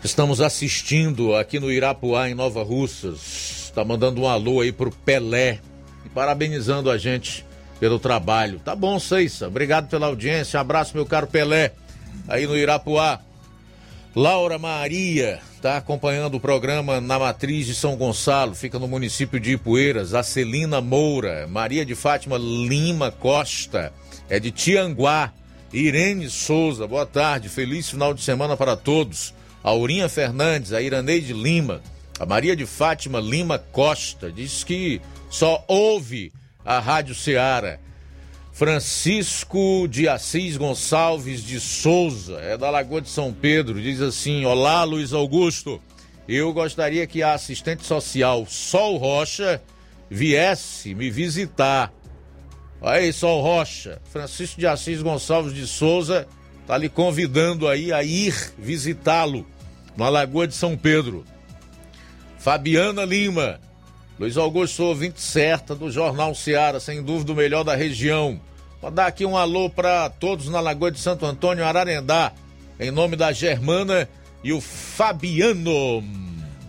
Estamos 0.02 0.40
assistindo 0.40 1.36
aqui 1.36 1.60
no 1.60 1.70
Irapuá, 1.70 2.28
em 2.28 2.34
Nova 2.34 2.64
Russas. 2.64 3.66
Está 3.66 3.84
mandando 3.84 4.22
um 4.22 4.28
alô 4.28 4.60
aí 4.60 4.72
pro 4.72 4.90
Pelé 4.90 5.60
e 6.04 6.08
parabenizando 6.08 6.90
a 6.90 6.98
gente 6.98 7.46
pelo 7.78 7.98
trabalho. 7.98 8.60
Tá 8.60 8.74
bom, 8.74 8.98
Ceissa. 8.98 9.48
Obrigado 9.48 9.88
pela 9.88 10.06
audiência. 10.06 10.60
Abraço, 10.60 10.92
meu 10.94 11.06
caro 11.06 11.26
Pelé, 11.26 11.72
aí 12.28 12.46
no 12.46 12.56
Irapuá. 12.56 13.20
Laura 14.14 14.58
Maria 14.58 15.40
está 15.54 15.76
acompanhando 15.76 16.36
o 16.36 16.40
programa 16.40 17.02
na 17.02 17.18
Matriz 17.18 17.66
de 17.66 17.74
São 17.74 17.96
Gonçalo, 17.96 18.54
fica 18.54 18.78
no 18.78 18.88
município 18.88 19.38
de 19.38 19.52
Ipueiras. 19.52 20.14
A 20.14 20.22
Celina 20.22 20.80
Moura, 20.80 21.46
Maria 21.46 21.84
de 21.84 21.94
Fátima 21.94 22.38
Lima 22.38 23.10
Costa, 23.10 23.92
é 24.28 24.40
de 24.40 24.50
Tianguá. 24.50 25.32
Irene 25.72 26.30
Souza, 26.30 26.86
boa 26.86 27.04
tarde, 27.04 27.50
feliz 27.50 27.90
final 27.90 28.14
de 28.14 28.22
semana 28.22 28.56
para 28.56 28.74
todos. 28.74 29.34
Aurinha 29.62 30.08
Fernandes, 30.08 30.72
a 30.72 30.80
Iraneide 30.80 31.34
Lima, 31.34 31.82
a 32.18 32.24
Maria 32.24 32.56
de 32.56 32.64
Fátima 32.64 33.20
Lima 33.20 33.58
Costa, 33.58 34.32
diz 34.32 34.64
que 34.64 35.02
só 35.28 35.62
ouve 35.68 36.32
a 36.66 36.80
Rádio 36.80 37.14
Ceará. 37.14 37.78
Francisco 38.52 39.86
de 39.86 40.08
Assis 40.08 40.56
Gonçalves 40.56 41.42
de 41.42 41.60
Souza, 41.60 42.38
é 42.40 42.56
da 42.56 42.70
Lagoa 42.70 43.00
de 43.00 43.08
São 43.08 43.32
Pedro, 43.32 43.80
diz 43.80 44.00
assim: 44.00 44.44
Olá, 44.44 44.82
Luiz 44.82 45.12
Augusto. 45.12 45.80
Eu 46.26 46.52
gostaria 46.52 47.06
que 47.06 47.22
a 47.22 47.34
assistente 47.34 47.86
social 47.86 48.44
Sol 48.46 48.96
Rocha 48.96 49.62
viesse 50.10 50.92
me 50.92 51.08
visitar. 51.08 51.92
Aí, 52.82 53.12
Sol 53.12 53.42
Rocha, 53.42 54.00
Francisco 54.10 54.58
de 54.58 54.66
Assis 54.66 55.02
Gonçalves 55.02 55.54
de 55.54 55.66
Souza 55.66 56.26
tá 56.66 56.76
lhe 56.76 56.88
convidando 56.88 57.68
aí 57.68 57.92
a 57.92 58.02
ir 58.02 58.34
visitá-lo 58.58 59.46
na 59.96 60.08
Lagoa 60.08 60.48
de 60.48 60.54
São 60.54 60.76
Pedro. 60.76 61.24
Fabiana 62.38 63.04
Lima, 63.04 63.60
Luiz 64.18 64.34
Augusto, 64.38 64.82
ouvinte 64.82 65.20
certa 65.20 65.74
do 65.74 65.90
Jornal 65.90 66.34
Seara, 66.34 66.80
sem 66.80 67.02
dúvida 67.02 67.32
o 67.32 67.36
melhor 67.36 67.62
da 67.62 67.76
região. 67.76 68.40
Vou 68.80 68.90
dar 68.90 69.06
aqui 69.06 69.26
um 69.26 69.36
alô 69.36 69.68
para 69.68 70.08
todos 70.08 70.48
na 70.48 70.58
Lagoa 70.58 70.90
de 70.90 70.98
Santo 70.98 71.26
Antônio, 71.26 71.62
Ararendá, 71.62 72.32
em 72.80 72.90
nome 72.90 73.14
da 73.14 73.30
Germana 73.30 74.08
e 74.42 74.54
o 74.54 74.60
Fabiano. 74.60 76.02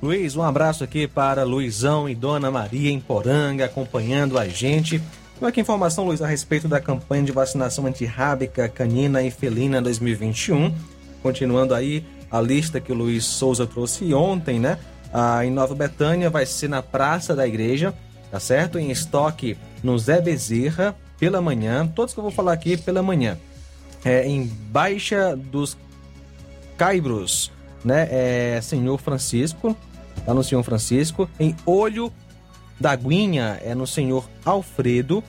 Luiz, 0.01 0.35
um 0.35 0.43
abraço 0.43 0.83
aqui 0.83 1.07
para 1.07 1.45
Luizão 1.45 2.09
e 2.09 2.13
Dona 2.13 2.51
Maria 2.51 2.91
em 2.91 2.99
Poranga, 2.99 3.63
acompanhando 3.63 4.37
a 4.37 4.45
gente. 4.45 5.01
Qual 5.39 5.49
é 5.49 5.53
a 5.55 5.61
informação, 5.61 6.05
Luiz, 6.05 6.21
a 6.21 6.27
respeito 6.27 6.67
da 6.67 6.81
campanha 6.81 7.23
de 7.23 7.31
vacinação 7.31 7.85
antirrábica 7.85 8.67
canina 8.67 9.23
e 9.23 9.31
felina 9.31 9.81
2021? 9.81 10.75
Continuando 11.23 11.73
aí 11.73 12.03
a 12.29 12.41
lista 12.41 12.81
que 12.81 12.91
o 12.91 12.95
Luiz 12.95 13.23
Souza 13.23 13.65
trouxe 13.65 14.13
ontem, 14.13 14.59
né? 14.59 14.77
Ah, 15.13 15.45
em 15.45 15.51
Nova 15.51 15.73
Betânia 15.73 16.29
vai 16.29 16.45
ser 16.45 16.67
na 16.67 16.81
Praça 16.81 17.35
da 17.35 17.47
Igreja, 17.47 17.93
tá 18.29 18.39
certo? 18.39 18.77
Em 18.77 18.91
estoque 18.91 19.57
no 19.83 19.97
Zé 19.97 20.21
Bezerra, 20.21 20.95
pela 21.19 21.41
manhã. 21.41 21.87
Todos 21.87 22.13
que 22.13 22.19
eu 22.19 22.23
vou 22.23 22.31
falar 22.31 22.53
aqui 22.53 22.77
pela 22.77 23.01
manhã. 23.01 23.37
É, 24.05 24.27
em 24.27 24.45
Baixa 24.45 25.35
dos 25.35 25.77
Caibros, 26.77 27.51
né? 27.83 28.07
É 28.09 28.61
Senhor 28.61 28.97
Francisco, 28.99 29.75
tá 30.25 30.33
no 30.33 30.43
Senhor 30.43 30.63
Francisco. 30.63 31.29
Em 31.39 31.55
Olho 31.65 32.13
da 32.79 32.95
Guinha 32.95 33.59
é 33.63 33.73
no 33.73 33.87
Senhor 33.87 34.29
Alfredo. 34.45 35.23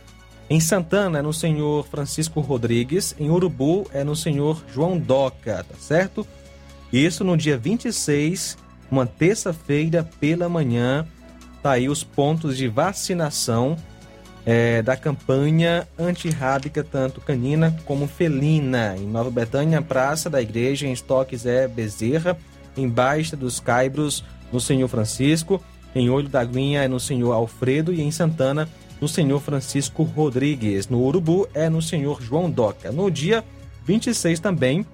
Em 0.51 0.61
Santana 0.61 1.19
é 1.19 1.23
no 1.23 1.33
Senhor 1.33 1.87
Francisco 1.87 2.41
Rodrigues. 2.41 3.15
Em 3.19 3.31
Urubu 3.31 3.87
é 3.93 4.05
no 4.05 4.15
Senhor 4.15 4.63
João 4.73 4.99
Doca, 4.99 5.65
tá 5.65 5.75
certo? 5.79 6.27
Isso 6.93 7.25
no 7.25 7.37
dia 7.37 7.57
26 7.57 8.57
uma 8.91 9.07
terça-feira 9.07 10.09
pela 10.21 10.49
manhã. 10.49 11.07
Tá 11.63 11.73
aí 11.73 11.89
os 11.89 12.05
pontos 12.05 12.57
de 12.57 12.69
vacinação 12.69 13.77
é, 14.47 14.81
da 14.81 14.97
campanha 14.97 15.87
antirrábica, 15.99 16.83
tanto 16.83 17.21
canina 17.21 17.77
como 17.85 18.07
felina. 18.07 18.97
Em 18.97 19.07
Nova 19.07 19.31
Betânia, 19.31 19.83
Praça 19.83 20.31
da 20.31 20.41
Igreja, 20.41 20.87
em 20.87 20.93
Estoques 20.93 21.45
é 21.45 21.69
Bezerra, 21.69 22.39
em 22.77 22.89
Baixa 22.89 23.37
dos 23.37 23.61
Caibros, 23.61 24.25
no 24.53 24.61
Senhor 24.61 24.89
Francisco, 24.89 25.63
em 25.95 26.09
Olho 26.09 26.29
da 26.29 26.41
Aguinha 26.41 26.83
é 26.83 26.89
no 26.89 27.01
Senhor 27.01 27.33
Alfredo 27.33 27.93
e 27.93 28.01
em 28.01 28.11
Santana, 28.11 28.69
no 29.01 29.09
Senhor 29.09 29.41
Francisco 29.41 30.03
Rodrigues. 30.03 30.89
No 30.89 31.03
Urubu 31.03 31.49
é 31.55 31.69
no 31.69 31.83
Senhor 31.83 32.23
João 32.23 32.51
Doca. 32.51 32.91
No 32.91 33.11
dia 33.11 33.45
26 33.85 34.41
também, 34.41 34.87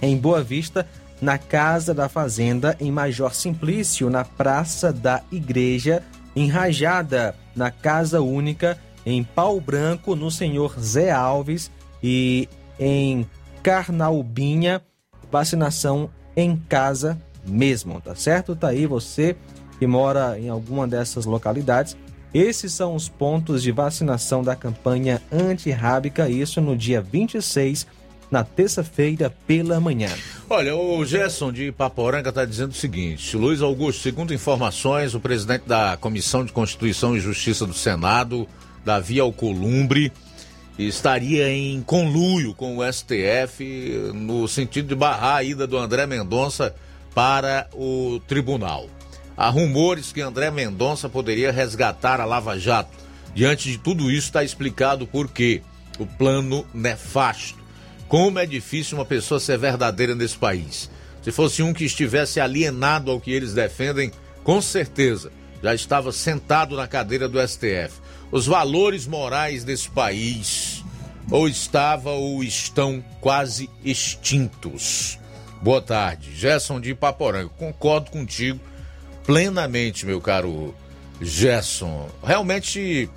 em 0.00 0.16
Boa 0.16 0.42
Vista, 0.42 0.86
na 1.20 1.38
Casa 1.38 1.94
da 1.94 2.08
Fazenda, 2.08 2.76
em 2.80 2.90
Major 2.90 3.34
Simplício, 3.34 4.10
na 4.10 4.24
Praça 4.24 4.92
da 4.92 5.22
Igreja, 5.32 6.02
em 6.34 6.48
Rajada, 6.48 7.34
na 7.54 7.70
Casa 7.70 8.20
Única, 8.20 8.78
em 9.04 9.22
Pau 9.22 9.60
Branco, 9.60 10.14
no 10.14 10.30
Senhor 10.30 10.78
Zé 10.78 11.10
Alves 11.10 11.70
e 12.02 12.48
em 12.78 13.26
Carnaubinha, 13.62 14.82
vacinação 15.30 16.10
em 16.36 16.56
casa 16.56 17.18
mesmo, 17.46 18.00
tá 18.00 18.14
certo? 18.14 18.54
Tá 18.54 18.68
aí 18.68 18.86
você 18.86 19.36
que 19.78 19.86
mora 19.86 20.38
em 20.38 20.48
alguma 20.48 20.86
dessas 20.86 21.24
localidades. 21.24 21.96
Esses 22.34 22.72
são 22.72 22.94
os 22.94 23.08
pontos 23.08 23.62
de 23.62 23.72
vacinação 23.72 24.42
da 24.42 24.54
campanha 24.54 25.22
antirrábica, 25.32 26.28
isso 26.28 26.60
no 26.60 26.76
dia 26.76 27.00
26 27.00 27.86
na 28.30 28.44
terça-feira 28.44 29.32
pela 29.46 29.80
manhã. 29.80 30.10
Olha, 30.48 30.76
o 30.76 31.04
Gerson 31.04 31.52
de 31.52 31.72
Paporanga 31.72 32.28
está 32.28 32.44
dizendo 32.44 32.70
o 32.70 32.74
seguinte: 32.74 33.36
Luiz 33.36 33.62
Augusto, 33.62 34.02
segundo 34.02 34.34
informações, 34.34 35.14
o 35.14 35.20
presidente 35.20 35.64
da 35.66 35.96
Comissão 35.96 36.44
de 36.44 36.52
Constituição 36.52 37.16
e 37.16 37.20
Justiça 37.20 37.66
do 37.66 37.74
Senado 37.74 38.46
Davi 38.86 39.18
Alcolumbre, 39.18 40.12
estaria 40.78 41.50
em 41.50 41.82
conluio 41.82 42.54
com 42.54 42.78
o 42.78 42.92
STF 42.92 44.12
no 44.14 44.46
sentido 44.46 44.86
de 44.86 44.94
barrar 44.94 45.36
a 45.36 45.42
ida 45.42 45.66
do 45.66 45.76
André 45.76 46.06
Mendonça 46.06 46.72
para 47.12 47.68
o 47.74 48.20
tribunal. 48.28 48.88
Há 49.36 49.48
rumores 49.48 50.12
que 50.12 50.20
André 50.20 50.50
Mendonça 50.50 51.08
poderia 51.08 51.50
resgatar 51.50 52.20
a 52.20 52.24
Lava 52.24 52.58
Jato. 52.58 52.96
Diante 53.34 53.70
de 53.70 53.78
tudo 53.78 54.10
isso, 54.10 54.28
está 54.28 54.44
explicado 54.44 55.06
por 55.06 55.28
quê. 55.28 55.62
O 55.98 56.06
plano 56.06 56.64
nefasto. 56.72 57.65
Como 58.08 58.38
é 58.38 58.46
difícil 58.46 58.98
uma 58.98 59.04
pessoa 59.04 59.40
ser 59.40 59.58
verdadeira 59.58 60.14
nesse 60.14 60.36
país. 60.36 60.90
Se 61.22 61.32
fosse 61.32 61.62
um 61.62 61.72
que 61.72 61.84
estivesse 61.84 62.38
alienado 62.38 63.10
ao 63.10 63.20
que 63.20 63.32
eles 63.32 63.52
defendem, 63.52 64.12
com 64.44 64.62
certeza 64.62 65.32
já 65.62 65.74
estava 65.74 66.12
sentado 66.12 66.76
na 66.76 66.86
cadeira 66.86 67.28
do 67.28 67.40
STF. 67.40 68.00
Os 68.30 68.46
valores 68.46 69.06
morais 69.06 69.64
desse 69.64 69.90
país 69.90 70.84
ou 71.30 71.48
estavam 71.48 72.14
ou 72.14 72.44
estão 72.44 73.04
quase 73.20 73.68
extintos. 73.84 75.18
Boa 75.60 75.82
tarde, 75.82 76.34
Gerson 76.34 76.80
de 76.80 76.90
Ipaporanga. 76.90 77.48
Concordo 77.48 78.10
contigo 78.10 78.60
plenamente, 79.24 80.06
meu 80.06 80.20
caro 80.20 80.74
Gerson. 81.20 82.08
Realmente 82.22 83.10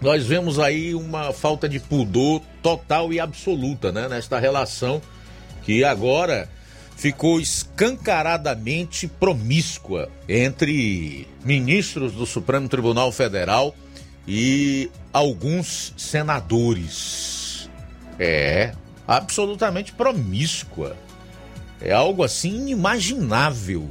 nós 0.00 0.24
vemos 0.24 0.58
aí 0.58 0.94
uma 0.94 1.32
falta 1.32 1.68
de 1.68 1.80
pudor 1.80 2.40
total 2.62 3.12
e 3.12 3.18
absoluta, 3.18 3.90
né, 3.90 4.08
nesta 4.08 4.38
relação 4.38 5.02
que 5.62 5.84
agora 5.84 6.48
ficou 6.96 7.40
escancaradamente 7.40 9.06
promíscua 9.06 10.08
entre 10.28 11.28
ministros 11.44 12.12
do 12.12 12.26
Supremo 12.26 12.68
Tribunal 12.68 13.12
Federal 13.12 13.74
e 14.26 14.90
alguns 15.12 15.94
senadores. 15.96 17.68
É, 18.18 18.72
absolutamente 19.06 19.92
promíscua. 19.92 20.96
É 21.80 21.92
algo 21.92 22.24
assim 22.24 22.54
inimaginável. 22.56 23.88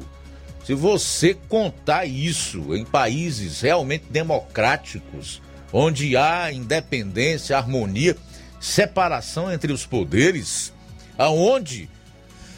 Se 0.65 0.73
você 0.73 1.33
contar 1.47 2.05
isso 2.05 2.75
em 2.75 2.83
países 2.83 3.61
realmente 3.61 4.05
democráticos, 4.09 5.41
onde 5.71 6.15
há 6.15 6.51
independência, 6.51 7.57
harmonia, 7.57 8.15
separação 8.59 9.51
entre 9.51 9.71
os 9.71 9.85
poderes, 9.85 10.73
aonde 11.17 11.89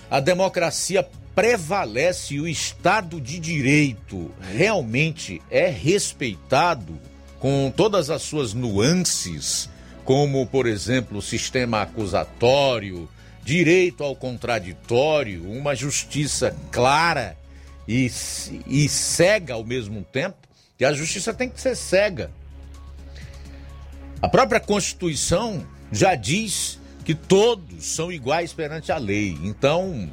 a 0.10 0.20
democracia 0.20 1.08
prevalece 1.36 2.36
e 2.36 2.42
o 2.42 2.48
Estado 2.48 3.22
de 3.22 3.40
Direito 3.40 4.32
realmente 4.54 5.42
é 5.50 5.70
respeitado 5.70 7.00
com 7.40 7.72
todas 7.76 8.10
as 8.10 8.22
suas 8.22 8.54
nuances, 8.54 9.70
como, 10.04 10.46
por 10.48 10.68
exemplo, 10.68 11.20
o 11.20 11.22
sistema 11.22 11.82
acusatório, 11.82 13.10
direito 13.44 14.04
ao 14.04 14.16
contraditório, 14.16 15.50
uma 15.50 15.74
justiça 15.74 16.56
clara 16.72 17.38
e, 17.88 18.12
e 18.68 18.90
cega 18.90 19.54
ao 19.54 19.64
mesmo 19.64 20.04
tempo, 20.04 20.38
que 20.78 20.84
a 20.84 20.94
justiça 20.94 21.34
tem 21.34 21.50
que 21.50 21.62
ser 21.62 21.76
cega. 21.76 22.32
A 24.22 24.28
própria 24.28 24.60
Constituição 24.60 25.66
já 25.92 26.14
diz 26.14 26.80
que 27.06 27.16
todos 27.16 27.86
são 27.86 28.12
iguais 28.12 28.52
perante 28.52 28.92
a 28.92 28.98
lei. 28.98 29.38
Então, 29.44 30.10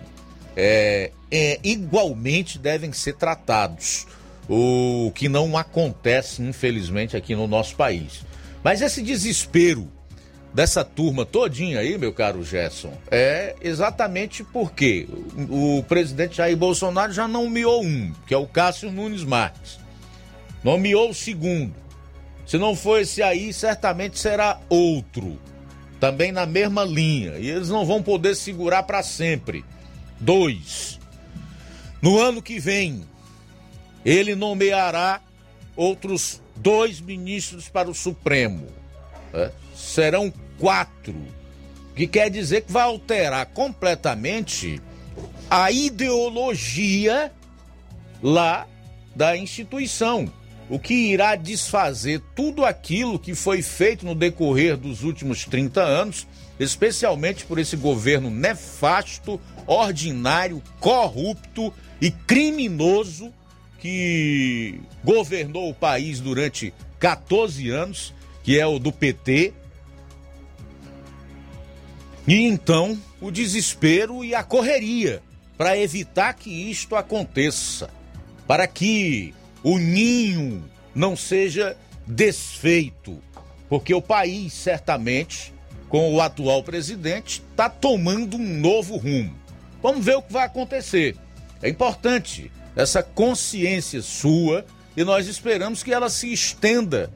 é, 0.57 1.11
é, 1.31 1.59
igualmente 1.63 2.59
devem 2.59 2.93
ser 2.93 3.15
tratados. 3.15 4.07
O 4.49 5.11
que 5.15 5.29
não 5.29 5.57
acontece, 5.59 6.41
infelizmente, 6.41 7.17
aqui 7.17 7.35
no 7.35 7.49
nosso 7.49 7.75
país. 7.75 8.25
Mas 8.63 8.81
esse 8.81 9.03
desespero 9.03 9.91
dessa 10.55 10.85
turma 10.85 11.27
todinha 11.27 11.81
aí, 11.81 11.99
meu 11.99 12.13
caro 12.13 12.45
Gerson, 12.45 12.93
é 13.11 13.57
exatamente 13.61 14.45
porque 14.45 15.09
o, 15.51 15.79
o 15.79 15.83
presidente 15.83 16.37
Jair 16.37 16.57
Bolsonaro 16.57 17.13
já 17.13 17.27
nomeou 17.27 17.83
um, 17.85 18.13
que 18.27 18.33
é 18.33 18.39
o 18.39 18.47
Cássio 18.47 18.91
Nunes 18.91 19.25
Marques. 19.25 19.79
Nomeou 20.63 21.11
o 21.11 21.15
segundo. 21.15 21.86
Se 22.47 22.59
não 22.59 22.77
for 22.77 23.01
esse 23.01 23.23
aí, 23.23 23.53
certamente 23.53 24.19
será 24.19 24.61
outro 24.69 25.39
também 25.99 26.31
na 26.31 26.47
mesma 26.47 26.85
linha. 26.85 27.39
E 27.39 27.49
eles 27.49 27.69
não 27.69 27.85
vão 27.85 28.03
poder 28.03 28.35
segurar 28.35 28.83
para 28.85 29.03
sempre. 29.03 29.65
Dois. 30.21 30.99
No 32.01 32.19
ano 32.19 32.41
que 32.41 32.59
vem, 32.59 33.05
ele 34.05 34.35
nomeará 34.35 35.21
outros 35.75 36.41
dois 36.55 37.01
ministros 37.01 37.69
para 37.69 37.91
o 37.91 37.95
Supremo. 37.95 38.67
Né? 39.33 39.51
Serão 39.75 40.33
quatro. 40.59 41.17
Que 41.95 42.07
quer 42.07 42.31
dizer 42.31 42.63
que 42.63 42.73
vai 42.73 42.83
alterar 42.83 43.47
completamente 43.47 44.81
a 45.51 45.71
ideologia 45.71 47.33
lá 48.23 48.67
da 49.15 49.37
instituição 49.37 50.31
o 50.69 50.79
que 50.79 50.95
irá 50.95 51.37
desfazer 51.37 52.21
tudo 52.35 52.65
aquilo 52.65 53.19
que 53.19 53.35
foi 53.35 53.63
feito 53.63 54.05
no 54.05 54.15
decorrer 54.15 54.77
dos 54.77 55.05
últimos 55.05 55.45
30 55.45 55.81
anos, 55.81 56.27
especialmente 56.59 57.45
por 57.45 57.59
esse 57.59 57.77
governo 57.77 58.31
nefasto, 58.31 59.41
ordinário, 59.67 60.63
corrupto 60.81 61.73
e 62.01 62.11
criminoso 62.11 63.33
que 63.79 64.81
governou 65.05 65.71
o 65.71 65.75
país 65.75 66.19
durante 66.19 66.75
14 66.99 67.71
anos, 67.71 68.13
que 68.43 68.59
é 68.59 68.67
o 68.67 68.79
do 68.79 68.91
PT. 68.91 69.53
E 72.27 72.43
então 72.43 73.01
o 73.21 73.31
desespero 73.31 74.25
e 74.25 74.35
a 74.35 74.43
correria 74.43 75.23
para 75.57 75.79
evitar 75.79 76.35
que 76.35 76.51
isto 76.51 76.97
aconteça, 76.97 77.89
para 78.47 78.67
que 78.67 79.33
o 79.67 79.79
ninho 79.79 80.63
não 80.95 81.17
seja 81.17 81.77
desfeito, 82.07 83.21
porque 83.69 83.93
o 83.93 84.01
país 84.01 84.53
certamente, 84.53 85.53
com 85.89 86.15
o 86.15 86.21
atual 86.21 86.63
presidente, 86.63 87.43
está 87.51 87.69
tomando 87.69 88.37
um 88.37 88.61
novo 88.61 88.97
rumo. 88.97 89.35
Vamos 89.83 90.05
ver 90.05 90.15
o 90.15 90.23
que 90.23 90.33
vai 90.33 90.47
acontecer. 90.47 91.17
É 91.61 91.69
importante 91.69 92.49
essa 92.77 93.03
consciência 93.03 94.01
sua 94.03 94.65
e 94.97 95.03
nós 95.03 95.27
esperamos 95.27 95.83
que 95.83 95.93
ela 95.93 96.09
se 96.09 96.33
estenda 96.33 97.11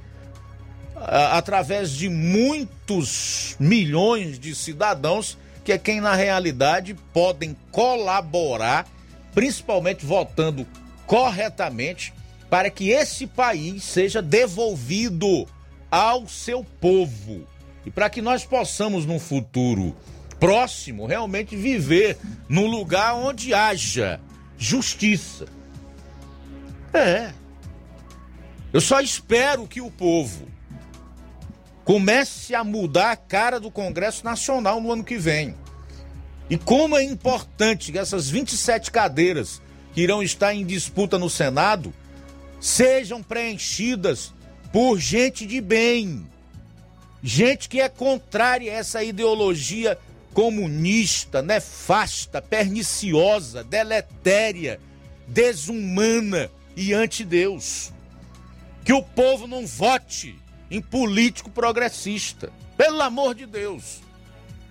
a, 0.97 1.39
através 1.39 1.93
de 1.93 2.09
muitos 2.09 3.55
milhões 3.61 4.41
de 4.41 4.57
cidadãos 4.57 5.39
que 5.65 5.71
é 5.71 5.79
quem 5.79 6.01
na 6.01 6.17
realidade 6.17 6.95
podem 7.13 7.57
colaborar, 7.71 8.89
principalmente 9.33 10.05
votando 10.05 10.67
corretamente 11.07 12.13
para 12.51 12.69
que 12.69 12.91
esse 12.91 13.29
país 13.29 13.85
seja 13.85 14.21
devolvido 14.21 15.47
ao 15.89 16.27
seu 16.27 16.65
povo 16.65 17.47
e 17.87 17.91
para 17.91 18.11
que 18.11 18.21
nós 18.21 18.45
possamos, 18.45 19.07
num 19.07 19.21
futuro 19.21 19.97
próximo, 20.41 21.07
realmente 21.07 21.55
viver 21.55 22.19
num 22.49 22.67
lugar 22.67 23.15
onde 23.15 23.55
haja 23.55 24.21
justiça. 24.59 25.47
É. 26.93 27.33
Eu 28.73 28.81
só 28.81 29.01
espero 29.01 29.67
que 29.67 29.81
o 29.81 29.91
povo 29.91 30.49
comece 31.85 32.55
a 32.55 32.65
mudar 32.65 33.13
a 33.13 33.17
cara 33.17 33.59
do 33.59 33.71
Congresso 33.71 34.25
Nacional 34.25 34.81
no 34.81 34.93
ano 34.93 35.05
que 35.05 35.17
vem. 35.17 35.55
E 36.49 36.59
como 36.59 36.97
é 36.97 37.03
importante 37.03 37.93
que 37.93 37.99
essas 37.99 38.29
27 38.29 38.91
cadeiras 38.91 39.63
que 39.93 40.01
irão 40.01 40.23
estar 40.23 40.53
em 40.55 40.67
disputa 40.67 41.19
no 41.19 41.31
Senado 41.31 41.93
sejam 42.61 43.23
preenchidas 43.23 44.33
por 44.73 44.99
gente 44.99 45.47
de 45.47 45.61
bem, 45.61 46.27
gente 47.23 47.69
que 47.69 47.81
é 47.81 47.89
contrária 47.89 48.71
a 48.71 48.77
essa 48.77 49.03
ideologia 49.03 49.99
comunista, 50.33 51.43
nefasta, 51.43 52.41
perniciosa, 52.41 53.65
deletéria, 53.65 54.79
desumana 55.27 56.51
e 56.77 56.93
anti-Deus. 56.93 57.93
Que 58.85 58.93
o 58.93 59.03
povo 59.03 59.47
não 59.47 59.67
vote 59.67 60.39
em 60.71 60.81
político 60.81 61.51
progressista, 61.51 62.53
pelo 62.77 63.03
amor 63.03 63.35
de 63.35 63.45
Deus. 63.45 64.01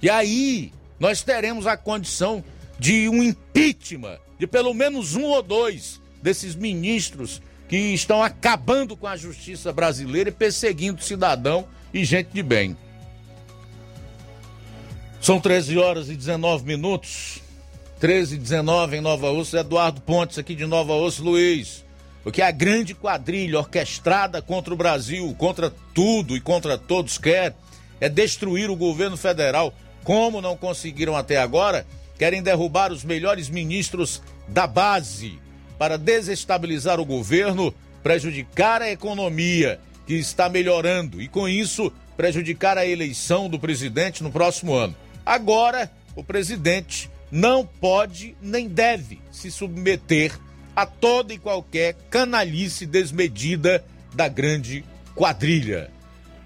E 0.01 0.09
aí 0.09 0.71
nós 0.99 1.21
teremos 1.21 1.67
a 1.67 1.75
condição 1.75 2.43
de 2.79 3.09
um 3.09 3.21
impeachment 3.21 4.17
de 4.37 4.47
pelo 4.47 4.73
menos 4.73 5.15
um 5.15 5.25
ou 5.25 5.43
dois 5.43 6.01
desses 6.23 6.55
ministros 6.55 7.41
que 7.69 7.77
estão 7.77 8.23
acabando 8.23 8.97
com 8.97 9.05
a 9.05 9.15
justiça 9.15 9.71
brasileira 9.71 10.29
e 10.29 10.33
perseguindo 10.33 11.03
cidadão 11.03 11.67
e 11.93 12.03
gente 12.03 12.31
de 12.33 12.41
bem. 12.41 12.75
São 15.21 15.39
13 15.39 15.77
horas 15.77 16.09
e 16.09 16.15
19 16.15 16.65
minutos. 16.65 17.41
13 17.99 18.35
e 18.35 18.39
19 18.39 18.97
em 18.97 19.01
Nova 19.01 19.29
Osso. 19.29 19.55
Eduardo 19.55 20.01
Pontes 20.01 20.39
aqui 20.39 20.55
de 20.55 20.65
Nova 20.65 20.93
Osso. 20.93 21.23
Luiz, 21.23 21.85
porque 22.23 22.41
a 22.41 22.49
grande 22.49 22.95
quadrilha 22.95 23.59
orquestrada 23.59 24.41
contra 24.41 24.73
o 24.73 24.77
Brasil, 24.77 25.35
contra 25.37 25.71
tudo 25.93 26.35
e 26.35 26.41
contra 26.41 26.75
todos 26.75 27.19
quer 27.19 27.55
é 28.01 28.09
destruir 28.09 28.71
o 28.71 28.75
governo 28.75 29.15
federal. 29.15 29.73
Como 30.03 30.41
não 30.41 30.57
conseguiram 30.57 31.15
até 31.15 31.37
agora, 31.37 31.85
querem 32.17 32.41
derrubar 32.41 32.91
os 32.91 33.03
melhores 33.03 33.47
ministros 33.47 34.23
da 34.47 34.65
base 34.65 35.37
para 35.79 35.97
desestabilizar 35.97 36.99
o 36.99 37.05
governo, 37.05 37.73
prejudicar 38.03 38.81
a 38.81 38.91
economia, 38.91 39.79
que 40.05 40.15
está 40.15 40.49
melhorando, 40.49 41.21
e 41.21 41.27
com 41.27 41.47
isso 41.47 41.91
prejudicar 42.17 42.77
a 42.77 42.85
eleição 42.85 43.47
do 43.47 43.57
presidente 43.57 44.21
no 44.21 44.31
próximo 44.31 44.73
ano. 44.73 44.95
Agora, 45.25 45.89
o 46.15 46.23
presidente 46.23 47.09
não 47.31 47.65
pode 47.65 48.35
nem 48.41 48.67
deve 48.67 49.21
se 49.31 49.49
submeter 49.49 50.37
a 50.75 50.85
toda 50.85 51.33
e 51.33 51.37
qualquer 51.37 51.95
canalice 52.09 52.85
desmedida 52.85 53.83
da 54.13 54.27
grande 54.27 54.83
quadrilha. 55.15 55.89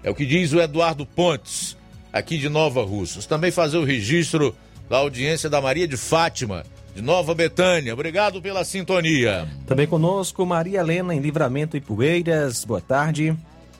É 0.02 0.10
o 0.10 0.14
que 0.14 0.26
diz 0.26 0.52
o 0.52 0.60
Eduardo 0.60 1.06
Pontes, 1.06 1.76
aqui 2.12 2.38
de 2.38 2.48
Nova 2.48 2.84
Russas. 2.84 3.26
Também 3.26 3.50
fazer 3.50 3.78
o 3.78 3.84
registro 3.84 4.54
da 4.88 4.98
audiência 4.98 5.48
da 5.48 5.60
Maria 5.60 5.88
de 5.88 5.96
Fátima, 5.96 6.64
de 6.94 7.02
Nova 7.02 7.34
Betânia. 7.34 7.92
Obrigado 7.92 8.40
pela 8.40 8.64
sintonia. 8.64 9.48
Também 9.66 9.86
conosco 9.86 10.46
Maria 10.46 10.80
Helena 10.80 11.14
em 11.14 11.20
Livramento 11.20 11.76
e 11.76 11.80
Poeiras. 11.80 12.64
Boa 12.64 12.80
tarde. 12.80 13.36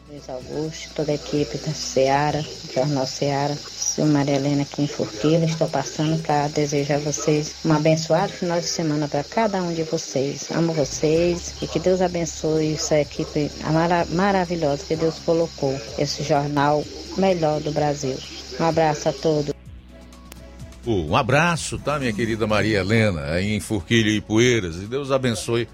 Luiz 0.09 0.29
Augusto, 0.29 0.95
toda 0.95 1.13
a 1.13 1.15
equipe 1.15 1.57
da 1.59 1.73
Seara, 1.73 2.45
Jornal 2.73 3.07
Seara. 3.07 3.55
Sou 3.55 4.07
Maria 4.07 4.37
Helena 4.37 4.63
aqui 4.63 4.83
em 4.83 4.87
Forquilha. 4.87 5.45
Estou 5.45 5.69
passando 5.69 6.21
para 6.23 6.49
desejar 6.49 6.97
a 6.97 6.99
vocês 6.99 7.55
um 7.65 7.73
abençoado 7.73 8.33
final 8.33 8.61
de 8.61 8.67
semana 8.67 9.09
para 9.09 9.25
cada 9.25 9.63
um 9.63 9.73
de 9.73 9.83
vocês. 9.85 10.51
Amo 10.51 10.73
vocês 10.73 11.55
e 11.63 11.67
que 11.67 11.79
Deus 11.79 12.01
abençoe 12.01 12.75
essa 12.75 13.01
equipe 13.01 13.51
mara 13.73 14.05
maravilhosa 14.11 14.85
que 14.87 14.97
Deus 14.97 15.19
colocou. 15.21 15.75
Esse 15.99 16.23
jornal 16.23 16.85
melhor 17.17 17.61
do 17.61 17.73
Brasil. 17.73 18.17
Um 18.61 18.65
abraço 18.65 19.09
a 19.09 19.13
todos. 19.13 19.54
Um 20.87 21.17
abraço, 21.17 21.79
tá, 21.79 21.99
minha 21.99 22.13
querida 22.13 22.47
Maria 22.47 22.81
Helena, 22.81 23.33
aí 23.33 23.55
em 23.55 23.61
Forquilha 23.61 24.11
e 24.11 24.21
Poeiras. 24.21 24.77
E 24.77 24.87
Deus 24.87 25.11
abençoe 25.11 25.67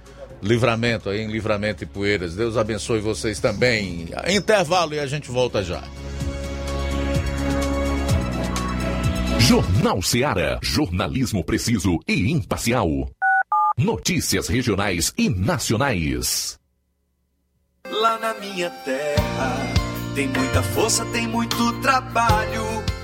Livramento 0.42 1.10
aí 1.10 1.20
em 1.20 1.28
Livramento 1.28 1.84
e 1.84 1.86
Poeiras. 1.86 2.34
Deus 2.34 2.56
abençoe 2.56 3.00
vocês 3.00 3.40
também. 3.40 4.08
Intervalo 4.28 4.94
e 4.94 4.98
a 4.98 5.06
gente 5.06 5.30
volta 5.30 5.62
já. 5.62 5.82
Jornal 9.38 10.00
Seara. 10.00 10.58
Jornalismo 10.62 11.44
preciso 11.44 11.98
e 12.06 12.30
imparcial. 12.30 13.10
Notícias 13.76 14.48
regionais 14.48 15.12
e 15.18 15.28
nacionais. 15.28 16.58
Lá 17.90 18.18
na 18.18 18.34
minha 18.34 18.70
terra 18.70 19.72
tem 20.14 20.28
muita 20.28 20.62
força, 20.62 21.04
tem 21.06 21.26
muito 21.26 21.72
trabalho. 21.80 22.80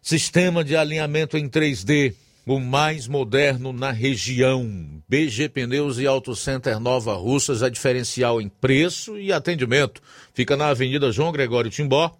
Sistema 0.00 0.64
de 0.64 0.74
alinhamento 0.74 1.36
em 1.36 1.46
3D, 1.46 2.14
o 2.46 2.58
mais 2.58 3.06
moderno 3.06 3.74
na 3.74 3.90
região. 3.90 5.02
BG 5.06 5.50
Pneus 5.50 5.98
e 5.98 6.06
Auto 6.06 6.34
Center 6.34 6.80
Nova 6.80 7.12
Russas 7.12 7.62
é 7.62 7.68
diferencial 7.68 8.40
em 8.40 8.48
preço 8.48 9.18
e 9.18 9.30
atendimento. 9.30 10.00
Fica 10.32 10.56
na 10.56 10.68
Avenida 10.68 11.12
João 11.12 11.30
Gregório 11.30 11.70
Timbó, 11.70 12.16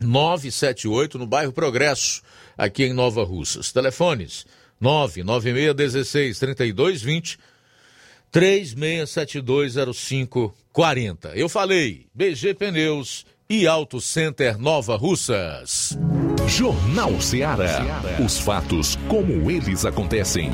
978, 0.00 1.18
no 1.18 1.26
bairro 1.26 1.52
Progresso, 1.52 2.22
aqui 2.56 2.84
em 2.84 2.92
Nova 2.92 3.24
Russas. 3.24 3.72
Telefones 3.72 4.46
99616 4.80 6.38
3220 6.38 7.36
36720540. 8.32 11.32
Eu 11.34 11.48
falei, 11.48 12.06
BG 12.14 12.54
Pneus 12.54 13.26
e 13.48 13.66
Auto 13.66 14.00
Center 14.00 14.56
Nova 14.56 14.96
Russas. 14.96 15.98
Jornal 16.46 17.20
Ceará. 17.20 17.80
Os 18.24 18.38
fatos 18.38 18.96
como 19.08 19.50
eles 19.50 19.84
acontecem. 19.84 20.52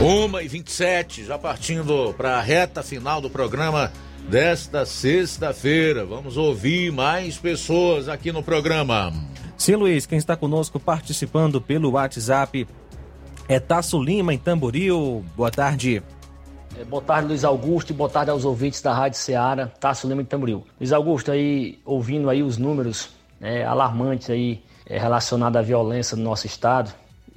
Uma 0.00 0.42
e 0.42 0.48
27, 0.48 1.26
já 1.26 1.38
partindo 1.38 2.14
para 2.14 2.38
a 2.38 2.40
reta 2.40 2.82
final 2.82 3.20
do 3.20 3.28
programa 3.28 3.92
desta 4.30 4.86
sexta-feira. 4.86 6.06
Vamos 6.06 6.38
ouvir 6.38 6.90
mais 6.90 7.36
pessoas 7.36 8.08
aqui 8.08 8.32
no 8.32 8.42
programa. 8.42 9.12
Sim, 9.58 9.74
Luiz, 9.74 10.06
quem 10.06 10.16
está 10.16 10.34
conosco 10.34 10.80
participando 10.80 11.60
pelo 11.60 11.90
WhatsApp 11.90 12.66
é 13.46 13.60
Tasso 13.60 14.02
Lima, 14.02 14.32
em 14.32 14.38
Tamboril. 14.38 15.22
Boa 15.36 15.50
tarde. 15.50 16.02
É, 16.80 16.82
boa 16.82 17.02
tarde, 17.02 17.28
Luiz 17.28 17.44
Augusto, 17.44 17.90
e 17.90 17.92
boa 17.94 18.08
tarde 18.08 18.30
aos 18.30 18.46
ouvintes 18.46 18.80
da 18.80 18.94
Rádio 18.94 19.18
Ceará, 19.18 19.66
Tasso 19.66 20.08
Lima, 20.08 20.22
em 20.22 20.24
Tamboril. 20.24 20.64
Luiz 20.80 20.94
Augusto, 20.94 21.30
aí, 21.30 21.78
ouvindo 21.84 22.30
aí 22.30 22.42
os 22.42 22.56
números 22.56 23.10
né, 23.38 23.66
alarmantes 23.66 24.30
aí 24.30 24.62
é, 24.86 24.98
relacionados 24.98 25.58
à 25.58 25.62
violência 25.62 26.16
no 26.16 26.22
nosso 26.22 26.46
estado, 26.46 26.90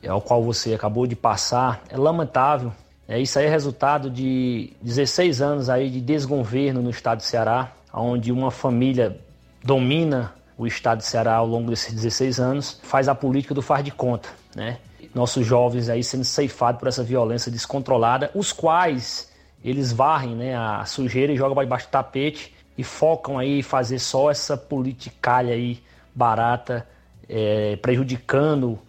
ao 0.07 0.21
qual 0.21 0.43
você 0.43 0.73
acabou 0.73 1.07
de 1.07 1.15
passar, 1.15 1.83
é 1.89 1.97
lamentável. 1.97 2.71
É, 3.07 3.19
isso 3.19 3.37
aí 3.37 3.45
é 3.45 3.49
resultado 3.49 4.09
de 4.09 4.73
16 4.81 5.41
anos 5.41 5.69
aí 5.69 5.89
de 5.89 5.99
desgoverno 5.99 6.81
no 6.81 6.89
estado 6.89 7.19
de 7.19 7.25
Ceará, 7.25 7.71
onde 7.93 8.31
uma 8.31 8.49
família 8.49 9.19
domina 9.63 10.33
o 10.57 10.67
estado 10.67 10.99
de 10.99 11.05
Ceará 11.05 11.35
ao 11.35 11.47
longo 11.47 11.69
desses 11.69 11.93
16 11.93 12.39
anos, 12.39 12.79
faz 12.83 13.09
a 13.09 13.15
política 13.15 13.53
do 13.53 13.61
faz 13.61 13.83
de 13.83 13.91
conta, 13.91 14.29
né? 14.55 14.77
Nossos 15.13 15.45
jovens 15.45 15.89
aí 15.89 16.03
sendo 16.03 16.23
ceifados 16.23 16.79
por 16.79 16.87
essa 16.87 17.03
violência 17.03 17.51
descontrolada, 17.51 18.31
os 18.33 18.51
quais 18.51 19.31
eles 19.63 19.91
varrem 19.91 20.35
né, 20.35 20.55
a 20.55 20.85
sujeira 20.85 21.31
e 21.31 21.37
jogam 21.37 21.55
para 21.55 21.63
debaixo 21.63 21.87
do 21.87 21.91
tapete 21.91 22.53
e 22.77 22.83
focam 22.83 23.37
aí 23.37 23.61
fazer 23.61 23.99
só 23.99 24.31
essa 24.31 24.57
politicalha 24.57 25.53
aí 25.53 25.81
barata, 26.15 26.87
é, 27.29 27.75
prejudicando 27.77 28.79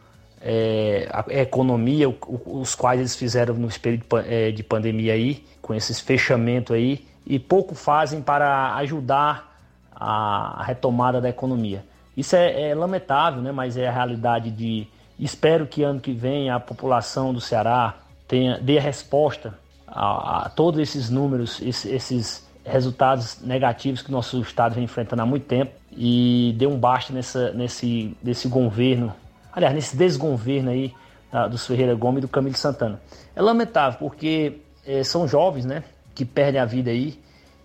é, 0.46 1.08
a 1.10 1.24
economia, 1.40 2.14
os 2.28 2.74
quais 2.74 3.00
eles 3.00 3.16
fizeram 3.16 3.54
no 3.54 3.68
período 3.80 4.04
é, 4.26 4.50
de 4.50 4.62
pandemia 4.62 5.14
aí, 5.14 5.42
com 5.62 5.74
esses 5.74 5.98
fechamentos 5.98 6.76
aí, 6.76 7.06
e 7.26 7.38
pouco 7.38 7.74
fazem 7.74 8.20
para 8.20 8.74
ajudar 8.74 9.58
a 9.94 10.62
retomada 10.66 11.18
da 11.18 11.30
economia. 11.30 11.82
Isso 12.14 12.36
é, 12.36 12.70
é 12.70 12.74
lamentável, 12.74 13.40
né? 13.40 13.52
mas 13.52 13.78
é 13.78 13.88
a 13.88 13.92
realidade 13.92 14.50
de. 14.50 14.86
Espero 15.18 15.66
que 15.66 15.82
ano 15.82 15.98
que 15.98 16.12
vem 16.12 16.50
a 16.50 16.60
população 16.60 17.32
do 17.32 17.40
Ceará 17.40 17.94
tenha, 18.28 18.58
dê 18.58 18.76
a 18.76 18.82
resposta 18.82 19.58
a, 19.86 20.46
a 20.46 20.48
todos 20.50 20.78
esses 20.78 21.08
números, 21.08 21.62
esses, 21.62 21.86
esses 21.86 22.48
resultados 22.64 23.40
negativos 23.40 24.02
que 24.02 24.10
nosso 24.10 24.40
estado 24.42 24.74
vem 24.74 24.84
enfrentando 24.84 25.22
há 25.22 25.26
muito 25.26 25.46
tempo 25.46 25.72
e 25.92 26.54
dê 26.58 26.66
um 26.66 26.76
basta 26.76 27.12
nessa, 27.12 27.52
nesse, 27.52 28.16
nesse 28.22 28.48
governo 28.48 29.14
aliás, 29.54 29.74
nesse 29.74 29.96
desgoverno 29.96 30.70
aí 30.70 30.92
da, 31.30 31.48
dos 31.48 31.66
Ferreira 31.66 31.94
Gomes 31.94 32.18
e 32.18 32.20
do 32.22 32.28
Camilo 32.28 32.56
Santana. 32.56 33.00
É 33.34 33.42
lamentável, 33.42 33.98
porque 33.98 34.60
é, 34.86 35.02
são 35.02 35.26
jovens, 35.26 35.64
né, 35.64 35.82
que 36.14 36.24
perdem 36.24 36.60
a 36.60 36.64
vida 36.64 36.90
aí 36.90 37.18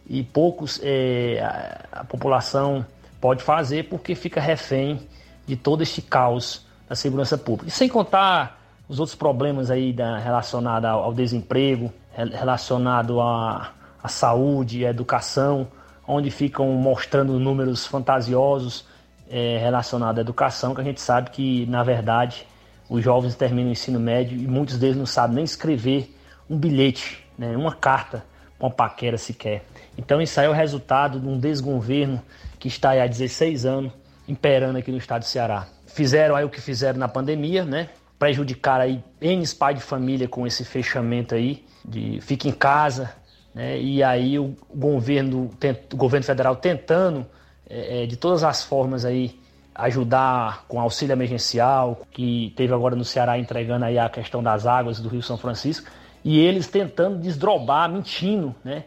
e 0.07 0.24
poucos 0.24 0.80
é, 0.84 1.40
a, 1.41 1.99
a, 2.02 2.03
população 2.03 2.86
pode 3.22 3.44
fazer 3.44 3.90
porque 3.90 4.16
fica 4.16 4.41
refém 4.41 5.07
de 5.45 5.56
todo 5.56 5.84
este 5.84 6.02
caos 6.02 6.66
da 6.88 6.95
segurança 6.95 7.38
pública. 7.38 7.68
E 7.68 7.72
sem 7.72 7.88
contar 7.88 8.60
os 8.88 8.99
outros 8.99 9.16
problemas 9.16 9.70
aí 9.70 9.95
relacionados 10.24 10.90
ao, 10.90 11.03
ao 11.03 11.14
desemprego, 11.14 11.94
relacionado 12.16 13.22
à, 13.22 13.72
à 14.02 14.07
saúde, 14.07 14.86
à 14.86 14.90
educação, 14.90 15.68
onde 16.07 16.32
ficam 16.32 16.68
mostrando 16.70 17.40
números 17.40 17.86
fantasiosos 17.86 18.86
é, 19.30 19.57
relacionado 19.60 20.18
à 20.18 20.22
educação, 20.22 20.73
que 20.73 20.81
a 20.81 20.84
gente 20.84 20.99
sabe 20.99 21.30
que, 21.30 21.65
na 21.68 21.84
verdade, 21.84 22.47
os 22.89 23.03
jovens 23.03 23.35
terminam 23.35 23.69
o 23.69 23.72
ensino 23.72 23.99
médio 23.99 24.38
e 24.38 24.47
muitos 24.47 24.77
deles 24.77 24.97
não 24.97 25.06
sabem 25.06 25.35
nem 25.35 25.45
escrever 25.45 26.15
um 26.49 26.57
bilhete, 26.57 27.23
né, 27.38 27.56
uma 27.56 27.73
carta 27.73 28.23
uma 28.60 28.69
paquera 28.69 29.18
sequer. 29.18 29.64
Então 29.97 30.22
isso 30.22 30.39
aí 30.39 30.45
é 30.45 30.49
o 30.49 30.53
resultado 30.53 31.19
de 31.19 31.27
um 31.27 31.39
desgoverno 31.39 32.22
que 32.60 32.68
está 32.68 32.91
há 32.91 33.07
16 33.07 33.65
anos 33.65 33.93
imperando 34.27 34.77
aqui 34.77 34.91
no 34.91 34.97
estado 34.97 35.22
do 35.22 35.26
Ceará. 35.26 35.68
Fizeram 35.88 36.35
aí 36.35 36.43
o 36.43 36.49
que 36.49 36.61
fizeram 36.61 36.99
na 36.99 37.07
pandemia, 37.07 37.64
né? 37.64 37.89
Prejudicar 38.19 38.81
aí 38.81 39.01
N 39.22 39.47
pais 39.56 39.77
de 39.77 39.81
família 39.81 40.27
com 40.27 40.45
esse 40.45 40.65
fechamento 40.65 41.34
aí, 41.34 41.65
de 41.85 42.19
fica 42.22 42.47
em 42.47 42.51
casa, 42.51 43.11
né? 43.56 43.80
E 43.80 44.03
aí 44.03 44.38
o 44.38 44.56
governo, 44.69 45.49
o 45.93 45.95
governo 45.95 46.26
federal 46.26 46.56
tentando 46.57 47.26
é, 47.69 48.03
é, 48.03 48.05
de 48.05 48.17
todas 48.17 48.43
as 48.43 48.63
formas 48.63 49.05
aí 49.05 49.39
ajudar 49.75 50.65
com 50.67 50.79
auxílio 50.79 51.13
emergencial, 51.13 52.01
que 52.11 52.53
teve 52.55 52.73
agora 52.73 52.95
no 52.95 53.05
Ceará 53.05 53.37
entregando 53.37 53.85
aí 53.85 53.97
a 53.97 54.09
questão 54.09 54.43
das 54.43 54.65
águas 54.65 54.99
do 54.99 55.07
Rio 55.07 55.21
São 55.21 55.37
Francisco, 55.37 55.89
e 56.23 56.39
eles 56.39 56.67
tentando 56.67 57.19
desdrobar, 57.19 57.89
mentindo, 57.89 58.53
né? 58.63 58.83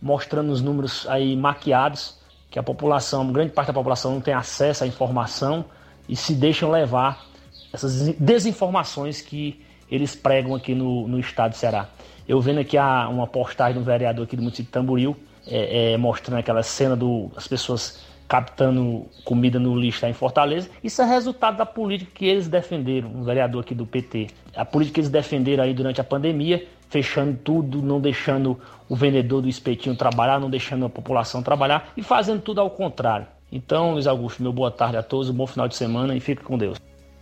Mostrando 0.00 0.52
os 0.52 0.62
números 0.62 1.06
aí 1.08 1.34
maquiados, 1.34 2.18
que 2.50 2.58
a 2.58 2.62
população, 2.62 3.32
grande 3.32 3.52
parte 3.52 3.68
da 3.68 3.74
população 3.74 4.12
não 4.12 4.20
tem 4.20 4.34
acesso 4.34 4.84
à 4.84 4.86
informação 4.86 5.64
e 6.08 6.14
se 6.14 6.32
deixam 6.34 6.70
levar 6.70 7.26
essas 7.72 8.14
desinformações 8.18 9.20
que 9.20 9.60
eles 9.90 10.14
pregam 10.14 10.54
aqui 10.54 10.74
no, 10.74 11.08
no 11.08 11.18
estado 11.18 11.52
do 11.52 11.56
Ceará. 11.56 11.88
Eu 12.28 12.40
vendo 12.40 12.60
aqui 12.60 12.78
a, 12.78 13.08
uma 13.08 13.26
postagem 13.26 13.78
do 13.78 13.84
vereador 13.84 14.24
aqui 14.24 14.36
do 14.36 14.42
município 14.42 14.66
de 14.66 14.72
Tamboril, 14.72 15.16
é, 15.46 15.92
é, 15.92 15.96
mostrando 15.96 16.38
aquela 16.38 16.62
cena 16.62 16.96
das 17.34 17.46
pessoas 17.46 18.05
captando 18.28 19.06
comida 19.24 19.58
no 19.58 19.76
lixo 19.76 20.00
lá 20.02 20.10
em 20.10 20.14
Fortaleza. 20.14 20.68
Isso 20.82 21.00
é 21.02 21.04
resultado 21.04 21.56
da 21.56 21.66
política 21.66 22.10
que 22.14 22.26
eles 22.26 22.48
defenderam, 22.48 23.08
um 23.08 23.22
vereador 23.22 23.62
aqui 23.62 23.74
do 23.74 23.86
PT. 23.86 24.28
A 24.54 24.64
política 24.64 24.94
que 24.94 25.00
eles 25.00 25.10
defenderam 25.10 25.64
aí 25.64 25.72
durante 25.72 26.00
a 26.00 26.04
pandemia, 26.04 26.66
fechando 26.88 27.38
tudo, 27.42 27.82
não 27.82 28.00
deixando 28.00 28.58
o 28.88 28.96
vendedor 28.96 29.42
do 29.42 29.48
espetinho 29.48 29.96
trabalhar, 29.96 30.40
não 30.40 30.50
deixando 30.50 30.86
a 30.86 30.88
população 30.88 31.42
trabalhar 31.42 31.92
e 31.96 32.02
fazendo 32.02 32.40
tudo 32.40 32.60
ao 32.60 32.70
contrário. 32.70 33.26
Então, 33.50 33.92
Luiz 33.92 34.06
Augusto, 34.06 34.42
meu 34.42 34.52
boa 34.52 34.70
tarde 34.70 34.96
a 34.96 35.02
todos, 35.02 35.30
um 35.30 35.34
bom 35.34 35.46
final 35.46 35.68
de 35.68 35.76
semana 35.76 36.16
e 36.16 36.20
fique 36.20 36.42
com 36.42 36.58
Deus. 36.58 36.78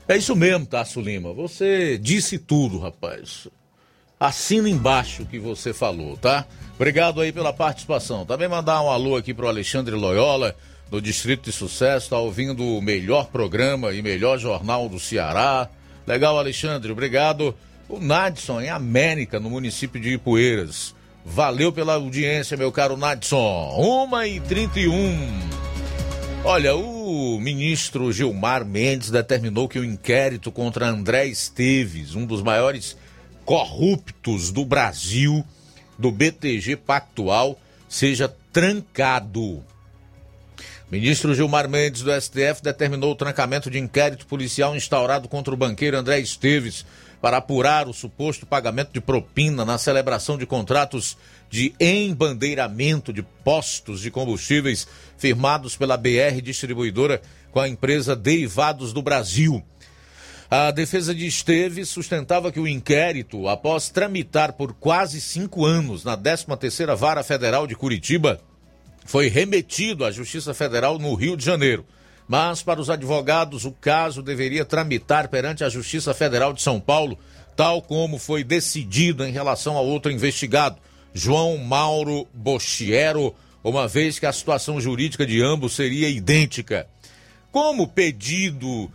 É 0.09 0.17
isso 0.17 0.35
mesmo, 0.35 0.67
Tasso 0.67 1.01
Lima. 1.01 1.33
Você 1.33 1.99
disse 1.99 2.39
tudo, 2.39 2.79
rapaz 2.79 3.49
assina 4.19 4.69
embaixo 4.69 5.23
o 5.23 5.27
que 5.27 5.39
você 5.39 5.73
falou, 5.75 6.17
tá? 6.17 6.47
Obrigado 6.75 7.21
aí 7.21 7.33
pela 7.33 7.53
participação. 7.53 8.25
Também 8.25 8.49
mandar 8.49 8.83
um 8.83 8.91
alô 8.91 9.17
aqui 9.17 9.35
pro 9.35 9.49
Alexandre 9.49 9.95
Loyola, 9.95 10.57
do 10.91 11.01
Distrito 11.01 11.45
de 11.45 11.53
Sucesso, 11.53 12.11
tá 12.11 12.19
ouvindo 12.19 12.65
o 12.65 12.83
melhor 12.83 13.27
programa 13.27 13.93
e 13.93 14.03
melhor 14.03 14.39
jornal 14.39 14.89
do 14.89 15.01
Ceará. 15.01 15.69
Legal, 16.07 16.39
Alexandre, 16.39 16.93
obrigado. 16.93 17.55
O 17.89 17.99
Nadson 17.99 18.61
em 18.61 18.69
América, 18.69 19.41
no 19.41 19.51
município 19.51 20.01
de 20.01 20.15
Ipueiras. 20.15 20.95
Valeu 21.25 21.73
pela 21.73 21.95
audiência, 21.95 22.57
meu 22.57 22.71
caro 22.71 22.97
Nadson. 22.97 24.07
1 24.11 24.23
e 24.25 24.41
31 24.41 25.65
Olha, 26.47 26.77
o 26.77 27.41
ministro 27.41 28.13
Gilmar 28.13 28.67
Mendes 28.67 29.11
determinou 29.11 29.67
que 29.67 29.79
o 29.79 29.85
inquérito 29.85 30.53
contra 30.53 30.87
André 30.87 31.27
Esteves, 31.27 32.15
um 32.15 32.27
dos 32.27 32.43
maiores 32.43 32.99
corruptos 33.47 34.51
do 34.51 34.63
Brasil, 34.63 35.43
do 35.99 36.13
BTG 36.13 36.77
Pactual, 36.77 37.59
seja 37.89 38.29
trancado. 38.53 39.65
Ministro 40.91 41.35
Gilmar 41.35 41.69
Mendes 41.69 42.03
do 42.03 42.13
STF 42.13 42.63
determinou 42.63 43.13
o 43.13 43.17
trancamento 43.17 43.71
de 43.71 43.79
inquérito 43.79 44.27
policial 44.27 44.77
instaurado 44.77 45.29
contra 45.29 45.53
o 45.53 45.57
banqueiro 45.57 45.97
André 45.97 46.21
Esteves 46.21 46.85
para 47.23 47.39
apurar 47.39 47.89
o 47.89 47.95
suposto 47.95 48.45
pagamento 48.45 48.93
de 48.93 49.01
propina 49.01 49.65
na 49.65 49.79
celebração 49.79 50.37
de 50.37 50.45
contratos 50.45 51.17
de 51.49 51.75
embandeiramento 51.81 53.15
de 53.15 53.23
postos 53.23 54.03
de 54.03 54.11
combustíveis 54.11 54.87
firmados 55.17 55.75
pela 55.75 55.97
BR 55.97 56.43
Distribuidora 56.43 57.23
com 57.51 57.61
a 57.61 57.69
empresa 57.69 58.15
Derivados 58.15 58.93
do 58.93 59.01
Brasil. 59.01 59.65
A 60.51 60.71
defesa 60.71 61.15
de 61.15 61.27
Esteves 61.27 61.89
sustentava 61.89 62.53
que 62.53 62.61
o 62.61 62.69
inquérito, 62.69 63.49
após 63.49 63.89
tramitar 63.89 64.53
por 64.53 64.75
quase 64.75 65.19
cinco 65.19 65.65
anos 65.65 66.05
na 66.05 66.17
13ª 66.17 66.95
Vara 66.95 67.25
Federal 67.25 67.67
de 67.67 67.75
Curitiba, 67.75 68.39
foi 69.05 69.29
remetido 69.29 70.05
à 70.05 70.11
Justiça 70.11 70.55
Federal 70.55 70.99
no 70.99 71.15
Rio 71.15 71.37
de 71.37 71.45
Janeiro. 71.45 71.85
Mas, 72.27 72.63
para 72.63 72.81
os 72.81 72.89
advogados, 72.89 73.65
o 73.65 73.73
caso 73.73 74.23
deveria 74.23 74.65
tramitar 74.65 75.29
perante 75.29 75.63
a 75.63 75.69
Justiça 75.69 76.15
Federal 76.15 76.53
de 76.53 76.63
São 76.63 76.81
Paulo, 76.81 77.19
tal 77.55 77.83
como 77.83 78.19
foi 78.19 78.43
decidido 78.43 79.25
em 79.25 79.31
relação 79.31 79.77
ao 79.77 79.87
outro 79.87 80.11
investigado, 80.11 80.79
João 81.13 81.59
Mauro 81.59 82.27
Bochiero, 82.33 83.35
uma 83.63 83.87
vez 83.87 84.19
que 84.19 84.27
a 84.27 84.33
situação 84.33 84.81
jurídica 84.81 85.27
de 85.27 85.43
ambos 85.43 85.75
seria 85.75 86.09
idêntica. 86.09 86.87
Como 87.53 87.87
pedido 87.87 88.91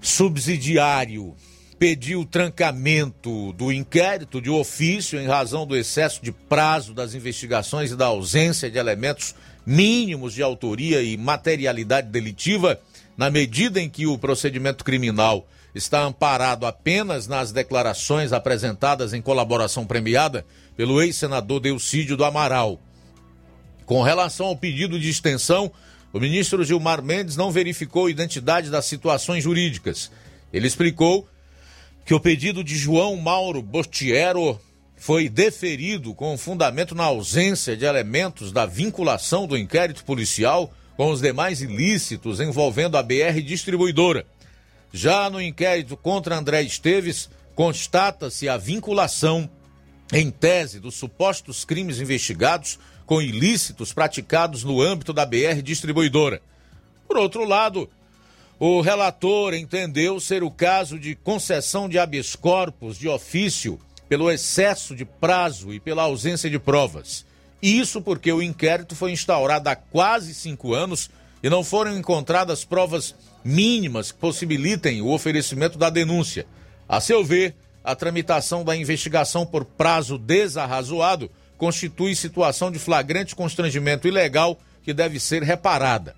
subsidiário 0.00 1.34
pediu 1.80 2.20
o 2.20 2.26
trancamento 2.26 3.54
do 3.54 3.72
inquérito 3.72 4.38
de 4.38 4.50
ofício 4.50 5.18
em 5.18 5.26
razão 5.26 5.66
do 5.66 5.74
excesso 5.74 6.22
de 6.22 6.30
prazo 6.30 6.92
das 6.92 7.14
investigações 7.14 7.90
e 7.90 7.96
da 7.96 8.04
ausência 8.04 8.70
de 8.70 8.76
elementos 8.76 9.34
mínimos 9.64 10.34
de 10.34 10.42
autoria 10.42 11.00
e 11.00 11.16
materialidade 11.16 12.08
delitiva, 12.08 12.78
na 13.16 13.30
medida 13.30 13.80
em 13.80 13.88
que 13.88 14.06
o 14.06 14.18
procedimento 14.18 14.84
criminal 14.84 15.48
está 15.74 16.02
amparado 16.02 16.66
apenas 16.66 17.26
nas 17.26 17.50
declarações 17.50 18.30
apresentadas 18.30 19.14
em 19.14 19.22
colaboração 19.22 19.86
premiada 19.86 20.44
pelo 20.76 21.00
ex-senador 21.00 21.60
Delcídio 21.60 22.14
do 22.14 22.26
Amaral. 22.26 22.78
Com 23.86 24.02
relação 24.02 24.48
ao 24.48 24.56
pedido 24.56 25.00
de 25.00 25.08
extensão, 25.08 25.72
o 26.12 26.20
ministro 26.20 26.62
Gilmar 26.62 27.02
Mendes 27.02 27.36
não 27.36 27.50
verificou 27.50 28.04
a 28.04 28.10
identidade 28.10 28.68
das 28.68 28.84
situações 28.84 29.42
jurídicas. 29.42 30.10
Ele 30.52 30.66
explicou 30.66 31.26
que 32.04 32.14
o 32.14 32.20
pedido 32.20 32.64
de 32.64 32.76
João 32.76 33.16
Mauro 33.16 33.62
Bostiero 33.62 34.60
foi 34.96 35.28
deferido 35.28 36.14
com 36.14 36.36
fundamento 36.36 36.94
na 36.94 37.04
ausência 37.04 37.76
de 37.76 37.84
elementos 37.84 38.52
da 38.52 38.66
vinculação 38.66 39.46
do 39.46 39.56
inquérito 39.56 40.04
policial 40.04 40.72
com 40.96 41.10
os 41.10 41.22
demais 41.22 41.62
ilícitos 41.62 42.40
envolvendo 42.40 42.98
a 42.98 43.02
BR 43.02 43.40
distribuidora. 43.42 44.26
Já 44.92 45.30
no 45.30 45.40
inquérito 45.40 45.96
contra 45.96 46.36
André 46.36 46.62
Esteves, 46.62 47.30
constata-se 47.54 48.48
a 48.48 48.56
vinculação 48.56 49.48
em 50.12 50.30
tese 50.30 50.80
dos 50.80 50.96
supostos 50.96 51.64
crimes 51.64 52.00
investigados 52.00 52.78
com 53.06 53.22
ilícitos 53.22 53.92
praticados 53.92 54.62
no 54.64 54.82
âmbito 54.82 55.12
da 55.12 55.24
BR 55.24 55.62
distribuidora. 55.62 56.42
Por 57.08 57.16
outro 57.16 57.44
lado, 57.44 57.88
o 58.62 58.82
relator 58.82 59.54
entendeu 59.54 60.20
ser 60.20 60.42
o 60.42 60.50
caso 60.50 60.98
de 60.98 61.14
concessão 61.14 61.88
de 61.88 61.98
habeas 61.98 62.36
corpus 62.36 62.98
de 62.98 63.08
ofício 63.08 63.80
pelo 64.06 64.30
excesso 64.30 64.94
de 64.94 65.06
prazo 65.06 65.72
e 65.72 65.80
pela 65.80 66.02
ausência 66.02 66.50
de 66.50 66.58
provas. 66.58 67.24
Isso 67.62 68.02
porque 68.02 68.30
o 68.30 68.42
inquérito 68.42 68.94
foi 68.94 69.12
instaurado 69.12 69.66
há 69.70 69.74
quase 69.74 70.34
cinco 70.34 70.74
anos 70.74 71.08
e 71.42 71.48
não 71.48 71.64
foram 71.64 71.96
encontradas 71.96 72.62
provas 72.62 73.14
mínimas 73.42 74.12
que 74.12 74.18
possibilitem 74.18 75.00
o 75.00 75.08
oferecimento 75.08 75.78
da 75.78 75.88
denúncia. 75.88 76.46
A 76.86 77.00
seu 77.00 77.24
ver, 77.24 77.54
a 77.82 77.96
tramitação 77.96 78.62
da 78.62 78.76
investigação 78.76 79.46
por 79.46 79.64
prazo 79.64 80.18
desarrazoado 80.18 81.30
constitui 81.56 82.14
situação 82.14 82.70
de 82.70 82.78
flagrante 82.78 83.34
constrangimento 83.34 84.06
ilegal 84.06 84.60
que 84.82 84.92
deve 84.92 85.18
ser 85.18 85.42
reparada. 85.42 86.14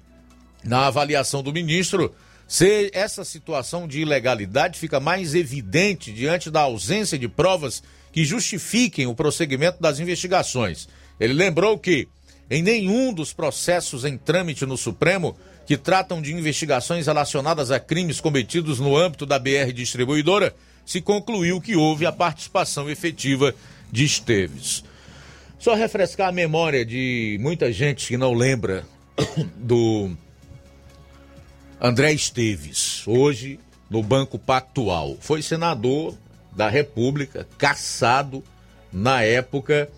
Na 0.65 0.89
avaliação 0.89 1.41
do 1.41 1.53
ministro, 1.53 2.13
se 2.53 2.91
essa 2.93 3.25
situação 3.25 3.89
de 3.89 4.03
ilegalidade 4.03 4.79
fica 4.79 5.01
mais 5.01 5.35
evidente 5.35 6.13
diante 6.13 6.51
da 6.51 6.61
ausência 6.61 7.19
de 7.19 7.27
provas 7.27 7.83
que 8.13 8.27
justifiquem 8.27 9.07
o 9.07 9.15
prosseguimento 9.15 9.81
das 9.81 9.99
investigações. 9.99 10.87
Ele 11.19 11.33
lembrou 11.33 11.79
que, 11.79 12.09
em 12.51 12.63
nenhum 12.63 13.11
dos 13.11 13.33
processos 13.33 14.05
em 14.05 14.19
trâmite 14.19 14.67
no 14.67 14.77
Supremo 14.77 15.35
que 15.65 15.79
tratam 15.79 16.21
de 16.21 16.35
investigações 16.35 17.07
relacionadas 17.07 17.71
a 17.71 17.81
crimes 17.81 18.21
cometidos 18.21 18.79
no 18.79 18.99
âmbito 18.99 19.25
da 19.25 19.39
BR 19.39 19.73
distribuidora, 19.75 20.55
se 20.85 21.01
concluiu 21.01 21.59
que 21.59 21.75
houve 21.75 22.05
a 22.05 22.13
participação 22.13 22.91
efetiva 22.91 23.55
de 23.91 24.05
Esteves. 24.05 24.85
Só 25.59 25.73
refrescar 25.73 26.29
a 26.29 26.33
memória 26.33 26.85
de 26.85 27.39
muita 27.41 27.73
gente 27.73 28.09
que 28.09 28.19
não 28.19 28.35
lembra 28.35 28.85
do 29.57 30.15
André 31.85 32.13
Esteves, 32.13 33.03
hoje 33.09 33.59
no 33.91 34.05
Banco 34.05 34.39
Pactual. 34.39 35.17
Foi 35.19 35.43
senador 35.43 36.17
da 36.55 36.69
República, 36.69 37.45
caçado 37.59 38.45
na 38.93 39.25
época, 39.25 39.91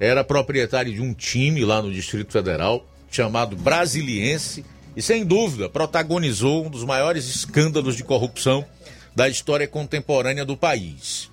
era 0.00 0.24
proprietário 0.24 0.92
de 0.92 1.00
um 1.00 1.14
time 1.14 1.64
lá 1.64 1.80
no 1.80 1.92
Distrito 1.92 2.32
Federal 2.32 2.84
chamado 3.08 3.54
Brasiliense 3.54 4.64
e 4.96 5.00
sem 5.00 5.24
dúvida 5.24 5.68
protagonizou 5.68 6.66
um 6.66 6.70
dos 6.70 6.82
maiores 6.82 7.28
escândalos 7.28 7.94
de 7.94 8.02
corrupção 8.02 8.64
da 9.14 9.28
história 9.28 9.68
contemporânea 9.68 10.44
do 10.44 10.56
país. 10.56 11.30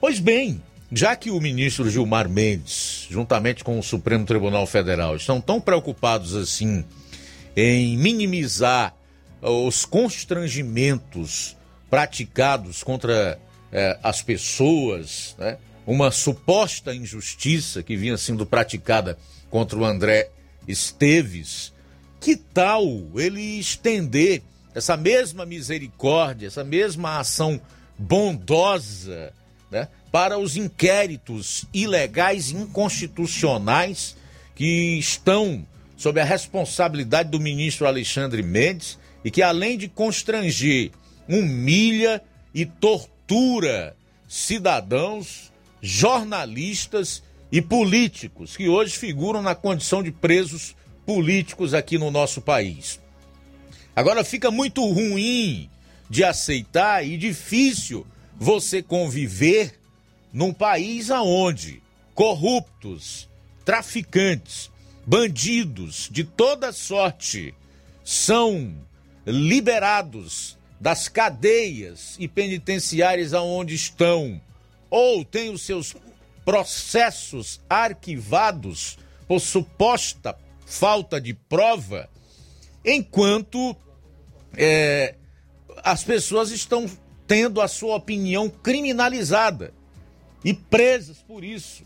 Pois 0.00 0.20
bem, 0.20 0.62
já 0.92 1.16
que 1.16 1.32
o 1.32 1.40
ministro 1.40 1.90
Gilmar 1.90 2.28
Mendes, 2.28 3.08
juntamente 3.10 3.64
com 3.64 3.80
o 3.80 3.82
Supremo 3.82 4.24
Tribunal 4.24 4.64
Federal, 4.64 5.16
estão 5.16 5.40
tão 5.40 5.60
preocupados 5.60 6.36
assim 6.36 6.84
em 7.56 7.96
minimizar 7.96 8.94
os 9.40 9.84
constrangimentos 9.84 11.56
praticados 11.90 12.82
contra 12.82 13.38
eh, 13.70 13.98
as 14.02 14.22
pessoas, 14.22 15.36
né? 15.38 15.58
uma 15.86 16.10
suposta 16.10 16.94
injustiça 16.94 17.82
que 17.82 17.96
vinha 17.96 18.16
sendo 18.16 18.46
praticada 18.46 19.18
contra 19.50 19.78
o 19.78 19.84
André 19.84 20.30
Esteves, 20.66 21.72
que 22.20 22.36
tal 22.36 22.84
ele 23.14 23.58
estender 23.58 24.42
essa 24.74 24.96
mesma 24.96 25.44
misericórdia, 25.44 26.46
essa 26.46 26.64
mesma 26.64 27.18
ação 27.18 27.60
bondosa, 27.98 29.32
né, 29.70 29.88
para 30.10 30.38
os 30.38 30.56
inquéritos 30.56 31.64
ilegais 31.72 32.50
e 32.50 32.56
inconstitucionais 32.56 34.16
que 34.54 34.98
estão 34.98 35.66
sob 35.96 36.20
a 36.20 36.24
responsabilidade 36.24 37.30
do 37.30 37.40
ministro 37.40 37.86
Alexandre 37.86 38.42
Mendes 38.42 38.98
e 39.24 39.30
que, 39.30 39.42
além 39.42 39.78
de 39.78 39.88
constranger, 39.88 40.90
humilha 41.28 42.22
e 42.54 42.66
tortura 42.66 43.96
cidadãos, 44.28 45.52
jornalistas 45.80 47.22
e 47.50 47.62
políticos 47.62 48.56
que 48.56 48.68
hoje 48.68 48.96
figuram 48.96 49.40
na 49.40 49.54
condição 49.54 50.02
de 50.02 50.10
presos 50.10 50.74
políticos 51.06 51.74
aqui 51.74 51.98
no 51.98 52.10
nosso 52.10 52.40
país. 52.40 53.00
Agora 53.94 54.24
fica 54.24 54.50
muito 54.50 54.84
ruim 54.84 55.70
de 56.10 56.24
aceitar 56.24 57.06
e 57.06 57.16
difícil 57.16 58.06
você 58.36 58.82
conviver 58.82 59.78
num 60.32 60.52
país 60.52 61.10
aonde 61.10 61.80
corruptos, 62.14 63.28
traficantes, 63.64 64.70
bandidos 65.06 66.08
de 66.10 66.24
toda 66.24 66.72
sorte 66.72 67.54
são 68.02 68.74
liberados 69.26 70.58
das 70.80 71.08
cadeias 71.08 72.16
e 72.18 72.28
penitenciárias 72.28 73.32
aonde 73.32 73.74
estão 73.74 74.40
ou 74.90 75.24
têm 75.24 75.50
os 75.50 75.62
seus 75.62 75.94
processos 76.44 77.60
arquivados 77.68 78.98
por 79.26 79.40
suposta 79.40 80.38
falta 80.66 81.20
de 81.20 81.34
prova, 81.34 82.08
enquanto 82.84 83.76
é, 84.56 85.14
as 85.82 86.04
pessoas 86.04 86.50
estão 86.50 86.86
tendo 87.26 87.60
a 87.60 87.68
sua 87.68 87.96
opinião 87.96 88.48
criminalizada 88.48 89.72
e 90.44 90.52
presas 90.52 91.18
por 91.18 91.42
isso, 91.42 91.84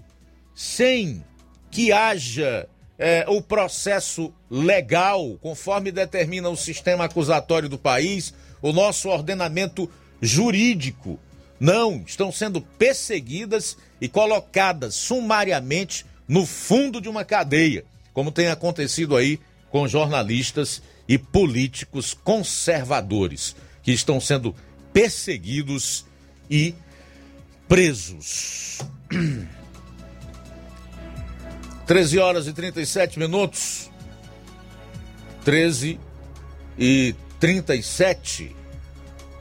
sem 0.55 1.25
que 1.71 1.93
haja 1.93 2.69
é, 2.99 3.25
o 3.29 3.41
processo 3.41 4.33
legal, 4.51 5.39
conforme 5.41 5.93
determina 5.93 6.49
o 6.49 6.57
sistema 6.57 7.05
acusatório 7.05 7.69
do 7.69 7.79
país, 7.79 8.35
o 8.61 8.73
nosso 8.73 9.09
ordenamento 9.09 9.89
jurídico. 10.21 11.19
Não, 11.61 12.03
estão 12.07 12.33
sendo 12.33 12.61
perseguidas 12.61 13.77
e 14.01 14.09
colocadas 14.09 14.95
sumariamente 14.95 16.05
no 16.27 16.45
fundo 16.45 17.01
de 17.01 17.09
uma 17.09 17.25
cadeia, 17.25 17.85
como 18.13 18.33
tem 18.33 18.49
acontecido 18.49 19.17
aí 19.17 19.39
com 19.71 19.87
jornalistas 19.87 20.83
e 21.09 21.17
políticos 21.17 22.15
conservadores 22.15 23.55
que 23.83 23.93
estão 23.93 24.21
sendo 24.21 24.55
perseguidos 24.93 26.05
e 26.51 26.75
presos. 27.69 28.79
13 31.89 32.19
horas 32.19 32.47
e 32.47 32.53
37 32.53 33.19
minutos. 33.19 33.91
13 35.43 35.99
e 36.79 37.15
37. 37.41 38.55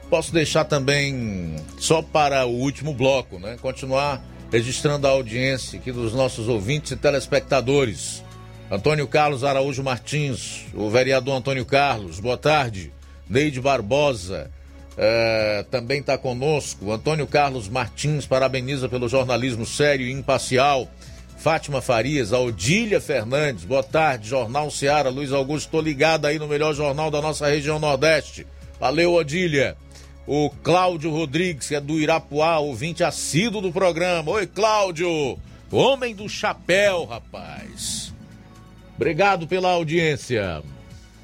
Posso 0.08 0.32
deixar 0.32 0.64
também 0.64 1.56
só 1.78 2.00
para 2.00 2.46
o 2.46 2.50
último 2.50 2.94
bloco, 2.94 3.38
né? 3.38 3.58
Continuar 3.60 4.24
registrando 4.50 5.06
a 5.06 5.10
audiência 5.10 5.78
aqui 5.78 5.92
dos 5.92 6.14
nossos 6.14 6.48
ouvintes 6.48 6.92
e 6.92 6.96
telespectadores. 6.96 8.24
Antônio 8.70 9.06
Carlos 9.06 9.44
Araújo 9.44 9.82
Martins, 9.82 10.64
o 10.72 10.88
vereador 10.88 11.36
Antônio 11.36 11.66
Carlos, 11.66 12.18
boa 12.18 12.38
tarde. 12.38 12.90
Neide 13.28 13.60
Barbosa, 13.60 14.50
é, 14.96 15.66
também 15.70 16.00
está 16.00 16.16
conosco. 16.16 16.90
Antônio 16.90 17.26
Carlos 17.26 17.68
Martins 17.68 18.24
parabeniza 18.24 18.88
pelo 18.88 19.06
jornalismo 19.06 19.66
sério 19.66 20.06
e 20.06 20.12
imparcial. 20.12 20.88
Fátima 21.38 21.80
Farias, 21.80 22.32
Odília 22.32 23.00
Fernandes, 23.00 23.64
boa 23.64 23.82
tarde, 23.82 24.28
Jornal 24.28 24.72
Seara, 24.72 25.08
Luiz 25.08 25.32
Augusto, 25.32 25.66
estou 25.66 25.80
ligado 25.80 26.26
aí 26.26 26.36
no 26.36 26.48
melhor 26.48 26.74
jornal 26.74 27.12
da 27.12 27.22
nossa 27.22 27.46
região 27.46 27.78
Nordeste. 27.78 28.44
Valeu, 28.80 29.14
Odília. 29.14 29.76
O 30.26 30.50
Cláudio 30.50 31.12
Rodrigues, 31.12 31.68
que 31.68 31.76
é 31.76 31.80
do 31.80 32.00
Irapuá, 32.00 32.58
ouvinte 32.58 33.04
assíduo 33.04 33.62
do 33.62 33.70
programa. 33.70 34.32
Oi, 34.32 34.48
Cláudio, 34.48 35.38
homem 35.70 36.12
do 36.12 36.28
chapéu, 36.28 37.04
rapaz. 37.04 38.12
Obrigado 38.96 39.46
pela 39.46 39.70
audiência. 39.70 40.60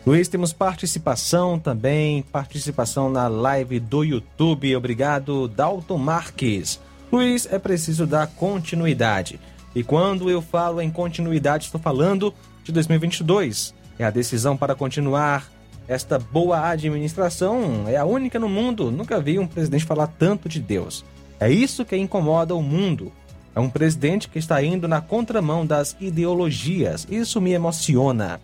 Luiz, 0.07 0.29
temos 0.29 0.53
participação 0.53 1.59
também, 1.59 2.23
participação 2.23 3.11
na 3.11 3.27
live 3.27 3.81
do 3.81 4.05
YouTube. 4.05 4.77
Obrigado, 4.77 5.49
Dalton 5.49 5.99
Marques. 5.99 6.79
Luiz, 7.11 7.49
é 7.51 7.59
preciso 7.59 8.07
dar 8.07 8.29
continuidade. 8.29 9.41
E 9.75 9.83
quando 9.83 10.31
eu 10.31 10.41
falo 10.41 10.81
em 10.81 10.91
continuidade, 10.91 11.65
estou 11.65 11.81
falando 11.81 12.33
de 12.63 12.73
2022. 12.73 13.75
É 13.99 14.05
a 14.05 14.11
decisão 14.11 14.57
para 14.57 14.75
continuar 14.75 15.51
esta 15.89 16.19
boa 16.19 16.69
administração. 16.69 17.85
É 17.87 17.97
a 17.97 18.05
única 18.05 18.39
no 18.39 18.49
mundo. 18.49 18.91
Nunca 18.91 19.21
vi 19.21 19.39
um 19.39 19.47
presidente 19.47 19.85
falar 19.85 20.07
tanto 20.07 20.49
de 20.49 20.61
Deus. 20.61 21.05
É 21.41 21.51
isso 21.51 21.85
que 21.85 21.97
incomoda 21.97 22.55
o 22.55 22.63
mundo. 22.63 23.13
É 23.55 23.61
um 23.61 23.71
presidente 23.71 24.29
que 24.29 24.39
está 24.39 24.63
indo 24.63 24.89
na 24.89 25.01
contramão 25.01 25.65
das 25.65 25.97
ideologias. 26.01 27.07
Isso 27.11 27.41
me 27.41 27.53
emociona. 27.53 28.41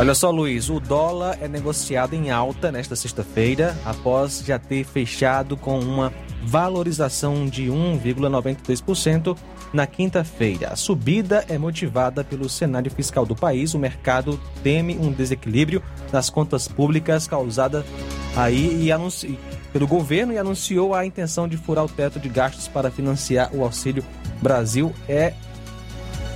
Olha 0.00 0.14
só, 0.14 0.30
Luiz, 0.30 0.70
o 0.70 0.80
dólar 0.80 1.36
é 1.42 1.46
negociado 1.46 2.14
em 2.14 2.30
alta 2.30 2.72
nesta 2.72 2.96
sexta-feira, 2.96 3.76
após 3.84 4.42
já 4.42 4.58
ter 4.58 4.82
fechado 4.82 5.58
com 5.58 5.78
uma 5.78 6.10
valorização 6.42 7.44
de 7.44 7.66
1,92% 7.66 9.36
na 9.74 9.86
quinta-feira. 9.86 10.68
A 10.68 10.76
subida 10.76 11.44
é 11.50 11.58
motivada 11.58 12.24
pelo 12.24 12.48
cenário 12.48 12.90
fiscal 12.90 13.26
do 13.26 13.36
país. 13.36 13.74
O 13.74 13.78
mercado 13.78 14.40
teme 14.62 14.96
um 14.96 15.12
desequilíbrio 15.12 15.82
nas 16.10 16.30
contas 16.30 16.66
públicas 16.66 17.28
causada 17.28 17.84
aí 18.34 18.88
e 18.88 19.38
pelo 19.70 19.86
governo 19.86 20.32
e 20.32 20.38
anunciou 20.38 20.94
a 20.94 21.04
intenção 21.04 21.46
de 21.46 21.58
furar 21.58 21.84
o 21.84 21.88
teto 21.90 22.18
de 22.18 22.30
gastos 22.30 22.66
para 22.66 22.90
financiar 22.90 23.54
o 23.54 23.62
Auxílio 23.62 24.02
Brasil. 24.40 24.94
É 25.06 25.34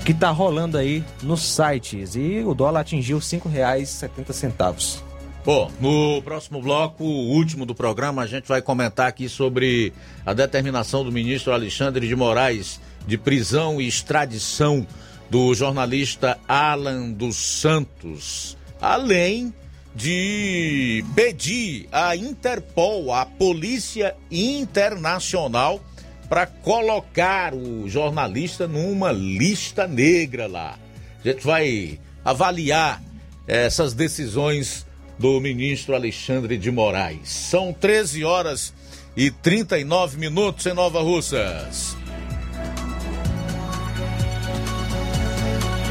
que 0.04 0.12
está 0.12 0.30
rolando 0.30 0.76
aí 0.76 1.02
nos 1.22 1.42
sites 1.42 2.14
e 2.14 2.42
o 2.44 2.54
dólar 2.54 2.80
atingiu 2.80 3.16
R$ 3.18 3.24
5,70. 3.24 5.02
Bom, 5.44 5.70
no 5.80 6.22
próximo 6.22 6.60
bloco, 6.60 7.04
o 7.04 7.30
último 7.30 7.64
do 7.64 7.74
programa, 7.74 8.22
a 8.22 8.26
gente 8.26 8.46
vai 8.46 8.60
comentar 8.60 9.08
aqui 9.08 9.28
sobre 9.28 9.92
a 10.24 10.34
determinação 10.34 11.04
do 11.04 11.10
ministro 11.10 11.52
Alexandre 11.52 12.06
de 12.06 12.14
Moraes 12.14 12.80
de 13.06 13.16
prisão 13.16 13.80
e 13.80 13.88
extradição 13.88 14.86
do 15.30 15.54
jornalista 15.54 16.38
Alan 16.46 17.10
dos 17.10 17.36
Santos, 17.36 18.56
além 18.80 19.54
de 19.94 21.04
pedir 21.14 21.88
à 21.92 22.16
Interpol, 22.16 23.12
a 23.12 23.24
Polícia 23.24 24.14
Internacional, 24.30 25.80
para 26.28 26.46
colocar 26.46 27.54
o 27.54 27.88
jornalista 27.88 28.66
numa 28.66 29.12
lista 29.12 29.86
negra 29.86 30.46
lá. 30.46 30.78
A 31.24 31.28
gente 31.28 31.44
vai 31.44 31.98
avaliar 32.24 33.02
essas 33.46 33.94
decisões 33.94 34.86
do 35.18 35.40
ministro 35.40 35.94
Alexandre 35.94 36.56
de 36.56 36.70
Moraes. 36.70 37.28
São 37.28 37.72
13 37.72 38.24
horas 38.24 38.74
e 39.16 39.30
39 39.30 40.18
minutos 40.18 40.66
em 40.66 40.74
Nova 40.74 41.00
Russas. 41.00 41.96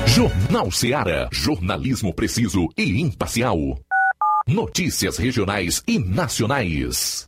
Jornal 0.08 0.70
Seara. 0.72 1.28
Jornalismo 1.32 2.14
preciso 2.14 2.68
e 2.78 3.02
imparcial. 3.02 3.58
Notícias 4.48 5.18
regionais 5.18 5.82
e 5.88 5.98
nacionais. 5.98 7.28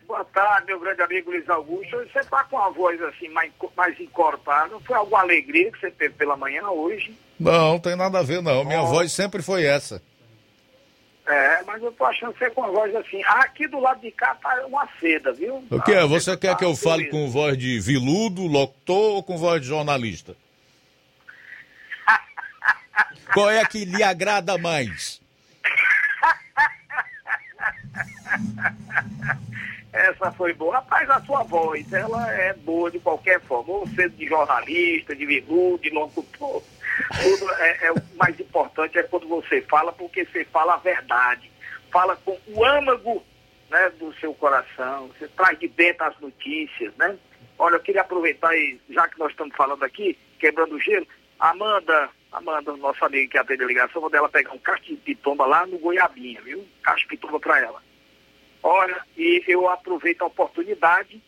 Boa 0.06 0.23
tarde, 0.26 0.68
meu 0.68 0.80
grande 0.80 1.02
amigo 1.02 1.32
Luiz 1.32 1.49
Augusto. 1.49 1.98
Você 1.98 2.19
está 2.19 2.44
com 2.44 2.60
a 2.60 2.69
voz 2.69 3.02
assim 3.02 3.30
mais, 3.30 3.52
mais 3.76 3.99
encorpada. 3.99 4.80
Foi 4.82 4.95
alguma 4.95 5.22
alegria 5.22 5.72
que 5.72 5.80
você 5.80 5.90
teve 5.90 6.14
pela 6.14 6.38
manhã 6.38 6.69
hoje? 6.69 7.18
Não, 7.41 7.80
tem 7.80 7.95
nada 7.95 8.19
a 8.19 8.23
ver 8.23 8.39
não, 8.41 8.63
minha 8.63 8.84
voz 8.84 9.11
sempre 9.11 9.41
foi 9.41 9.65
essa. 9.65 9.99
É, 11.26 11.63
mas 11.63 11.81
eu 11.81 11.91
tô 11.93 12.05
achando 12.05 12.38
você 12.38 12.49
com 12.51 12.63
a 12.63 12.68
voz 12.68 12.95
assim. 12.95 13.23
Aqui 13.23 13.68
do 13.68 13.80
lado 13.80 13.99
de 14.01 14.11
cá 14.11 14.35
tá 14.35 14.63
uma 14.68 14.88
seda, 14.99 15.31
viu? 15.31 15.65
O 15.72 15.81
que 15.81 15.91
é? 15.91 16.05
Você 16.05 16.38
quer 16.38 16.51
tá 16.51 16.57
que 16.57 16.65
eu 16.65 16.76
fale 16.76 17.05
com 17.05 17.30
voz 17.30 17.57
de 17.57 17.80
viludo, 17.80 18.45
locutor 18.45 19.15
ou 19.15 19.23
com 19.23 19.38
voz 19.38 19.61
de 19.61 19.68
jornalista? 19.68 20.35
Qual 23.34 23.49
é 23.49 23.65
que 23.65 23.85
lhe 23.85 24.03
agrada 24.03 24.57
mais? 24.57 25.22
Essa 29.93 30.31
foi 30.31 30.53
boa. 30.53 30.76
Rapaz, 30.76 31.09
a 31.09 31.22
sua 31.22 31.43
voz, 31.43 31.91
ela 31.91 32.31
é 32.31 32.53
boa 32.53 32.91
de 32.91 32.99
qualquer 32.99 33.39
forma. 33.41 33.73
Ou 33.73 33.88
seja, 33.88 34.09
de 34.09 34.27
jornalista, 34.27 35.15
de 35.15 35.26
vilu, 35.26 35.80
de 35.80 35.89
locutor. 35.89 36.63
Tudo 37.22 37.52
é, 37.56 37.88
é 37.88 37.91
o 37.91 38.02
mais 38.15 38.40
importante 38.40 38.98
é 38.98 39.03
quando 39.03 39.28
você 39.28 39.61
fala, 39.61 39.91
porque 39.91 40.26
você 40.26 40.45
fala 40.45 40.76
a 40.76 40.78
verdade. 40.78 41.52
Fala 41.91 42.15
com 42.15 42.38
o 42.48 42.65
âmago 42.65 43.23
né, 43.69 43.90
do 43.99 44.14
seu 44.15 44.34
coração. 44.34 45.07
Você 45.10 45.28
traz 45.30 45.57
de 45.60 45.68
dentro 45.68 46.06
as 46.06 46.19
notícias, 46.19 46.94
né? 46.98 47.18
Olha, 47.57 47.76
eu 47.76 47.80
queria 47.80 48.02
aproveitar, 48.02 48.56
e, 48.56 48.80
já 48.90 49.07
que 49.07 49.19
nós 49.19 49.32
estamos 49.32 49.56
falando 49.56 49.84
aqui, 49.84 50.18
quebrando 50.40 50.76
o 50.76 50.80
gelo, 50.80 51.07
Amanda, 51.40 52.10
Amanda, 52.32 52.76
nossa 52.78 53.06
amiga 53.06 53.32
que 53.32 53.38
atende 53.38 53.64
a 53.64 53.68
ligação, 53.68 54.02
vou 54.02 54.10
dela 54.10 54.30
pegar 54.30 54.53
um 54.53 54.60
cacho 54.60 54.84
de 54.84 54.95
pitomba 54.95 55.45
lá 55.45 55.65
no 55.65 55.78
Goiabinha, 55.78 56.41
viu? 56.41 56.65
Cacho 56.82 57.02
de 57.02 57.07
pitomba 57.07 57.40
para 57.40 57.60
ela. 57.60 57.82
Olha, 58.64 59.02
e 59.18 59.44
eu 59.48 59.68
aproveito 59.69 60.22
a 60.22 60.28
oportunidade 60.28 61.22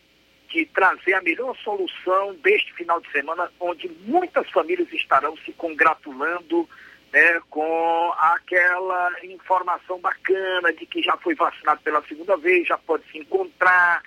de 0.54 0.68
trazer 0.68 1.16
a 1.16 1.22
melhor 1.22 1.58
solução 1.58 2.36
deste 2.36 2.72
final 2.74 3.02
de 3.02 3.12
semana, 3.12 3.52
onde 3.60 3.90
muitas 4.06 4.48
famílias 4.52 4.88
estarão 4.94 5.36
se 5.38 5.52
congratulando 5.54 6.70
né, 7.12 7.42
com 7.50 8.14
aquela 8.20 9.12
informação 9.24 10.00
bacana 10.00 10.72
de 10.72 10.86
que 10.86 11.02
já 11.02 11.18
foi 11.18 11.34
vacinado 11.34 11.82
pela 11.82 12.04
segunda 12.04 12.38
vez, 12.38 12.68
já 12.68 12.78
pode 12.78 13.04
se 13.12 13.18
encontrar, 13.18 14.04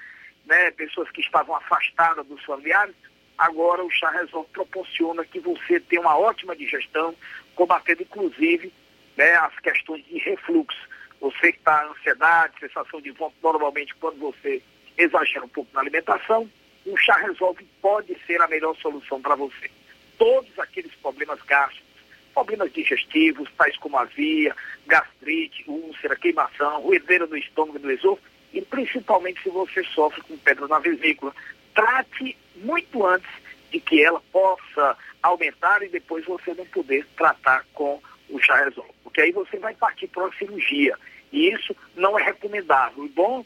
né, 0.47 0.71
pessoas 0.71 1.11
que 1.11 1.21
estavam 1.21 1.57
afastadas 1.57 2.25
dos 2.27 2.43
familiares. 2.45 2.95
Agora 3.37 3.85
o 3.85 3.91
Chá 3.91 4.11
Resolve 4.11 4.49
proporciona 4.53 5.25
que 5.25 5.41
você 5.41 5.81
tenha 5.81 6.01
uma 6.01 6.17
ótima 6.17 6.55
digestão, 6.55 7.13
combatendo 7.57 8.03
inclusive 8.03 8.73
né, 9.17 9.33
as 9.35 9.59
questões 9.59 10.05
de 10.07 10.19
refluxo. 10.19 10.79
Você 11.21 11.53
que 11.53 11.59
está 11.59 11.87
ansiedade, 11.87 12.61
sensação 12.61 13.01
de 13.01 13.11
vômito, 13.11 13.39
normalmente 13.43 13.95
quando 13.97 14.19
você 14.19 14.63
exagera 14.97 15.45
um 15.45 15.49
pouco 15.49 15.71
na 15.75 15.81
alimentação, 15.81 16.49
o 16.87 16.97
chá 16.97 17.17
resolve 17.17 17.67
pode 17.83 18.17
ser 18.27 18.41
a 18.41 18.49
melhor 18.49 18.77
solução 18.77 19.21
para 19.21 19.35
você. 19.35 19.71
Todos 20.19 20.59
aqueles 20.59 20.95
problemas 20.97 21.41
gástricos, 21.43 21.87
problemas 22.33 22.73
digestivos, 22.73 23.51
tais 23.57 23.77
como 23.79 23.99
azia, 23.99 24.55
gastrite, 24.87 25.65
úlcera, 25.67 26.17
queimação, 26.17 26.83
ruedeira 26.83 27.27
do 27.27 27.37
estômago 27.37 27.79
e 27.79 27.83
do 27.83 27.91
esôfago, 27.91 28.27
e 28.53 28.63
principalmente 28.63 29.43
se 29.43 29.51
você 29.51 29.83
sofre 29.85 30.23
com 30.23 30.37
pedra 30.39 30.69
na 30.69 30.79
vesícula. 30.79 31.35
Trate 31.75 32.37
muito 32.57 33.05
antes 33.05 33.29
de 33.71 33.81
que 33.81 34.03
ela 34.03 34.23
possa 34.33 34.97
aumentar 35.23 35.83
e 35.83 35.89
depois 35.89 36.25
você 36.25 36.55
não 36.55 36.65
poder 36.67 37.07
tratar 37.17 37.65
com 37.75 38.01
o 38.31 38.41
chá 38.41 38.65
resolve. 38.65 38.91
Porque 39.03 39.21
aí 39.21 39.33
você 39.33 39.59
vai 39.59 39.75
partir 39.75 40.07
para 40.09 40.25
uma 40.25 40.37
cirurgia. 40.37 40.97
E 41.33 41.51
isso 41.51 41.77
não 41.95 42.19
é 42.19 42.23
recomendável. 42.23 43.05
O 43.05 43.09
bom 43.09 43.45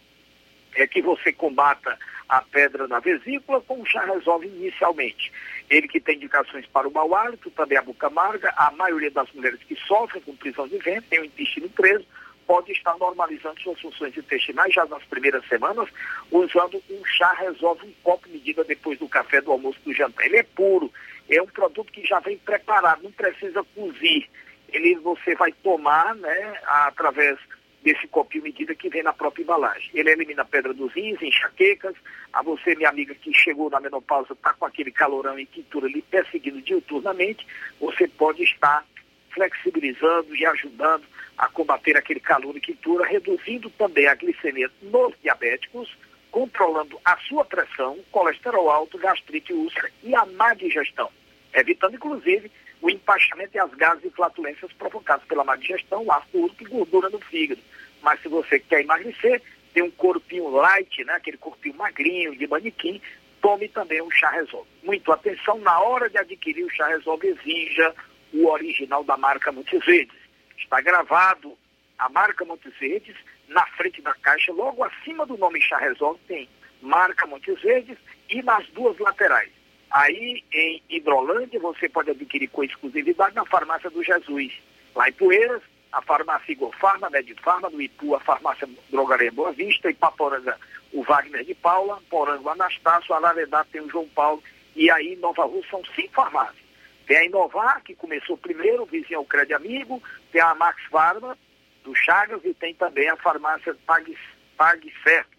é 0.74 0.86
que 0.86 1.02
você 1.02 1.32
combata 1.32 1.98
a 2.28 2.42
pedra 2.42 2.86
na 2.86 3.01
vesícula 3.01 3.60
com 3.60 3.80
o 3.80 3.86
chá 3.86 4.05
resolve 4.05 4.47
inicialmente. 4.47 5.32
Ele 5.68 5.88
que 5.88 6.01
tem 6.01 6.16
indicações 6.16 6.64
para 6.66 6.86
o 6.86 6.92
mau 6.92 7.14
hálito, 7.14 7.51
também 7.51 7.76
a 7.76 7.82
boca 7.82 8.06
amarga, 8.06 8.52
a 8.56 8.70
maioria 8.70 9.10
das 9.10 9.30
mulheres 9.32 9.60
que 9.64 9.74
sofrem 9.74 10.22
com 10.22 10.36
prisão 10.36 10.68
de 10.68 10.78
ventre 10.78 11.10
tem 11.10 11.20
o 11.20 11.24
intestino 11.24 11.68
preso, 11.70 12.06
pode 12.47 12.72
estar 12.72 12.97
normalizando 12.98 13.60
suas 13.60 13.80
funções 13.80 14.16
intestinais 14.16 14.74
já 14.74 14.84
nas 14.86 15.05
primeiras 15.05 15.47
semanas, 15.47 15.88
usando 16.30 16.82
um 16.90 17.05
chá 17.05 17.32
resolve 17.34 17.86
um 17.86 17.92
copo 18.02 18.28
medida 18.28 18.64
depois 18.64 18.98
do 18.98 19.09
café, 19.09 19.40
do 19.40 19.52
almoço, 19.52 19.78
do 19.84 19.92
jantar. 19.92 20.26
Ele 20.26 20.38
é 20.38 20.42
puro, 20.42 20.92
é 21.28 21.40
um 21.42 21.47
produto 21.47 21.92
que 21.92 22.05
já 22.05 22.18
vem 22.20 22.38
preparado, 22.38 23.02
não 23.02 23.12
precisa 23.12 23.64
cozir. 23.74 24.28
Ele 24.68 24.97
você 24.97 25.34
vai 25.34 25.52
tomar, 25.62 26.14
né, 26.16 26.60
através 26.64 27.38
desse 27.82 28.07
copinho 28.09 28.44
medida 28.44 28.74
que 28.74 28.89
vem 28.89 29.02
na 29.02 29.12
própria 29.12 29.43
embalagem. 29.43 29.90
Ele 29.94 30.11
elimina 30.11 30.44
pedra 30.44 30.74
dos 30.74 30.93
rins, 30.93 31.20
enxaquecas. 31.23 31.94
A 32.32 32.43
você, 32.43 32.74
minha 32.74 32.89
amiga, 32.89 33.15
que 33.15 33.32
chegou 33.32 33.70
na 33.70 33.81
menopausa, 33.81 34.32
está 34.32 34.52
com 34.52 34.66
aquele 34.66 34.90
calorão 34.90 35.39
e 35.39 35.47
quintura 35.47 35.89
lhe 35.89 36.02
perseguindo 36.02 36.61
diuturnamente, 36.61 37.47
você 37.81 38.07
pode 38.07 38.43
estar 38.43 38.85
flexibilizando 39.31 40.35
e 40.35 40.44
ajudando 40.44 41.05
a 41.39 41.48
combater 41.48 41.97
aquele 41.97 42.20
calor 42.20 42.57
e 42.57 42.61
quintura, 42.61 43.07
reduzindo 43.07 43.70
também 43.70 44.07
a 44.07 44.15
glicemia 44.15 44.70
nos 44.82 45.15
diabéticos, 45.23 45.97
controlando 46.31 46.98
a 47.05 47.16
sua 47.19 47.44
pressão, 47.44 47.98
colesterol 48.11 48.70
alto, 48.70 48.98
gastrite, 48.98 49.52
úlcera 49.52 49.90
e 50.02 50.15
a 50.15 50.27
má 50.27 50.55
digestão, 50.55 51.11
evitando 51.55 51.94
inclusive 51.94 52.51
o 52.82 52.90
empachamento 52.90 53.57
e 53.57 53.61
as 53.61 53.73
gases 53.74 54.05
e 54.05 54.11
flatulências 54.11 54.73
provocadas 54.73 55.24
pela 55.27 55.44
má 55.44 55.57
digestão, 55.57 56.11
ácido 56.11 56.39
úrico 56.39 56.62
e 56.62 56.66
gordura 56.66 57.11
no 57.11 57.20
fígado. 57.20 57.61
Mas 58.02 58.20
se 58.23 58.28
você 58.28 58.59
quer 58.59 58.81
emagrecer, 58.81 59.43
tem 59.74 59.82
um 59.82 59.90
corpinho 59.90 60.48
light, 60.48 61.05
né, 61.05 61.15
aquele 61.15 61.36
corpinho 61.36 61.77
magrinho 61.77 62.36
de 62.36 62.47
manequim, 62.47 63.01
tome 63.40 63.69
também 63.69 64.01
o 64.01 64.11
chá 64.11 64.31
Resolve. 64.31 64.69
Muito 64.82 65.12
atenção, 65.12 65.59
na 65.59 65.78
hora 65.81 66.09
de 66.09 66.19
adquirir 66.19 66.65
o 66.65 66.70
chá 66.70 66.86
Resolve, 66.89 67.28
exija 67.28 67.94
o 68.32 68.47
original 68.48 69.05
da 69.05 69.16
marca 69.16 69.52
Montes 69.52 69.85
Verdes. 69.85 70.16
Está 70.59 70.81
gravado 70.81 71.57
a 71.98 72.09
marca 72.09 72.44
Montes 72.44 72.73
Verdes 72.78 73.16
na 73.48 73.66
frente 73.66 74.01
da 74.01 74.15
caixa, 74.15 74.52
logo 74.52 74.82
acima 74.85 75.27
do 75.27 75.36
nome 75.36 75.61
Chá 75.61 75.77
Resolve 75.77 76.20
tem 76.27 76.48
marca 76.81 77.27
Montes 77.27 77.61
Verdes 77.61 77.98
e 78.28 78.43
nas 78.43 78.66
duas 78.69 78.97
laterais. 78.98 79.51
Aí 79.90 80.44
em 80.52 80.82
Hidrolândia 80.88 81.58
você 81.58 81.88
pode 81.88 82.10
adquirir 82.10 82.48
com 82.48 82.62
exclusividade 82.62 83.34
na 83.34 83.44
farmácia 83.44 83.90
do 83.90 84.02
Jesus. 84.02 84.52
Lá 84.94 85.08
em 85.08 85.12
Poeiras, 85.12 85.62
a 85.92 86.00
farmácia 86.02 86.52
Igofarma, 86.52 87.10
Medifarma, 87.10 87.68
no 87.68 87.82
Ipu, 87.82 88.14
a 88.14 88.20
farmácia 88.20 88.68
Drogaria 88.88 89.32
Boa 89.32 89.52
Vista, 89.52 89.90
e 89.90 89.94
Paporanga, 89.94 90.56
o 90.92 91.02
Wagner 91.02 91.44
de 91.44 91.54
Paula, 91.54 92.00
Porango 92.08 92.48
Anastácio, 92.48 93.14
Alaredá 93.14 93.64
tem 93.64 93.80
o 93.80 93.90
João 93.90 94.08
Paulo, 94.08 94.42
e 94.76 94.90
aí 94.90 95.16
Nova 95.16 95.44
Rússia 95.44 95.70
são 95.70 95.84
cinco 95.96 96.14
farmácias. 96.14 96.60
Tem 97.06 97.16
a 97.16 97.24
Inovar, 97.24 97.82
que 97.82 97.96
começou 97.96 98.36
primeiro, 98.36 98.86
vizinho 98.86 99.18
ao 99.18 99.24
Crédito 99.24 99.56
Amigo, 99.56 100.00
tem 100.30 100.40
a 100.40 100.54
Max 100.54 100.80
Pharma, 100.88 101.36
do 101.82 101.94
Chagas, 101.94 102.44
e 102.44 102.54
tem 102.54 102.72
também 102.74 103.08
a 103.08 103.16
farmácia 103.16 103.76
Pag, 103.84 104.16
Pag 104.56 104.92
Certo, 105.02 105.36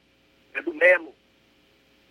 é 0.53 0.61
do 0.61 0.73
Melo. 0.73 1.15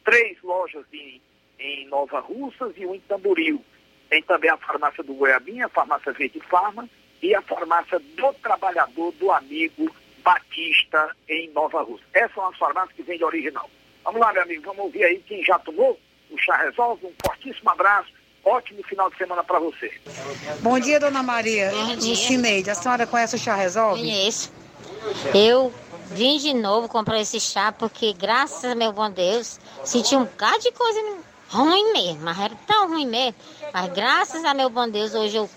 Três 0.03 0.41
lojas 0.43 0.87
em, 0.93 1.21
em 1.61 1.87
Nova 1.89 2.21
Russas 2.21 2.73
e 2.77 2.87
um 2.87 2.95
em 2.95 3.01
Tamboril. 3.01 3.65
Tem 4.09 4.23
também 4.23 4.51
a 4.51 4.57
farmácia 4.57 5.05
do 5.05 5.15
Goiabinha, 5.15 5.67
a 5.67 5.69
farmácia 5.69 6.13
Verde 6.13 6.41
Farma 6.49 6.89
e 7.23 7.35
a 7.35 7.43
farmácia 7.43 7.99
do 7.99 8.33
Trabalhador, 8.43 9.13
do 9.13 9.31
Amigo 9.31 9.95
Batista, 10.25 11.15
em 11.29 11.51
Nova 11.51 11.83
Rússia. 11.83 12.07
Essas 12.13 12.35
são 12.35 12.49
as 12.49 12.57
farmácias 12.57 12.97
que 12.97 13.03
vende 13.03 13.23
original. 13.23 13.71
Vamos 14.03 14.21
lá, 14.21 14.33
meu 14.33 14.43
amigo, 14.43 14.63
vamos 14.63 14.85
ouvir 14.85 15.05
aí 15.05 15.23
quem 15.27 15.45
já 15.45 15.59
tomou 15.59 15.99
o 16.31 16.39
chá 16.39 16.57
resolve. 16.57 17.07
Um 17.07 17.13
fortíssimo 17.23 17.71
abraço 17.71 18.11
Ótimo 18.45 18.83
final 18.85 19.11
de 19.11 19.19
semana 19.19 19.45
para 19.45 19.59
você. 19.59 19.93
Bom 20.61 20.79
dia, 20.79 20.99
dona 20.99 21.23
Maria. 21.23 21.71
Bom 21.71 21.97
dia. 21.97 22.17
Cineide, 22.17 22.71
a 22.71 22.75
senhora 22.75 23.07
conhece 23.07 23.37
o 23.37 23.39
chá 23.39 23.55
Resolve? 23.55 24.01
Conheço. 24.01 24.51
Eu 25.35 25.73
vim 26.11 26.39
de 26.39 26.55
novo 26.55 26.89
comprar 26.89 27.21
esse 27.21 27.39
chá 27.39 27.71
porque, 27.71 28.15
graças 28.15 28.65
a 28.65 28.75
meu 28.75 28.93
bom 28.93 29.11
Deus, 29.11 29.61
senti 29.85 30.17
um 30.17 30.25
bocado 30.25 30.59
de 30.61 30.73
coisa 30.73 31.01
ruim 31.51 31.93
mesmo. 31.93 32.21
Mas 32.23 32.39
era 32.39 32.55
tão 32.67 32.89
ruim 32.89 33.07
mesmo. 33.07 33.35
Mas 33.73 33.93
graças 33.93 34.45
a 34.45 34.55
meu 34.55 34.71
bom 34.71 34.89
Deus, 34.89 35.15
hoje 35.15 35.37
eu 35.37 35.51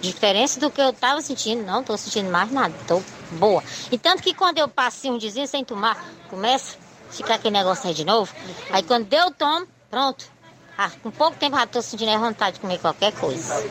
diferença 0.00 0.60
do 0.60 0.70
que 0.70 0.80
eu 0.80 0.90
estava 0.90 1.20
sentindo, 1.20 1.64
não 1.64 1.80
estou 1.80 1.96
sentindo 1.96 2.30
mais 2.30 2.50
nada, 2.50 2.74
estou 2.80 3.02
boa. 3.32 3.62
E 3.90 3.98
tanto 3.98 4.22
que 4.22 4.34
quando 4.34 4.58
eu 4.58 4.68
passei 4.68 5.10
um 5.10 5.18
dizinho 5.18 5.46
sem 5.46 5.64
tomar, 5.64 6.04
começa 6.28 6.76
a 7.08 7.12
ficar 7.12 7.34
aquele 7.34 7.56
negócio 7.56 7.88
aí 7.88 7.94
de 7.94 8.04
novo. 8.04 8.32
Aí 8.70 8.82
quando 8.82 9.12
eu 9.12 9.30
tomo, 9.30 9.66
pronto, 9.90 10.26
ah, 10.76 10.90
com 11.02 11.10
pouco 11.10 11.36
tempo 11.36 11.56
já 11.56 11.64
estou 11.64 11.82
sentindo 11.82 12.18
vontade 12.18 12.54
de 12.54 12.60
comer 12.60 12.78
qualquer 12.78 13.12
coisa. 13.12 13.64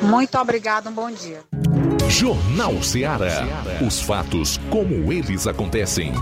Muito 0.00 0.38
obrigada, 0.38 0.88
um 0.88 0.92
bom 0.92 1.10
dia. 1.10 1.42
Jornal 2.08 2.82
Ceará. 2.82 3.28
Os 3.84 4.00
fatos 4.00 4.58
como 4.70 5.12
eles 5.12 5.46
acontecem. 5.46 6.12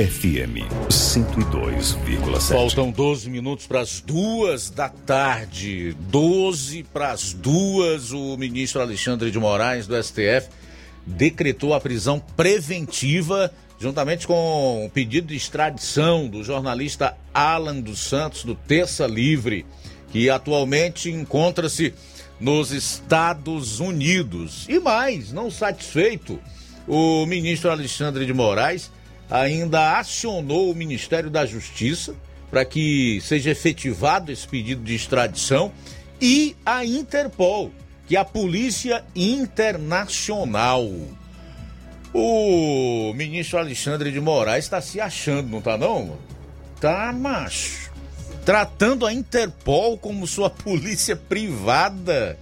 FM 0.00 0.64
102,7. 0.88 2.48
Faltam 2.48 2.90
12 2.90 3.28
minutos 3.28 3.66
para 3.66 3.80
as 3.80 4.00
duas 4.00 4.70
da 4.70 4.88
tarde. 4.88 5.94
12 6.08 6.84
para 6.84 7.10
as 7.10 7.34
duas. 7.34 8.10
O 8.10 8.34
ministro 8.38 8.80
Alexandre 8.80 9.30
de 9.30 9.38
Moraes, 9.38 9.86
do 9.86 10.02
STF, 10.02 10.48
decretou 11.04 11.74
a 11.74 11.80
prisão 11.80 12.18
preventiva 12.34 13.52
juntamente 13.78 14.26
com 14.26 14.86
o 14.86 14.88
pedido 14.88 15.26
de 15.26 15.36
extradição 15.36 16.26
do 16.28 16.42
jornalista 16.42 17.14
Alan 17.34 17.78
dos 17.78 17.98
Santos, 18.00 18.42
do 18.42 18.54
Terça 18.54 19.06
Livre, 19.06 19.66
que 20.10 20.30
atualmente 20.30 21.10
encontra-se 21.10 21.92
nos 22.40 22.72
Estados 22.72 23.80
Unidos. 23.80 24.64
E 24.66 24.80
mais, 24.80 25.30
não 25.30 25.50
satisfeito, 25.50 26.38
o 26.88 27.26
ministro 27.26 27.70
Alexandre 27.70 28.24
de 28.24 28.32
Moraes 28.32 28.90
ainda 29.30 29.98
acionou 29.98 30.70
o 30.70 30.74
Ministério 30.74 31.30
da 31.30 31.46
Justiça 31.46 32.14
para 32.50 32.64
que 32.64 33.20
seja 33.22 33.50
efetivado 33.50 34.32
esse 34.32 34.46
pedido 34.46 34.82
de 34.82 34.94
extradição 34.94 35.72
e 36.20 36.56
a 36.66 36.84
Interpol, 36.84 37.70
que 38.06 38.16
é 38.16 38.20
a 38.20 38.24
Polícia 38.24 39.04
Internacional. 39.14 40.90
O 42.12 43.12
ministro 43.14 43.58
Alexandre 43.58 44.10
de 44.10 44.20
Moraes 44.20 44.64
está 44.64 44.80
se 44.80 45.00
achando, 45.00 45.48
não 45.48 45.60
tá 45.60 45.78
não? 45.78 46.18
Tá, 46.80 47.12
macho. 47.12 47.92
Tratando 48.44 49.06
a 49.06 49.12
Interpol 49.12 49.96
como 49.96 50.26
sua 50.26 50.50
polícia 50.50 51.14
privada, 51.14 52.36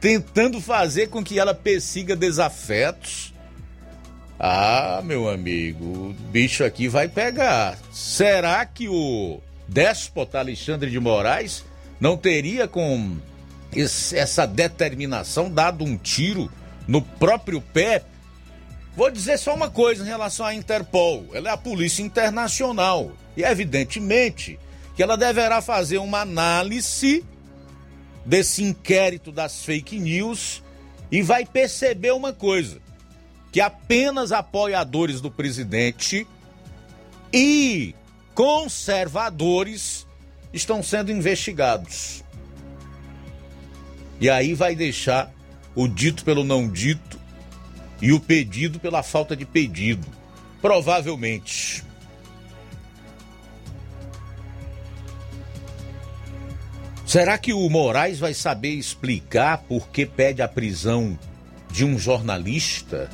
tentando 0.00 0.60
fazer 0.60 1.08
com 1.08 1.22
que 1.22 1.38
ela 1.38 1.54
persiga 1.54 2.16
desafetos. 2.16 3.32
Ah, 4.38 5.00
meu 5.04 5.28
amigo, 5.28 5.84
o 5.84 6.12
bicho 6.30 6.64
aqui 6.64 6.86
vai 6.88 7.08
pegar. 7.08 7.76
Será 7.92 8.64
que 8.64 8.88
o 8.88 9.40
déspota 9.66 10.38
Alexandre 10.38 10.90
de 10.90 11.00
Moraes 11.00 11.64
não 12.00 12.16
teria 12.16 12.68
com 12.68 13.16
essa 14.14 14.46
determinação 14.46 15.50
dado 15.50 15.84
um 15.84 15.96
tiro 15.96 16.50
no 16.86 17.02
próprio 17.02 17.60
pé 17.60 18.02
Vou 18.98 19.12
dizer 19.12 19.38
só 19.38 19.54
uma 19.54 19.70
coisa 19.70 20.02
em 20.02 20.08
relação 20.08 20.44
à 20.44 20.52
Interpol. 20.52 21.24
Ela 21.32 21.50
é 21.50 21.52
a 21.52 21.56
Polícia 21.56 22.02
Internacional. 22.02 23.12
E 23.36 23.44
evidentemente 23.44 24.58
que 24.96 25.00
ela 25.04 25.16
deverá 25.16 25.62
fazer 25.62 25.98
uma 25.98 26.22
análise 26.22 27.24
desse 28.26 28.64
inquérito 28.64 29.30
das 29.30 29.64
fake 29.64 30.00
news 30.00 30.64
e 31.12 31.22
vai 31.22 31.46
perceber 31.46 32.10
uma 32.10 32.32
coisa: 32.32 32.80
que 33.58 33.60
apenas 33.60 34.30
apoiadores 34.30 35.20
do 35.20 35.32
presidente 35.32 36.24
e 37.32 37.92
conservadores 38.32 40.06
estão 40.52 40.80
sendo 40.80 41.10
investigados. 41.10 42.22
E 44.20 44.30
aí 44.30 44.54
vai 44.54 44.76
deixar 44.76 45.32
o 45.74 45.88
dito 45.88 46.24
pelo 46.24 46.44
não 46.44 46.68
dito 46.68 47.18
e 48.00 48.12
o 48.12 48.20
pedido 48.20 48.78
pela 48.78 49.02
falta 49.02 49.34
de 49.34 49.44
pedido. 49.44 50.06
Provavelmente. 50.62 51.82
Será 57.04 57.36
que 57.36 57.52
o 57.52 57.68
Moraes 57.68 58.20
vai 58.20 58.34
saber 58.34 58.74
explicar 58.74 59.64
por 59.64 59.88
que 59.88 60.06
pede 60.06 60.42
a 60.42 60.46
prisão 60.46 61.18
de 61.72 61.84
um 61.84 61.98
jornalista? 61.98 63.10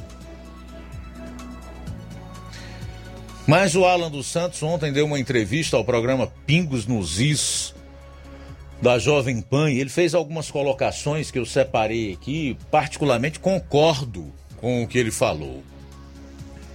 Mas 3.46 3.74
o 3.74 3.84
Alan 3.84 4.10
dos 4.10 4.26
Santos 4.26 4.62
ontem 4.62 4.90
deu 4.90 5.04
uma 5.04 5.18
entrevista 5.18 5.76
ao 5.76 5.84
programa 5.84 6.32
Pingos 6.46 6.86
nos 6.86 7.20
Is 7.20 7.74
da 8.80 8.98
Jovem 8.98 9.42
Pan 9.42 9.70
e 9.70 9.80
ele 9.80 9.90
fez 9.90 10.14
algumas 10.14 10.50
colocações 10.50 11.30
que 11.30 11.38
eu 11.38 11.44
separei 11.44 12.12
aqui, 12.12 12.56
particularmente 12.70 13.38
concordo 13.38 14.32
com 14.56 14.82
o 14.82 14.88
que 14.88 14.98
ele 14.98 15.10
falou. 15.10 15.62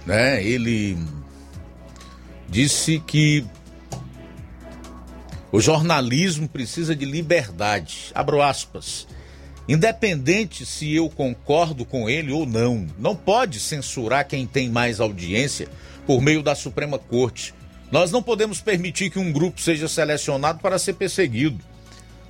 Né? 0.06 0.44
Ele 0.44 0.96
disse 2.48 3.00
que 3.00 3.44
o 5.50 5.60
jornalismo 5.60 6.48
precisa 6.48 6.94
de 6.94 7.04
liberdade. 7.04 8.12
Abro 8.14 8.40
aspas. 8.40 9.08
Independente 9.68 10.64
se 10.64 10.94
eu 10.94 11.08
concordo 11.10 11.84
com 11.84 12.08
ele 12.08 12.32
ou 12.32 12.46
não, 12.46 12.86
não 12.96 13.14
pode 13.14 13.58
censurar 13.58 14.26
quem 14.26 14.46
tem 14.46 14.68
mais 14.68 15.00
audiência 15.00 15.68
por 16.10 16.20
meio 16.20 16.42
da 16.42 16.56
Suprema 16.56 16.98
Corte. 16.98 17.54
Nós 17.88 18.10
não 18.10 18.20
podemos 18.20 18.60
permitir 18.60 19.10
que 19.10 19.18
um 19.20 19.30
grupo 19.30 19.60
seja 19.60 19.86
selecionado 19.86 20.58
para 20.58 20.76
ser 20.76 20.94
perseguido. 20.94 21.60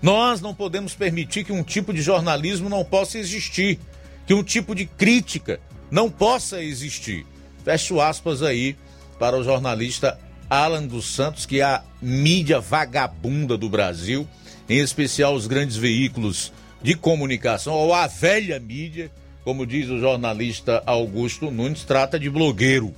Nós 0.02 0.38
não 0.42 0.54
podemos 0.54 0.94
permitir 0.94 1.44
que 1.44 1.52
um 1.52 1.62
tipo 1.62 1.90
de 1.90 2.02
jornalismo 2.02 2.68
não 2.68 2.84
possa 2.84 3.18
existir, 3.18 3.80
que 4.26 4.34
um 4.34 4.42
tipo 4.42 4.74
de 4.74 4.84
crítica 4.84 5.60
não 5.90 6.10
possa 6.10 6.62
existir. 6.62 7.24
Fecho 7.64 8.02
aspas 8.02 8.42
aí 8.42 8.76
para 9.18 9.38
o 9.38 9.42
jornalista 9.42 10.18
Alan 10.50 10.86
dos 10.86 11.14
Santos, 11.14 11.46
que 11.46 11.62
é 11.62 11.64
a 11.64 11.82
mídia 12.02 12.60
vagabunda 12.60 13.56
do 13.56 13.70
Brasil, 13.70 14.28
em 14.68 14.76
especial 14.76 15.34
os 15.34 15.46
grandes 15.46 15.78
veículos 15.78 16.52
de 16.82 16.94
comunicação, 16.94 17.72
ou 17.72 17.94
a 17.94 18.06
velha 18.06 18.60
mídia, 18.60 19.10
como 19.42 19.64
diz 19.64 19.88
o 19.88 19.98
jornalista 19.98 20.82
Augusto 20.84 21.50
Nunes, 21.50 21.82
trata 21.82 22.20
de 22.20 22.28
blogueiro. 22.28 22.94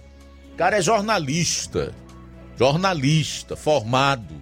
O 0.52 0.56
cara 0.56 0.78
é 0.78 0.82
jornalista, 0.82 1.94
jornalista, 2.58 3.56
formado, 3.56 4.34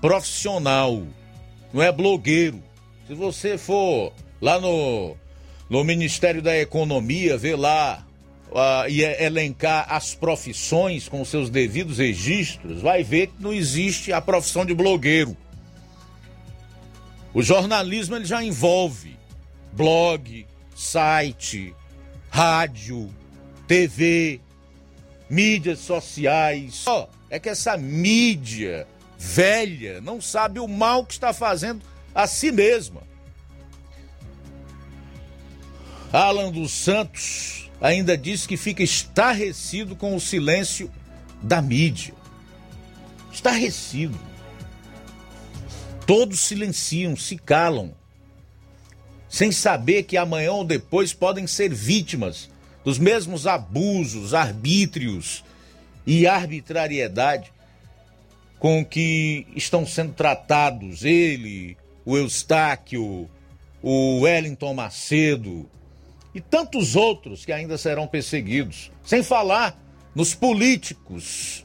profissional, 0.00 1.02
não 1.72 1.82
é 1.82 1.92
blogueiro. 1.92 2.62
Se 3.06 3.14
você 3.14 3.58
for 3.58 4.12
lá 4.40 4.58
no, 4.58 5.16
no 5.68 5.84
Ministério 5.84 6.42
da 6.42 6.56
Economia, 6.56 7.36
ver 7.36 7.56
lá 7.56 8.04
uh, 8.50 8.88
e 8.88 9.02
elencar 9.02 9.86
as 9.88 10.14
profissões 10.14 11.08
com 11.08 11.24
seus 11.24 11.50
devidos 11.50 11.98
registros, 11.98 12.80
vai 12.80 13.02
ver 13.02 13.28
que 13.28 13.34
não 13.40 13.52
existe 13.52 14.12
a 14.12 14.20
profissão 14.20 14.64
de 14.64 14.74
blogueiro. 14.74 15.36
O 17.34 17.42
jornalismo 17.42 18.16
ele 18.16 18.24
já 18.24 18.42
envolve 18.42 19.16
blog, 19.72 20.46
site, 20.74 21.74
rádio, 22.30 23.10
TV, 23.66 24.40
mídias 25.32 25.78
sociais. 25.78 26.74
Só 26.74 27.08
é 27.30 27.40
que 27.40 27.48
essa 27.48 27.76
mídia 27.78 28.86
velha 29.18 30.00
não 30.02 30.20
sabe 30.20 30.60
o 30.60 30.68
mal 30.68 31.06
que 31.06 31.14
está 31.14 31.32
fazendo 31.32 31.82
a 32.14 32.26
si 32.26 32.52
mesma. 32.52 33.00
Alan 36.12 36.52
dos 36.52 36.70
Santos 36.72 37.70
ainda 37.80 38.18
diz 38.18 38.46
que 38.46 38.58
fica 38.58 38.82
estarrecido 38.82 39.96
com 39.96 40.14
o 40.14 40.20
silêncio 40.20 40.92
da 41.40 41.62
mídia. 41.62 42.12
Estarrecido. 43.32 44.20
Todos 46.06 46.40
silenciam, 46.40 47.16
se 47.16 47.38
calam, 47.38 47.94
sem 49.30 49.50
saber 49.50 50.02
que 50.02 50.18
amanhã 50.18 50.52
ou 50.52 50.64
depois 50.64 51.14
podem 51.14 51.46
ser 51.46 51.72
vítimas 51.72 52.50
dos 52.84 52.98
mesmos 52.98 53.46
abusos, 53.46 54.34
arbítrios 54.34 55.44
e 56.06 56.26
arbitrariedade 56.26 57.52
com 58.58 58.84
que 58.84 59.46
estão 59.56 59.84
sendo 59.84 60.12
tratados 60.12 61.04
ele, 61.04 61.76
o 62.04 62.16
Eustáquio, 62.16 63.28
o 63.82 64.20
Wellington 64.20 64.72
Macedo 64.72 65.68
e 66.34 66.40
tantos 66.40 66.94
outros 66.94 67.44
que 67.44 67.52
ainda 67.52 67.76
serão 67.76 68.06
perseguidos. 68.06 68.90
Sem 69.04 69.22
falar 69.22 69.76
nos 70.14 70.34
políticos 70.34 71.64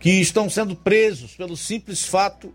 que 0.00 0.20
estão 0.20 0.48
sendo 0.50 0.76
presos 0.76 1.34
pelo 1.34 1.56
simples 1.56 2.04
fato 2.04 2.52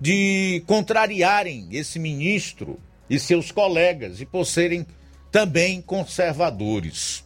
de 0.00 0.62
contrariarem 0.66 1.68
esse 1.72 1.98
ministro 1.98 2.78
e 3.08 3.18
seus 3.18 3.50
colegas 3.50 4.20
e 4.20 4.26
por 4.26 4.44
serem 4.44 4.86
também 5.30 5.80
conservadores. 5.80 7.24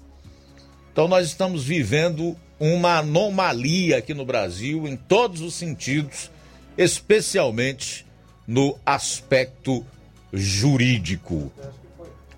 Então 0.92 1.08
nós 1.08 1.26
estamos 1.26 1.64
vivendo 1.64 2.36
uma 2.60 2.98
anomalia 2.98 3.98
aqui 3.98 4.14
no 4.14 4.24
Brasil 4.24 4.86
em 4.86 4.96
todos 4.96 5.40
os 5.40 5.54
sentidos, 5.54 6.30
especialmente 6.76 8.06
no 8.46 8.78
aspecto 8.84 9.84
jurídico. 10.32 11.52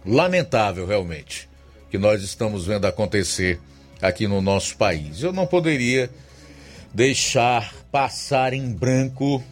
Lamentável 0.04 0.86
realmente 0.86 1.48
que 1.90 1.98
nós 1.98 2.22
estamos 2.22 2.66
vendo 2.66 2.86
acontecer 2.86 3.60
aqui 4.00 4.26
no 4.26 4.40
nosso 4.40 4.76
país. 4.76 5.22
Eu 5.22 5.32
não 5.32 5.46
poderia 5.46 6.10
deixar 6.92 7.74
passar 7.90 8.52
em 8.52 8.72
branco 8.72 9.42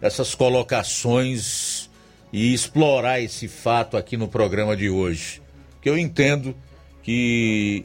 essas 0.00 0.34
colocações 0.34 1.88
e 2.32 2.52
explorar 2.52 3.20
esse 3.20 3.46
fato 3.46 3.96
aqui 3.96 4.16
no 4.16 4.26
programa 4.26 4.76
de 4.76 4.90
hoje 4.90 5.42
que 5.82 5.90
eu 5.90 5.98
entendo 5.98 6.56
que 7.02 7.84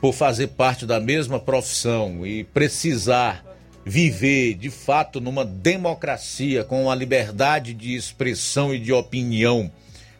por 0.00 0.12
fazer 0.12 0.48
parte 0.48 0.84
da 0.84 1.00
mesma 1.00 1.38
profissão 1.38 2.26
e 2.26 2.44
precisar 2.44 3.44
viver 3.84 4.54
de 4.54 4.68
fato 4.68 5.20
numa 5.20 5.44
democracia 5.44 6.64
com 6.64 6.90
a 6.90 6.94
liberdade 6.94 7.72
de 7.72 7.94
expressão 7.94 8.74
e 8.74 8.78
de 8.78 8.92
opinião, 8.92 9.70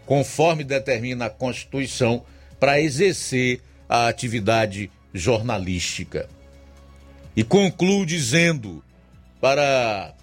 conforme 0.07 0.65
determina 0.65 1.27
a 1.27 1.31
Constituição, 1.31 2.25
para 2.59 2.81
exercer 2.81 3.61
a 3.89 4.09
atividade 4.09 4.91
jornalística. 5.13 6.29
E 7.37 7.43
concluo 7.43 8.07
dizendo 8.07 8.83
para 9.41 10.15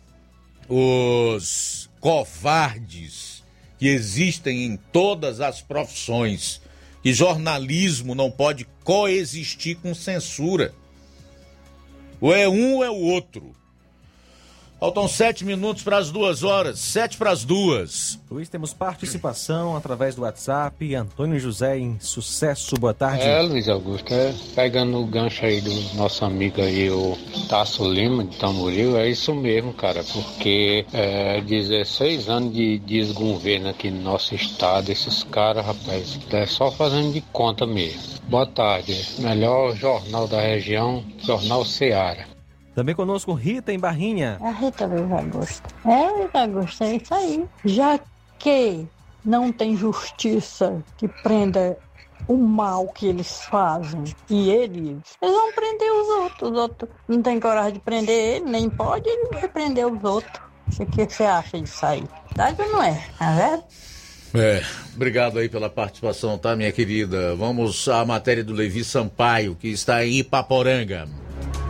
os 0.67 1.89
covardes 1.99 3.43
que 3.77 3.87
existem 3.87 4.65
em 4.65 4.77
todas 4.77 5.41
as 5.41 5.61
profissões 5.61 6.61
que 7.01 7.13
jornalismo 7.13 8.13
não 8.13 8.29
pode 8.29 8.67
coexistir 8.83 9.77
com 9.77 9.93
censura. 9.93 10.73
Ou 12.19 12.33
é 12.33 12.47
um 12.47 12.75
ou 12.75 12.83
é 12.83 12.89
o 12.89 12.95
outro. 12.95 13.53
Faltam 14.79 15.09
sete 15.09 15.43
minutos 15.43 15.83
para 15.83 15.97
as 15.97 16.09
duas 16.09 16.41
horas, 16.41 16.79
sete 16.79 17.17
para 17.17 17.31
as 17.31 17.43
duas. 17.43 18.17
Luiz, 18.31 18.47
temos 18.47 18.73
participação 18.73 19.75
através 19.75 20.15
do 20.15 20.21
WhatsApp. 20.21 20.95
Antônio 20.95 21.37
José 21.37 21.77
em 21.77 21.99
sucesso, 21.99 22.77
boa 22.77 22.93
tarde. 22.93 23.23
É, 23.23 23.41
Luiz 23.41 23.67
Augusto, 23.67 24.13
é, 24.13 24.33
pegando 24.55 24.97
o 24.97 25.05
gancho 25.05 25.45
aí 25.45 25.59
do 25.59 25.73
nosso 25.95 26.23
amigo 26.23 26.61
aí, 26.61 26.89
o 26.89 27.17
Tasso 27.49 27.91
Lima 27.91 28.23
de 28.23 28.37
Tamboril, 28.37 28.97
é 28.97 29.09
isso 29.09 29.35
mesmo, 29.35 29.73
cara, 29.73 30.01
porque 30.13 30.85
é 30.93 31.41
16 31.41 32.29
anos 32.29 32.53
de 32.53 32.79
desgoverno 32.79 33.67
aqui 33.67 33.91
no 33.91 34.01
nosso 34.01 34.33
estado, 34.33 34.89
esses 34.89 35.25
caras, 35.25 35.65
rapaz, 35.65 36.17
é 36.31 36.45
só 36.45 36.71
fazendo 36.71 37.11
de 37.11 37.19
conta 37.33 37.67
mesmo. 37.67 38.01
Boa 38.29 38.45
tarde, 38.45 38.97
melhor 39.19 39.75
jornal 39.75 40.25
da 40.25 40.39
região, 40.39 41.03
Jornal 41.21 41.65
Seara. 41.65 42.38
Também 42.79 42.95
conosco 42.95 43.33
Rita 43.33 43.73
em 43.73 43.77
Barrinha. 43.77 44.37
A 44.39 44.51
Rita 44.51 44.85
Luiz 44.85 45.11
Augusto. 45.11 45.63
É, 45.83 46.11
Luiz 46.11 46.33
Augusto, 46.33 46.83
é 46.85 46.95
isso 46.95 47.13
aí. 47.13 47.45
Já 47.65 47.99
que 48.37 48.87
não 49.25 49.51
tem 49.51 49.75
justiça 49.75 50.81
que 50.97 51.05
prenda 51.05 51.77
o 52.25 52.37
mal 52.37 52.87
que 52.87 53.05
eles 53.07 53.41
fazem 53.41 54.05
e 54.29 54.49
eles, 54.49 54.95
eles 55.21 55.35
vão 55.35 55.51
prender 55.51 55.91
os 55.91 56.07
outros. 56.07 56.51
Os 56.51 56.57
outros 56.57 56.89
não 57.05 57.21
tem 57.21 57.37
coragem 57.37 57.73
de 57.73 57.79
prender 57.79 58.35
ele, 58.35 58.45
nem 58.49 58.69
pode, 58.69 59.09
ele 59.09 59.27
vai 59.27 59.49
prender 59.49 59.85
os 59.85 60.01
outros. 60.01 60.41
O 60.79 60.85
que 60.85 61.03
você 61.03 61.25
acha 61.25 61.59
disso 61.59 61.85
aí? 61.85 62.05
Verdade 62.27 62.61
ou 62.61 62.69
não 62.69 62.81
é? 62.81 63.05
Tá 63.19 63.35
vendo? 63.35 63.63
É, 64.41 64.63
obrigado 64.95 65.37
aí 65.37 65.49
pela 65.49 65.69
participação, 65.69 66.37
tá, 66.37 66.55
minha 66.55 66.71
querida? 66.71 67.35
Vamos 67.35 67.89
à 67.89 68.05
matéria 68.05 68.43
do 68.43 68.53
Levi 68.53 68.85
Sampaio, 68.85 69.53
que 69.53 69.67
está 69.67 70.05
em 70.05 70.19
Ipaporanga. 70.19 71.09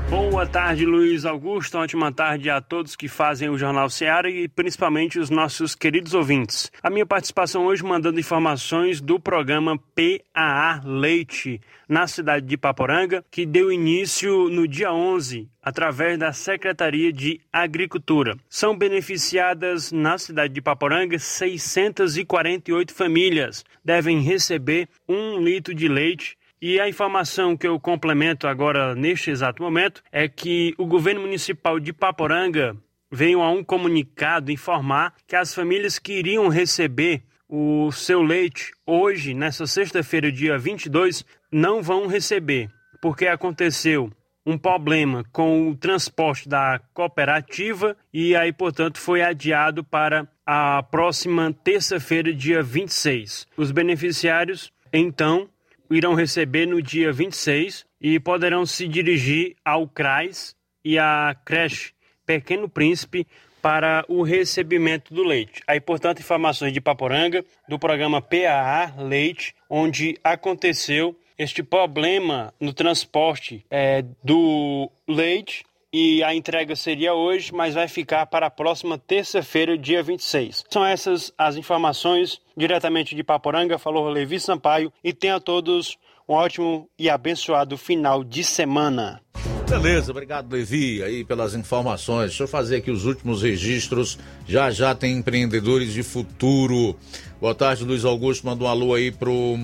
Boa 0.09 0.43
tarde, 0.47 0.87
Luiz 0.87 1.23
Augusto. 1.23 1.77
Ótima 1.77 2.11
tarde 2.11 2.49
a 2.49 2.59
todos 2.59 2.95
que 2.95 3.07
fazem 3.07 3.47
o 3.47 3.59
Jornal 3.59 3.91
Seara 3.91 4.27
e 4.27 4.47
principalmente 4.47 5.19
os 5.19 5.29
nossos 5.29 5.75
queridos 5.75 6.15
ouvintes. 6.15 6.71
A 6.81 6.89
minha 6.89 7.05
participação 7.05 7.67
hoje 7.67 7.83
mandando 7.83 8.19
informações 8.19 8.99
do 8.99 9.19
programa 9.19 9.77
PAA 9.77 10.81
Leite 10.83 11.61
na 11.87 12.07
cidade 12.07 12.47
de 12.47 12.57
Paporanga, 12.57 13.23
que 13.29 13.45
deu 13.45 13.71
início 13.71 14.49
no 14.49 14.67
dia 14.67 14.91
11 14.91 15.47
através 15.61 16.17
da 16.17 16.33
Secretaria 16.33 17.13
de 17.13 17.39
Agricultura. 17.53 18.35
São 18.49 18.75
beneficiadas 18.75 19.91
na 19.91 20.17
cidade 20.17 20.51
de 20.51 20.61
Paporanga 20.61 21.19
648 21.19 22.95
famílias. 22.95 23.63
Devem 23.85 24.21
receber 24.21 24.89
um 25.07 25.37
litro 25.39 25.75
de 25.75 25.87
leite 25.87 26.38
e 26.61 26.79
a 26.79 26.89
informação 26.89 27.55
que 27.55 27.67
eu 27.67 27.79
complemento 27.79 28.47
agora 28.47 28.93
neste 28.95 29.31
exato 29.31 29.63
momento 29.63 30.03
é 30.11 30.27
que 30.27 30.73
o 30.77 30.85
governo 30.85 31.21
municipal 31.21 31.79
de 31.79 31.93
Paporanga 31.93 32.75
veio 33.11 33.41
a 33.41 33.49
um 33.49 33.63
comunicado 33.63 34.51
informar 34.51 35.13
que 35.25 35.35
as 35.35 35.53
famílias 35.53 35.97
que 35.97 36.13
iriam 36.13 36.47
receber 36.47 37.23
o 37.47 37.91
seu 37.91 38.21
leite 38.21 38.71
hoje, 38.85 39.33
nessa 39.33 39.65
sexta-feira, 39.65 40.31
dia 40.31 40.57
22, 40.57 41.25
não 41.51 41.81
vão 41.81 42.05
receber, 42.05 42.69
porque 43.01 43.25
aconteceu 43.25 44.11
um 44.45 44.57
problema 44.57 45.23
com 45.31 45.69
o 45.69 45.75
transporte 45.75 46.47
da 46.47 46.79
cooperativa 46.93 47.97
e 48.13 48.35
aí, 48.35 48.53
portanto, 48.53 48.99
foi 48.99 49.21
adiado 49.21 49.83
para 49.83 50.27
a 50.45 50.83
próxima 50.83 51.53
terça-feira, 51.63 52.33
dia 52.33 52.61
26. 52.61 53.47
Os 53.57 53.71
beneficiários, 53.71 54.71
então, 54.93 55.49
irão 55.89 56.13
receber 56.13 56.65
no 56.65 56.81
dia 56.81 57.11
26 57.11 57.85
e 57.99 58.19
poderão 58.19 58.65
se 58.65 58.87
dirigir 58.87 59.55
ao 59.63 59.87
CRAS 59.87 60.55
e 60.83 60.97
à 60.97 61.35
creche 61.45 61.93
Pequeno 62.25 62.69
Príncipe 62.69 63.25
para 63.61 64.05
o 64.07 64.21
recebimento 64.21 65.13
do 65.13 65.23
leite. 65.23 65.61
Aí, 65.67 65.79
portanto, 65.79 66.19
informações 66.19 66.71
de 66.71 66.79
Paporanga, 66.79 67.43
do 67.67 67.77
programa 67.77 68.21
PAA 68.21 68.93
Leite, 68.97 69.53
onde 69.69 70.17
aconteceu 70.23 71.15
este 71.37 71.63
problema 71.63 72.53
no 72.59 72.73
transporte 72.73 73.65
é, 73.69 74.03
do 74.23 74.91
leite 75.07 75.63
e 75.91 76.23
a 76.23 76.35
entrega 76.35 76.75
seria 76.75 77.13
hoje, 77.13 77.51
mas 77.53 77.73
vai 77.73 77.87
ficar 77.87 78.25
para 78.27 78.45
a 78.45 78.51
próxima 78.51 78.97
terça-feira, 78.97 79.77
dia 79.77 80.03
26. 80.03 80.65
São 80.69 80.85
essas 80.85 81.33
as 81.37 81.55
informações 81.55 82.39
diretamente 82.55 83.15
de 83.15 83.23
Paporanga, 83.23 83.77
falou 83.79 84.07
Levi 84.09 84.39
Sampaio 84.39 84.93
e 85.03 85.11
tenha 85.11 85.35
a 85.35 85.39
todos 85.39 85.97
um 86.27 86.33
ótimo 86.33 86.87
e 86.97 87.09
abençoado 87.09 87.75
final 87.77 88.23
de 88.23 88.43
semana. 88.43 89.19
Beleza, 89.67 90.11
obrigado 90.11 90.51
Levi 90.51 91.01
aí 91.03 91.23
pelas 91.23 91.53
informações. 91.53 92.29
Deixa 92.29 92.43
eu 92.43 92.47
fazer 92.47 92.77
aqui 92.77 92.91
os 92.91 93.05
últimos 93.05 93.41
registros. 93.41 94.17
Já 94.47 94.71
já 94.71 94.93
tem 94.93 95.17
empreendedores 95.17 95.93
de 95.93 96.03
futuro. 96.03 96.95
Boa 97.39 97.55
tarde, 97.55 97.83
Luiz 97.83 98.05
Augusto 98.05 98.45
mandou 98.45 98.67
um 98.67 98.71
alô 98.71 98.93
aí 98.93 99.11
pro 99.11 99.57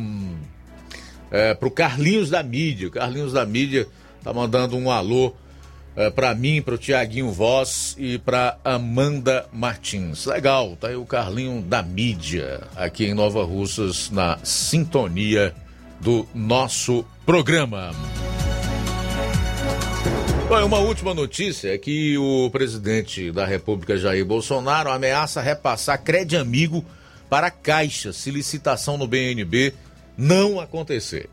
é, 1.32 1.54
pro 1.54 1.72
Carlinhos 1.72 2.30
da 2.30 2.42
mídia. 2.42 2.90
Carlinhos 2.90 3.34
da 3.34 3.46
mídia 3.46 3.88
tá 4.24 4.32
mandando 4.32 4.76
um 4.76 4.92
alô 4.92 5.34
é, 5.96 6.10
para 6.10 6.36
mim, 6.36 6.62
para 6.62 6.76
o 6.76 6.78
Tiaguinho 6.78 7.32
Voz 7.32 7.96
e 7.98 8.18
para 8.18 8.58
Amanda 8.64 9.46
Martins. 9.52 10.26
Legal, 10.26 10.76
tá 10.76 10.90
aí 10.90 10.96
o 10.96 11.06
Carlinho 11.06 11.62
da 11.62 11.82
mídia 11.82 12.62
aqui 12.76 13.06
em 13.06 13.14
Nova 13.14 13.44
Russas 13.44 14.10
na 14.10 14.38
sintonia 14.44 15.54
do 16.02 16.28
nosso 16.36 17.06
programa. 17.26 17.92
Bom, 20.48 20.64
uma 20.64 20.78
última 20.78 21.14
notícia 21.14 21.74
é 21.74 21.78
que 21.78 22.18
o 22.18 22.50
presidente 22.52 23.32
da 23.32 23.46
República 23.46 23.98
Jair 23.98 24.24
Bolsonaro 24.24 24.92
ameaça 24.92 25.42
repassar 25.42 26.04
crédito 26.04 26.40
amigo 26.40 26.86
para 27.28 27.48
a 27.48 27.52
Caixa 27.52 28.14
se 28.14 28.30
licitação 28.30 28.98
no 28.98 29.08
BNB 29.08 29.74
não 30.16 30.60
acontecer. 30.60 31.30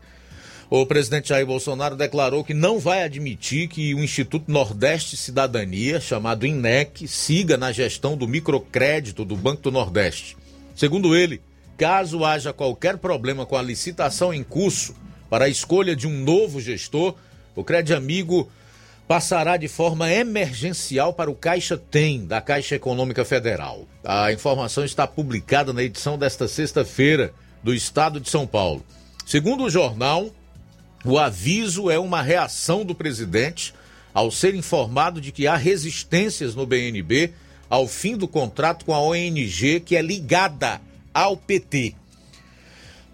O 0.75 0.87
presidente 0.87 1.29
Jair 1.29 1.45
Bolsonaro 1.45 1.95
declarou 1.95 2.43
que 2.43 2.51
não 2.51 2.79
vai 2.79 3.03
admitir 3.03 3.67
que 3.67 3.93
o 3.93 4.03
Instituto 4.03 4.51
Nordeste 4.51 5.15
Cidadania, 5.15 6.01
chamado 6.01 6.47
INEC, 6.47 7.07
siga 7.07 7.55
na 7.55 7.71
gestão 7.71 8.17
do 8.17 8.27
microcrédito 8.27 9.23
do 9.23 9.35
Banco 9.35 9.61
do 9.61 9.71
Nordeste. 9.71 10.35
Segundo 10.75 11.15
ele, 11.15 11.39
caso 11.77 12.25
haja 12.25 12.51
qualquer 12.51 12.97
problema 12.97 13.45
com 13.45 13.55
a 13.55 13.61
licitação 13.61 14.33
em 14.33 14.43
curso 14.43 14.95
para 15.29 15.45
a 15.45 15.47
escolha 15.47 15.95
de 15.95 16.07
um 16.07 16.23
novo 16.23 16.59
gestor, 16.59 17.13
o 17.55 17.63
Crédito 17.63 17.95
Amigo 17.95 18.49
passará 19.07 19.57
de 19.57 19.67
forma 19.67 20.11
emergencial 20.11 21.13
para 21.13 21.29
o 21.29 21.35
Caixa 21.35 21.77
Tem, 21.77 22.25
da 22.25 22.41
Caixa 22.41 22.73
Econômica 22.73 23.23
Federal. 23.23 23.87
A 24.03 24.33
informação 24.33 24.83
está 24.83 25.05
publicada 25.05 25.71
na 25.71 25.83
edição 25.83 26.17
desta 26.17 26.47
sexta-feira 26.47 27.31
do 27.61 27.75
Estado 27.75 28.19
de 28.19 28.27
São 28.27 28.47
Paulo. 28.47 28.83
Segundo 29.23 29.65
o 29.65 29.69
jornal, 29.69 30.31
o 31.05 31.19
aviso 31.19 31.89
é 31.89 31.99
uma 31.99 32.21
reação 32.21 32.85
do 32.85 32.95
presidente 32.95 33.73
ao 34.13 34.31
ser 34.31 34.55
informado 34.55 35.19
de 35.19 35.31
que 35.31 35.47
há 35.47 35.55
resistências 35.55 36.55
no 36.55 36.65
BNB 36.65 37.33
ao 37.69 37.87
fim 37.87 38.15
do 38.15 38.27
contrato 38.27 38.85
com 38.85 38.93
a 38.93 39.01
ONG 39.01 39.79
que 39.81 39.95
é 39.95 40.01
ligada 40.01 40.79
ao 41.13 41.35
PT. 41.35 41.95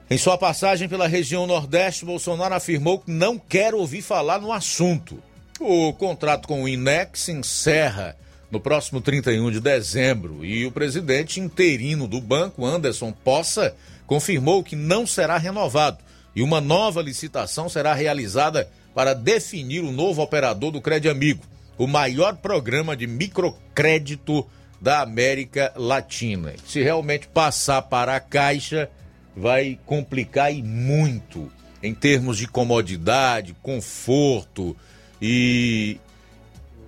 Em 0.09 0.17
sua 0.17 0.37
passagem 0.37 0.89
pela 0.89 1.07
região 1.07 1.47
Nordeste, 1.47 2.03
Bolsonaro 2.03 2.55
afirmou 2.55 2.99
que 2.99 3.11
não 3.11 3.37
quer 3.37 3.73
ouvir 3.73 4.01
falar 4.01 4.39
no 4.39 4.51
assunto. 4.51 5.21
O 5.59 5.93
contrato 5.93 6.47
com 6.47 6.63
o 6.63 6.67
INEC 6.67 7.17
se 7.17 7.31
encerra 7.31 8.17
no 8.51 8.59
próximo 8.59 9.01
31 9.01 9.51
de 9.51 9.59
dezembro 9.59 10.43
e 10.43 10.65
o 10.65 10.71
presidente 10.71 11.39
interino 11.39 12.07
do 12.07 12.19
banco, 12.19 12.65
Anderson 12.65 13.11
Poça, 13.11 13.75
confirmou 14.07 14.63
que 14.63 14.75
não 14.75 15.05
será 15.05 15.37
renovado 15.37 15.99
e 16.39 16.41
uma 16.41 16.61
nova 16.61 17.01
licitação 17.01 17.67
será 17.67 17.93
realizada 17.93 18.71
para 18.95 19.13
definir 19.13 19.83
o 19.83 19.91
novo 19.91 20.21
operador 20.21 20.71
do 20.71 20.79
Crédito 20.79 21.11
Amigo, 21.11 21.43
o 21.77 21.85
maior 21.85 22.37
programa 22.37 22.95
de 22.95 23.05
microcrédito 23.05 24.47
da 24.79 25.01
América 25.01 25.73
Latina. 25.75 26.53
Se 26.65 26.81
realmente 26.81 27.27
passar 27.27 27.81
para 27.81 28.15
a 28.15 28.21
Caixa, 28.21 28.89
vai 29.35 29.77
complicar 29.85 30.53
e 30.53 30.63
muito 30.63 31.51
em 31.83 31.93
termos 31.93 32.37
de 32.37 32.47
comodidade, 32.47 33.53
conforto 33.61 34.77
e 35.21 35.99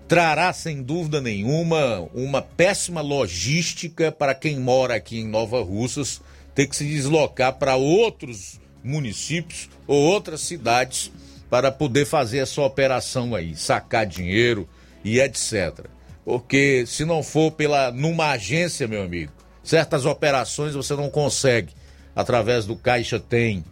trará 0.07 0.53
sem 0.53 0.81
dúvida 0.81 1.19
nenhuma 1.19 2.07
uma 2.13 2.41
péssima 2.41 3.01
logística 3.01 4.13
para 4.13 4.33
quem 4.33 4.57
mora 4.57 4.95
aqui 4.95 5.19
em 5.19 5.27
Nova 5.27 5.61
Russas 5.61 6.21
ter 6.55 6.67
que 6.67 6.75
se 6.77 6.85
deslocar 6.85 7.55
para 7.55 7.75
outros 7.75 8.60
municípios 8.83 9.69
ou 9.87 10.01
outras 10.01 10.41
cidades 10.41 11.11
para 11.49 11.71
poder 11.71 12.05
fazer 12.05 12.39
essa 12.39 12.61
operação 12.61 13.35
aí, 13.35 13.55
sacar 13.55 14.05
dinheiro 14.05 14.67
e 15.03 15.19
etc. 15.19 15.85
Porque 16.23 16.85
se 16.87 17.03
não 17.03 17.21
for 17.21 17.51
pela 17.51 17.91
numa 17.91 18.31
agência, 18.31 18.87
meu 18.87 19.03
amigo, 19.03 19.31
certas 19.63 20.05
operações 20.05 20.73
você 20.73 20.95
não 20.95 21.09
consegue 21.09 21.73
através 22.15 22.65
do 22.65 22.75
Caixa 22.75 23.19
Tem 23.19 23.63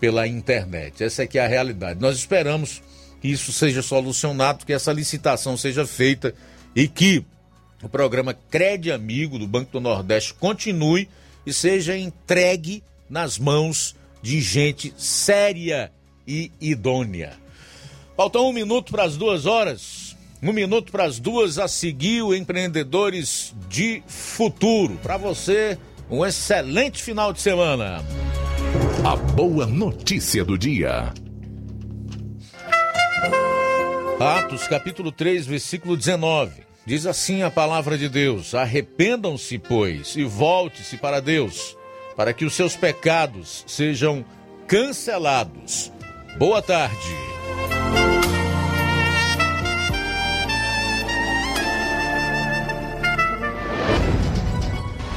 pela 0.00 0.26
internet. 0.26 1.02
Essa 1.02 1.22
é 1.22 1.26
que 1.26 1.38
é 1.38 1.44
a 1.44 1.48
realidade. 1.48 2.00
Nós 2.00 2.16
esperamos 2.16 2.82
que 3.20 3.28
isso 3.28 3.52
seja 3.52 3.82
solucionado, 3.82 4.64
que 4.64 4.72
essa 4.72 4.92
licitação 4.92 5.56
seja 5.56 5.86
feita 5.86 6.34
e 6.74 6.86
que 6.86 7.24
o 7.82 7.88
programa 7.88 8.36
Crede 8.50 8.90
Amigo 8.90 9.38
do 9.38 9.46
Banco 9.46 9.72
do 9.72 9.80
Nordeste 9.80 10.34
continue 10.34 11.08
e 11.44 11.52
seja 11.52 11.96
entregue 11.96 12.82
nas 13.08 13.38
mãos 13.38 13.96
de 14.22 14.40
gente 14.40 14.92
séria 14.96 15.92
e 16.26 16.50
idônea. 16.60 17.32
Faltam 18.16 18.48
um 18.48 18.52
minuto 18.52 18.92
para 18.92 19.04
as 19.04 19.16
duas 19.16 19.46
horas. 19.46 20.16
Um 20.42 20.52
minuto 20.52 20.92
para 20.92 21.04
as 21.04 21.18
duas 21.18 21.58
a 21.58 21.66
seguir 21.66 22.22
o 22.22 22.34
Empreendedores 22.34 23.54
de 23.68 24.02
Futuro. 24.06 24.98
Para 25.02 25.16
você, 25.16 25.78
um 26.10 26.24
excelente 26.24 27.02
final 27.02 27.32
de 27.32 27.40
semana. 27.40 28.04
A 29.04 29.16
boa 29.16 29.66
notícia 29.66 30.44
do 30.44 30.56
dia. 30.58 31.12
Atos, 34.20 34.66
capítulo 34.66 35.10
3, 35.10 35.46
versículo 35.46 35.96
19. 35.96 36.62
Diz 36.84 37.06
assim 37.06 37.42
a 37.42 37.50
palavra 37.50 37.96
de 37.96 38.08
Deus: 38.08 38.54
Arrependam-se, 38.54 39.58
pois, 39.58 40.16
e 40.16 40.24
volte-se 40.24 40.96
para 40.96 41.20
Deus 41.20 41.77
para 42.18 42.34
que 42.34 42.44
os 42.44 42.54
seus 42.54 42.74
pecados 42.74 43.62
sejam 43.64 44.24
cancelados. 44.66 45.92
Boa 46.36 46.60
tarde. 46.60 46.96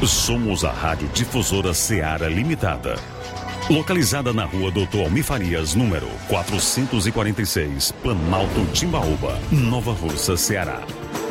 Somos 0.06 0.64
a 0.64 0.72
Rádio 0.72 1.08
Difusora 1.08 1.74
Seara 1.74 2.30
Limitada 2.30 2.96
Localizada 3.72 4.34
na 4.34 4.44
rua 4.44 4.70
Doutor 4.70 5.06
Almir 5.06 5.24
Farias, 5.24 5.76
número 5.76 6.06
446, 6.28 7.94
Planalto 8.04 8.66
Timbaúba, 8.74 9.40
Nova 9.50 9.94
Russa, 9.94 10.36
Ceará. 10.36 10.82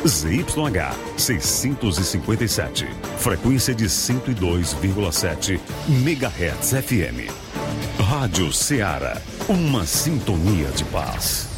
ZYH 0.03 0.91
657, 1.17 2.87
frequência 3.19 3.75
de 3.75 3.85
102,7 3.85 5.59
MHz 5.87 6.83
FM. 6.83 7.29
Rádio 8.09 8.51
Ceará, 8.51 9.21
uma 9.47 9.85
sintonia 9.85 10.69
de 10.69 10.83
paz. 10.85 11.50